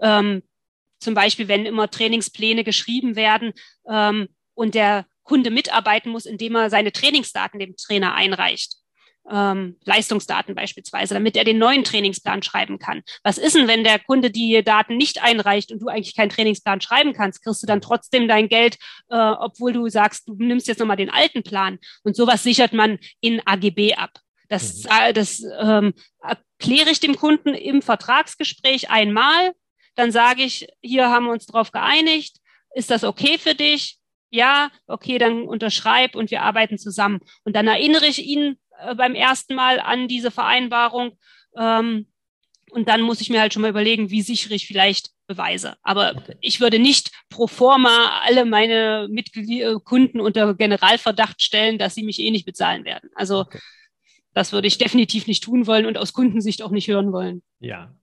Ähm, 0.00 0.42
zum 0.98 1.14
Beispiel, 1.14 1.48
wenn 1.48 1.66
immer 1.66 1.90
Trainingspläne 1.90 2.64
geschrieben 2.64 3.16
werden 3.16 3.52
ähm, 3.88 4.28
und 4.54 4.74
der 4.74 5.06
Kunde 5.24 5.50
mitarbeiten 5.50 6.10
muss, 6.10 6.26
indem 6.26 6.54
er 6.54 6.70
seine 6.70 6.92
Trainingsdaten 6.92 7.58
dem 7.58 7.76
Trainer 7.76 8.14
einreicht 8.14 8.81
ähm, 9.30 9.76
Leistungsdaten 9.84 10.54
beispielsweise, 10.54 11.14
damit 11.14 11.36
er 11.36 11.44
den 11.44 11.58
neuen 11.58 11.84
Trainingsplan 11.84 12.42
schreiben 12.42 12.78
kann. 12.78 13.02
Was 13.22 13.38
ist 13.38 13.54
denn, 13.54 13.68
wenn 13.68 13.84
der 13.84 13.98
Kunde 13.98 14.30
die 14.30 14.62
Daten 14.64 14.96
nicht 14.96 15.22
einreicht 15.22 15.72
und 15.72 15.80
du 15.80 15.88
eigentlich 15.88 16.16
keinen 16.16 16.30
Trainingsplan 16.30 16.80
schreiben 16.80 17.12
kannst? 17.12 17.42
Kriegst 17.42 17.62
du 17.62 17.66
dann 17.66 17.80
trotzdem 17.80 18.28
dein 18.28 18.48
Geld, 18.48 18.76
äh, 19.10 19.16
obwohl 19.16 19.72
du 19.72 19.88
sagst, 19.88 20.28
du 20.28 20.34
nimmst 20.34 20.68
jetzt 20.68 20.78
nochmal 20.78 20.96
den 20.96 21.10
alten 21.10 21.42
Plan? 21.42 21.78
Und 22.02 22.16
sowas 22.16 22.42
sichert 22.42 22.72
man 22.72 22.98
in 23.20 23.40
AGB 23.46 23.94
ab. 23.94 24.10
Das, 24.48 24.84
mhm. 24.84 24.90
äh, 24.90 25.12
das 25.12 25.42
ähm, 25.60 25.94
erkläre 26.20 26.90
ich 26.90 27.00
dem 27.00 27.16
Kunden 27.16 27.54
im 27.54 27.82
Vertragsgespräch 27.82 28.90
einmal. 28.90 29.52
Dann 29.94 30.10
sage 30.10 30.42
ich, 30.42 30.66
hier 30.80 31.10
haben 31.10 31.26
wir 31.26 31.32
uns 31.32 31.46
drauf 31.46 31.70
geeinigt. 31.70 32.36
Ist 32.74 32.90
das 32.90 33.04
okay 33.04 33.38
für 33.38 33.54
dich? 33.54 33.98
Ja, 34.30 34.70
okay, 34.86 35.18
dann 35.18 35.42
unterschreib 35.42 36.16
und 36.16 36.30
wir 36.30 36.42
arbeiten 36.42 36.78
zusammen. 36.78 37.20
Und 37.44 37.54
dann 37.54 37.66
erinnere 37.66 38.06
ich 38.06 38.24
ihn 38.24 38.58
beim 38.96 39.14
ersten 39.14 39.54
Mal 39.54 39.80
an 39.80 40.08
diese 40.08 40.30
Vereinbarung. 40.30 41.18
Ähm, 41.56 42.06
und 42.70 42.88
dann 42.88 43.02
muss 43.02 43.20
ich 43.20 43.28
mir 43.28 43.40
halt 43.40 43.52
schon 43.52 43.62
mal 43.62 43.70
überlegen, 43.70 44.10
wie 44.10 44.22
sichere 44.22 44.54
ich 44.54 44.66
vielleicht 44.66 45.10
Beweise. 45.26 45.76
Aber 45.82 46.22
ich 46.40 46.60
würde 46.60 46.78
nicht 46.78 47.10
pro 47.28 47.46
forma 47.46 48.20
alle 48.24 48.44
meine 48.44 49.08
Mitglied 49.10 49.62
äh, 49.62 49.74
Kunden 49.82 50.20
unter 50.20 50.54
Generalverdacht 50.54 51.40
stellen, 51.40 51.78
dass 51.78 51.94
sie 51.94 52.02
mich 52.02 52.18
eh 52.18 52.30
nicht 52.30 52.46
bezahlen 52.46 52.84
werden. 52.84 53.10
Also 53.14 53.40
okay. 53.40 53.58
das 54.34 54.52
würde 54.52 54.68
ich 54.68 54.78
definitiv 54.78 55.26
nicht 55.26 55.44
tun 55.44 55.66
wollen 55.66 55.86
und 55.86 55.98
aus 55.98 56.12
Kundensicht 56.12 56.62
auch 56.62 56.70
nicht 56.70 56.88
hören 56.88 57.12
wollen. 57.12 57.42
Ja. 57.60 57.94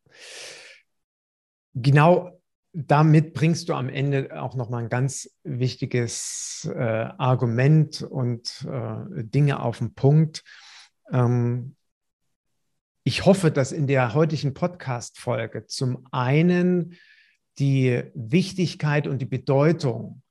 Genau 1.73 2.39
damit 2.73 3.33
bringst 3.33 3.69
du 3.69 3.73
am 3.73 3.89
Ende 3.89 4.41
auch 4.41 4.55
nochmal 4.55 4.83
ein 4.83 4.89
ganz 4.89 5.29
wichtiges 5.43 6.69
äh, 6.73 6.79
Argument 6.79 8.03
und 8.03 8.65
äh, 8.69 9.23
Dinge 9.23 9.61
auf 9.61 9.79
den 9.79 9.93
Punkt. 9.93 10.43
Ähm, 11.11 11.75
ich 13.03 13.25
hoffe, 13.25 13.51
dass 13.51 13.71
in 13.71 13.87
der 13.87 14.13
heutigen 14.13 14.53
Podcast-Folge 14.53 15.65
zum 15.65 16.07
einen 16.11 16.95
die 17.57 18.03
Wichtigkeit 18.13 19.07
und 19.07 19.19
die 19.19 19.25
Bedeutung 19.25 20.21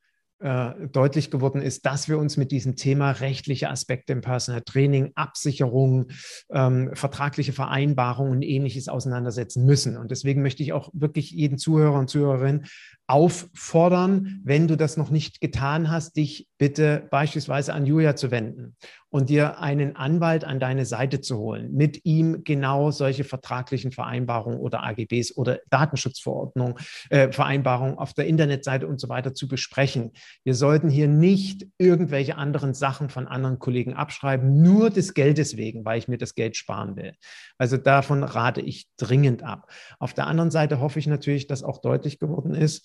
äh, 0.40 0.86
deutlich 0.92 1.32
geworden 1.32 1.60
ist, 1.60 1.84
dass 1.84 2.08
wir 2.08 2.18
uns 2.18 2.36
mit 2.36 2.52
diesem 2.52 2.76
Thema 2.76 3.10
rechtliche 3.10 3.70
Aspekte 3.70 4.12
im 4.12 4.20
Personal 4.20 4.62
Training, 4.62 5.10
Absicherung, 5.16 6.10
ähm, 6.50 6.90
vertragliche 6.94 7.52
Vereinbarungen 7.52 8.32
und 8.32 8.42
ähnliches 8.42 8.88
auseinandersetzen 8.88 9.64
müssen. 9.64 9.96
Und 9.96 10.12
deswegen 10.12 10.42
möchte 10.42 10.62
ich 10.62 10.72
auch 10.72 10.90
wirklich 10.92 11.32
jeden 11.32 11.58
Zuhörer 11.58 11.98
und 11.98 12.08
Zuhörerin 12.08 12.66
auffordern, 13.08 14.42
wenn 14.44 14.68
du 14.68 14.76
das 14.76 14.98
noch 14.98 15.10
nicht 15.10 15.40
getan 15.40 15.90
hast, 15.90 16.16
dich 16.16 16.46
bitte 16.58 17.08
beispielsweise 17.10 17.72
an 17.72 17.86
Julia 17.86 18.14
zu 18.16 18.30
wenden 18.30 18.76
und 19.10 19.30
dir 19.30 19.60
einen 19.60 19.96
Anwalt 19.96 20.44
an 20.44 20.60
deine 20.60 20.84
Seite 20.84 21.20
zu 21.20 21.38
holen, 21.38 21.72
mit 21.72 22.04
ihm 22.04 22.44
genau 22.44 22.90
solche 22.90 23.24
vertraglichen 23.24 23.92
Vereinbarungen 23.92 24.58
oder 24.58 24.84
AGBs 24.84 25.36
oder 25.36 25.60
Datenschutzverordnungen, 25.70 26.74
äh, 27.08 27.32
Vereinbarungen 27.32 27.96
auf 27.96 28.12
der 28.12 28.26
Internetseite 28.26 28.86
und 28.86 29.00
so 29.00 29.08
weiter 29.08 29.32
zu 29.32 29.48
besprechen. 29.48 30.12
Wir 30.44 30.54
sollten 30.54 30.90
hier 30.90 31.08
nicht 31.08 31.66
irgendwelche 31.78 32.36
anderen 32.36 32.74
Sachen 32.74 33.08
von 33.08 33.26
anderen 33.26 33.58
Kollegen 33.58 33.94
abschreiben, 33.94 34.60
nur 34.60 34.90
des 34.90 35.14
Geldes 35.14 35.56
wegen, 35.56 35.86
weil 35.86 35.98
ich 35.98 36.08
mir 36.08 36.18
das 36.18 36.34
Geld 36.34 36.56
sparen 36.56 36.96
will. 36.96 37.14
Also 37.56 37.78
davon 37.78 38.22
rate 38.22 38.60
ich 38.60 38.88
dringend 38.98 39.42
ab. 39.42 39.70
Auf 39.98 40.12
der 40.12 40.26
anderen 40.26 40.50
Seite 40.50 40.80
hoffe 40.80 40.98
ich 40.98 41.06
natürlich, 41.06 41.46
dass 41.46 41.62
auch 41.62 41.78
deutlich 41.78 42.18
geworden 42.18 42.54
ist, 42.54 42.84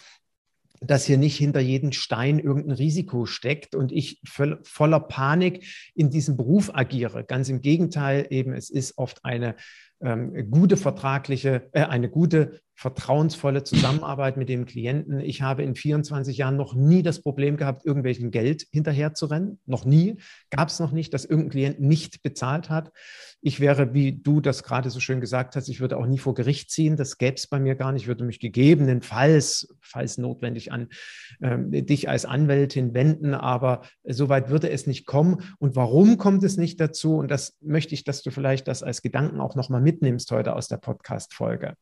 dass 0.85 1.05
hier 1.05 1.17
nicht 1.17 1.37
hinter 1.37 1.59
jedem 1.59 1.91
Stein 1.91 2.39
irgendein 2.39 2.77
Risiko 2.77 3.25
steckt 3.25 3.75
und 3.75 3.91
ich 3.91 4.21
voller 4.23 4.99
Panik 4.99 5.65
in 5.95 6.09
diesem 6.09 6.37
Beruf 6.37 6.71
agiere. 6.73 7.23
Ganz 7.23 7.49
im 7.49 7.61
Gegenteil, 7.61 8.27
eben 8.29 8.53
es 8.53 8.69
ist 8.69 8.97
oft 8.97 9.23
eine 9.23 9.55
ähm, 10.03 10.51
gute 10.51 10.77
vertragliche, 10.77 11.69
äh, 11.71 11.83
eine 11.83 12.09
gute 12.09 12.59
vertrauensvolle 12.75 13.63
Zusammenarbeit 13.63 14.35
mit 14.35 14.49
dem 14.49 14.65
Klienten. 14.65 15.19
Ich 15.19 15.41
habe 15.41 15.63
in 15.63 15.75
24 15.75 16.37
Jahren 16.37 16.57
noch 16.57 16.73
nie 16.73 17.03
das 17.03 17.21
Problem 17.21 17.55
gehabt, 17.55 17.85
irgendwelchen 17.85 18.31
Geld 18.31 18.65
hinterher 18.71 19.13
zu 19.13 19.27
rennen. 19.27 19.59
Noch 19.65 19.85
nie. 19.85 20.17
Gab 20.49 20.69
es 20.69 20.79
noch 20.79 20.91
nicht, 20.91 21.13
dass 21.13 21.23
irgendein 21.23 21.51
Klient 21.51 21.79
nicht 21.81 22.23
bezahlt 22.23 22.69
hat. 22.69 22.91
Ich 23.41 23.59
wäre, 23.59 23.93
wie 23.93 24.13
du 24.13 24.41
das 24.41 24.63
gerade 24.63 24.89
so 24.89 24.99
schön 24.99 25.21
gesagt 25.21 25.55
hast, 25.55 25.67
ich 25.67 25.81
würde 25.81 25.97
auch 25.97 26.07
nie 26.07 26.17
vor 26.17 26.33
Gericht 26.33 26.71
ziehen. 26.71 26.95
Das 26.95 27.17
gäbe 27.17 27.35
es 27.35 27.47
bei 27.47 27.59
mir 27.59 27.75
gar 27.75 27.91
nicht. 27.91 28.03
Ich 28.03 28.07
würde 28.07 28.23
mich 28.23 28.39
gegebenenfalls, 28.39 29.67
falls 29.81 30.17
notwendig, 30.17 30.71
an 30.71 30.87
ähm, 31.41 31.69
dich 31.71 32.09
als 32.09 32.25
Anwältin 32.25 32.93
wenden. 32.93 33.33
Aber 33.33 33.81
soweit 34.03 34.49
würde 34.49 34.69
es 34.69 34.87
nicht 34.87 35.05
kommen. 35.05 35.43
Und 35.59 35.75
warum 35.75 36.17
kommt 36.17 36.43
es 36.43 36.57
nicht 36.57 36.79
dazu? 36.79 37.17
Und 37.17 37.29
das 37.29 37.57
möchte 37.61 37.93
ich, 37.93 38.03
dass 38.03 38.23
du 38.23 38.31
vielleicht 38.31 38.67
das 38.67 38.81
als 38.81 39.01
Gedanken 39.01 39.41
auch 39.41 39.55
nochmal 39.55 39.81
mitnimmst 39.93 40.31
heute 40.31 40.55
aus 40.55 40.67
der 40.67 40.77
Podcast-Folge. 40.77 41.75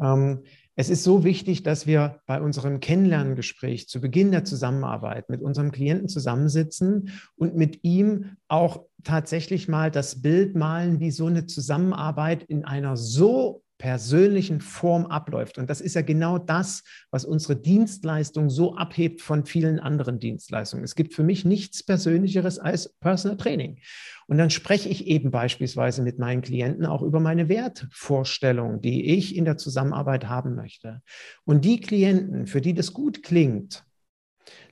Ähm, 0.00 0.42
es 0.76 0.90
ist 0.90 1.04
so 1.04 1.24
wichtig, 1.24 1.62
dass 1.62 1.86
wir 1.86 2.20
bei 2.26 2.40
unserem 2.40 2.80
Kennenlerngespräch 2.80 3.88
zu 3.88 4.00
Beginn 4.00 4.30
der 4.30 4.44
Zusammenarbeit 4.44 5.30
mit 5.30 5.40
unserem 5.40 5.72
Klienten 5.72 6.08
zusammensitzen 6.08 7.10
und 7.36 7.56
mit 7.56 7.82
ihm 7.82 8.36
auch 8.46 8.84
tatsächlich 9.02 9.68
mal 9.68 9.90
das 9.90 10.20
Bild 10.20 10.54
malen, 10.54 11.00
wie 11.00 11.10
so 11.10 11.26
eine 11.26 11.46
Zusammenarbeit 11.46 12.42
in 12.42 12.64
einer 12.64 12.96
so 12.96 13.62
persönlichen 13.78 14.60
Form 14.60 15.06
abläuft. 15.06 15.58
Und 15.58 15.68
das 15.68 15.80
ist 15.80 15.94
ja 15.94 16.02
genau 16.02 16.38
das, 16.38 16.82
was 17.10 17.24
unsere 17.24 17.56
Dienstleistung 17.56 18.48
so 18.48 18.76
abhebt 18.76 19.20
von 19.20 19.44
vielen 19.44 19.78
anderen 19.78 20.18
Dienstleistungen. 20.18 20.84
Es 20.84 20.94
gibt 20.94 21.14
für 21.14 21.22
mich 21.22 21.44
nichts 21.44 21.84
Persönlicheres 21.84 22.58
als 22.58 22.94
Personal 23.00 23.36
Training. 23.36 23.80
Und 24.26 24.38
dann 24.38 24.50
spreche 24.50 24.88
ich 24.88 25.06
eben 25.06 25.30
beispielsweise 25.30 26.02
mit 26.02 26.18
meinen 26.18 26.42
Klienten 26.42 26.86
auch 26.86 27.02
über 27.02 27.20
meine 27.20 27.48
Wertvorstellung, 27.48 28.80
die 28.80 29.14
ich 29.14 29.36
in 29.36 29.44
der 29.44 29.58
Zusammenarbeit 29.58 30.28
haben 30.28 30.54
möchte. 30.54 31.02
Und 31.44 31.64
die 31.64 31.80
Klienten, 31.80 32.46
für 32.46 32.60
die 32.60 32.74
das 32.74 32.92
gut 32.92 33.22
klingt, 33.22 33.84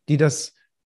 die 0.09 0.17
das 0.17 0.55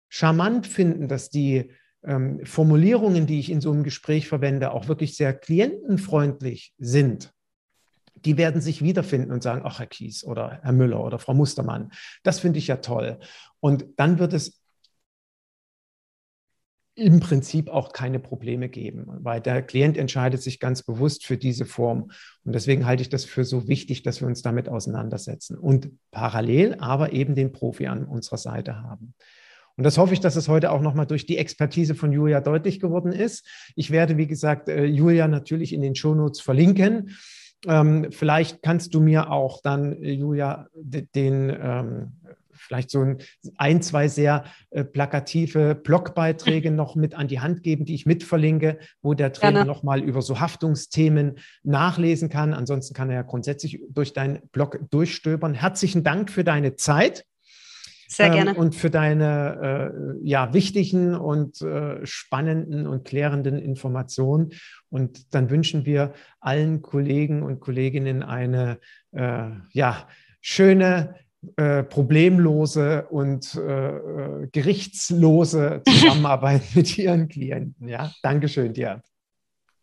charmant 0.09 0.65
finden, 0.65 1.07
dass 1.07 1.29
die 1.29 1.71
ähm, 2.03 2.43
Formulierungen, 2.43 3.27
die 3.27 3.39
ich 3.39 3.51
in 3.51 3.61
so 3.61 3.71
einem 3.71 3.83
Gespräch 3.83 4.27
verwende, 4.27 4.71
auch 4.71 4.87
wirklich 4.87 5.15
sehr 5.15 5.33
klientenfreundlich 5.33 6.73
sind, 6.77 7.33
die 8.25 8.37
werden 8.37 8.61
sich 8.61 8.81
wiederfinden 8.81 9.31
und 9.31 9.43
sagen, 9.43 9.61
ach, 9.63 9.79
Herr 9.79 9.87
Kies 9.87 10.23
oder 10.23 10.59
Herr 10.61 10.71
Müller 10.71 11.03
oder 11.03 11.19
Frau 11.19 11.33
Mustermann, 11.33 11.91
das 12.23 12.39
finde 12.39 12.59
ich 12.59 12.67
ja 12.67 12.77
toll. 12.77 13.19
Und 13.59 13.85
dann 13.97 14.19
wird 14.19 14.33
es 14.33 14.59
im 16.99 17.21
Prinzip 17.21 17.69
auch 17.69 17.93
keine 17.93 18.19
Probleme 18.19 18.67
geben, 18.67 19.05
weil 19.21 19.39
der 19.39 19.61
Klient 19.61 19.97
entscheidet 19.97 20.41
sich 20.41 20.59
ganz 20.59 20.83
bewusst 20.83 21.25
für 21.25 21.37
diese 21.37 21.65
Form. 21.65 22.11
Und 22.43 22.53
deswegen 22.53 22.85
halte 22.85 23.01
ich 23.01 23.09
das 23.09 23.23
für 23.23 23.45
so 23.45 23.67
wichtig, 23.67 24.03
dass 24.03 24.19
wir 24.19 24.27
uns 24.27 24.41
damit 24.41 24.67
auseinandersetzen 24.67 25.57
und 25.57 25.91
parallel 26.11 26.75
aber 26.79 27.13
eben 27.13 27.35
den 27.35 27.53
Profi 27.53 27.87
an 27.87 28.03
unserer 28.03 28.37
Seite 28.37 28.81
haben. 28.81 29.13
Und 29.77 29.85
das 29.85 29.97
hoffe 29.97 30.13
ich, 30.13 30.19
dass 30.19 30.35
es 30.35 30.49
heute 30.49 30.71
auch 30.71 30.81
nochmal 30.81 31.05
durch 31.05 31.25
die 31.25 31.37
Expertise 31.37 31.95
von 31.95 32.11
Julia 32.11 32.41
deutlich 32.41 32.81
geworden 32.81 33.13
ist. 33.13 33.47
Ich 33.77 33.91
werde, 33.91 34.17
wie 34.17 34.27
gesagt, 34.27 34.67
äh, 34.67 34.83
Julia 34.83 35.29
natürlich 35.29 35.71
in 35.71 35.81
den 35.81 35.95
Shownotes 35.95 36.41
verlinken. 36.41 37.15
Ähm, 37.67 38.07
vielleicht 38.11 38.61
kannst 38.61 38.93
du 38.93 39.01
mir 39.01 39.31
auch 39.31 39.61
dann, 39.61 40.01
äh, 40.01 40.11
Julia, 40.11 40.67
den 40.73 41.49
ähm, 41.61 42.11
vielleicht 42.59 42.89
so 42.89 43.01
ein, 43.01 43.17
ein 43.57 43.81
zwei 43.81 44.07
sehr 44.07 44.43
äh, 44.69 44.83
plakative 44.83 45.75
Blogbeiträge 45.75 46.71
noch 46.71 46.95
mit 46.95 47.15
an 47.15 47.27
die 47.27 47.39
Hand 47.39 47.63
geben, 47.63 47.85
die 47.85 47.95
ich 47.95 48.05
mitverlinke, 48.05 48.79
wo 49.01 49.13
der 49.13 49.33
Trainer 49.33 49.65
nochmal 49.65 50.01
über 50.01 50.21
so 50.21 50.39
Haftungsthemen 50.39 51.39
nachlesen 51.63 52.29
kann. 52.29 52.53
Ansonsten 52.53 52.93
kann 52.93 53.09
er 53.09 53.15
ja 53.15 53.21
grundsätzlich 53.23 53.81
durch 53.89 54.13
deinen 54.13 54.41
Blog 54.51 54.79
durchstöbern. 54.89 55.53
Herzlichen 55.53 56.03
Dank 56.03 56.29
für 56.29 56.43
deine 56.43 56.75
Zeit. 56.75 57.25
Sehr 58.09 58.27
ähm, 58.27 58.33
gerne. 58.33 58.51
Ähm, 58.51 58.57
und 58.57 58.75
für 58.75 58.89
deine 58.89 59.93
äh, 59.93 60.27
ja, 60.27 60.53
wichtigen 60.53 61.15
und 61.15 61.61
äh, 61.61 62.05
spannenden 62.05 62.87
und 62.87 63.05
klärenden 63.05 63.57
Informationen. 63.57 64.51
Und 64.89 65.33
dann 65.33 65.49
wünschen 65.49 65.85
wir 65.85 66.13
allen 66.39 66.81
Kollegen 66.81 67.43
und 67.43 67.59
Kolleginnen 67.59 68.23
eine 68.23 68.79
äh, 69.11 69.49
ja, 69.71 70.07
schöne, 70.41 71.15
äh, 71.55 71.83
problemlose 71.83 73.07
und 73.07 73.55
äh, 73.55 73.89
äh, 73.89 74.47
gerichtslose 74.51 75.81
Zusammenarbeit 75.87 76.63
mit 76.75 76.97
ihren 76.97 77.29
Klienten. 77.29 77.87
Ja, 77.87 78.11
Dankeschön 78.23 78.73
dir. 78.73 79.01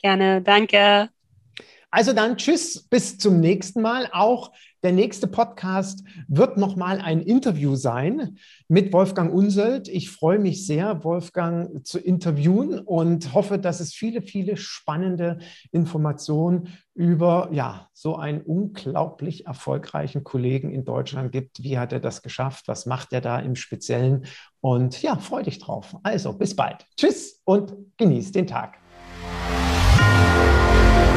Gerne, 0.03 0.43
danke. 0.43 1.09
Also 1.97 2.13
dann 2.13 2.37
tschüss, 2.37 2.87
bis 2.91 3.17
zum 3.17 3.41
nächsten 3.41 3.81
Mal. 3.81 4.11
Auch 4.13 4.53
der 4.83 4.93
nächste 4.93 5.27
Podcast 5.27 6.05
wird 6.29 6.59
nochmal 6.59 7.01
ein 7.01 7.23
Interview 7.23 7.75
sein 7.75 8.37
mit 8.69 8.93
Wolfgang 8.93 9.33
Unsöld. 9.33 9.89
Ich 9.89 10.11
freue 10.11 10.39
mich 10.39 10.67
sehr, 10.67 11.05
Wolfgang 11.05 11.87
zu 11.87 11.99
interviewen 11.99 12.81
und 12.81 13.33
hoffe, 13.33 13.59
dass 13.59 13.81
es 13.81 13.95
viele, 13.95 14.21
viele 14.21 14.59
spannende 14.59 15.39
Informationen 15.73 16.69
über 16.93 17.49
ja, 17.53 17.89
so 17.95 18.17
einen 18.17 18.43
unglaublich 18.43 19.47
erfolgreichen 19.47 20.23
Kollegen 20.23 20.73
in 20.73 20.85
Deutschland 20.85 21.33
gibt. 21.33 21.63
Wie 21.63 21.79
hat 21.79 21.95
er 21.95 22.01
das 22.01 22.21
geschafft? 22.21 22.69
Was 22.69 22.85
macht 22.85 23.15
er 23.15 23.23
da 23.23 23.39
im 23.39 23.57
Speziellen? 23.57 24.27
Und 24.61 25.01
ja, 25.01 25.17
freue 25.17 25.45
dich 25.45 25.61
drauf. 25.61 25.97
Also, 26.03 26.35
bis 26.35 26.55
bald. 26.55 26.85
Tschüss 26.99 27.41
und 27.47 27.73
genieß 27.97 28.33
den 28.33 28.47
Tag. 28.47 28.77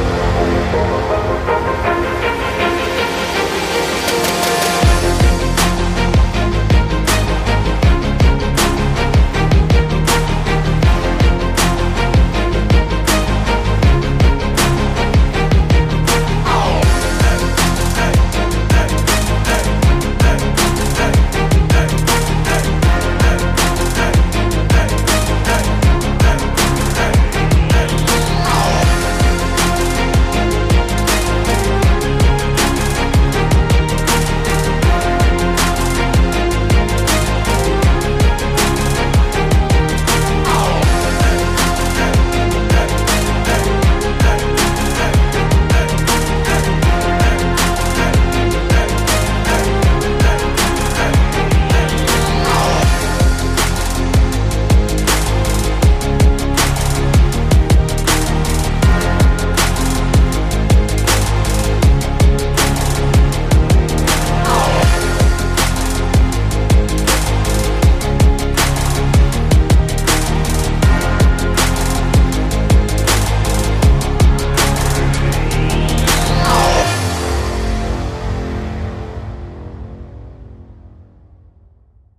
Música 0.00 2.19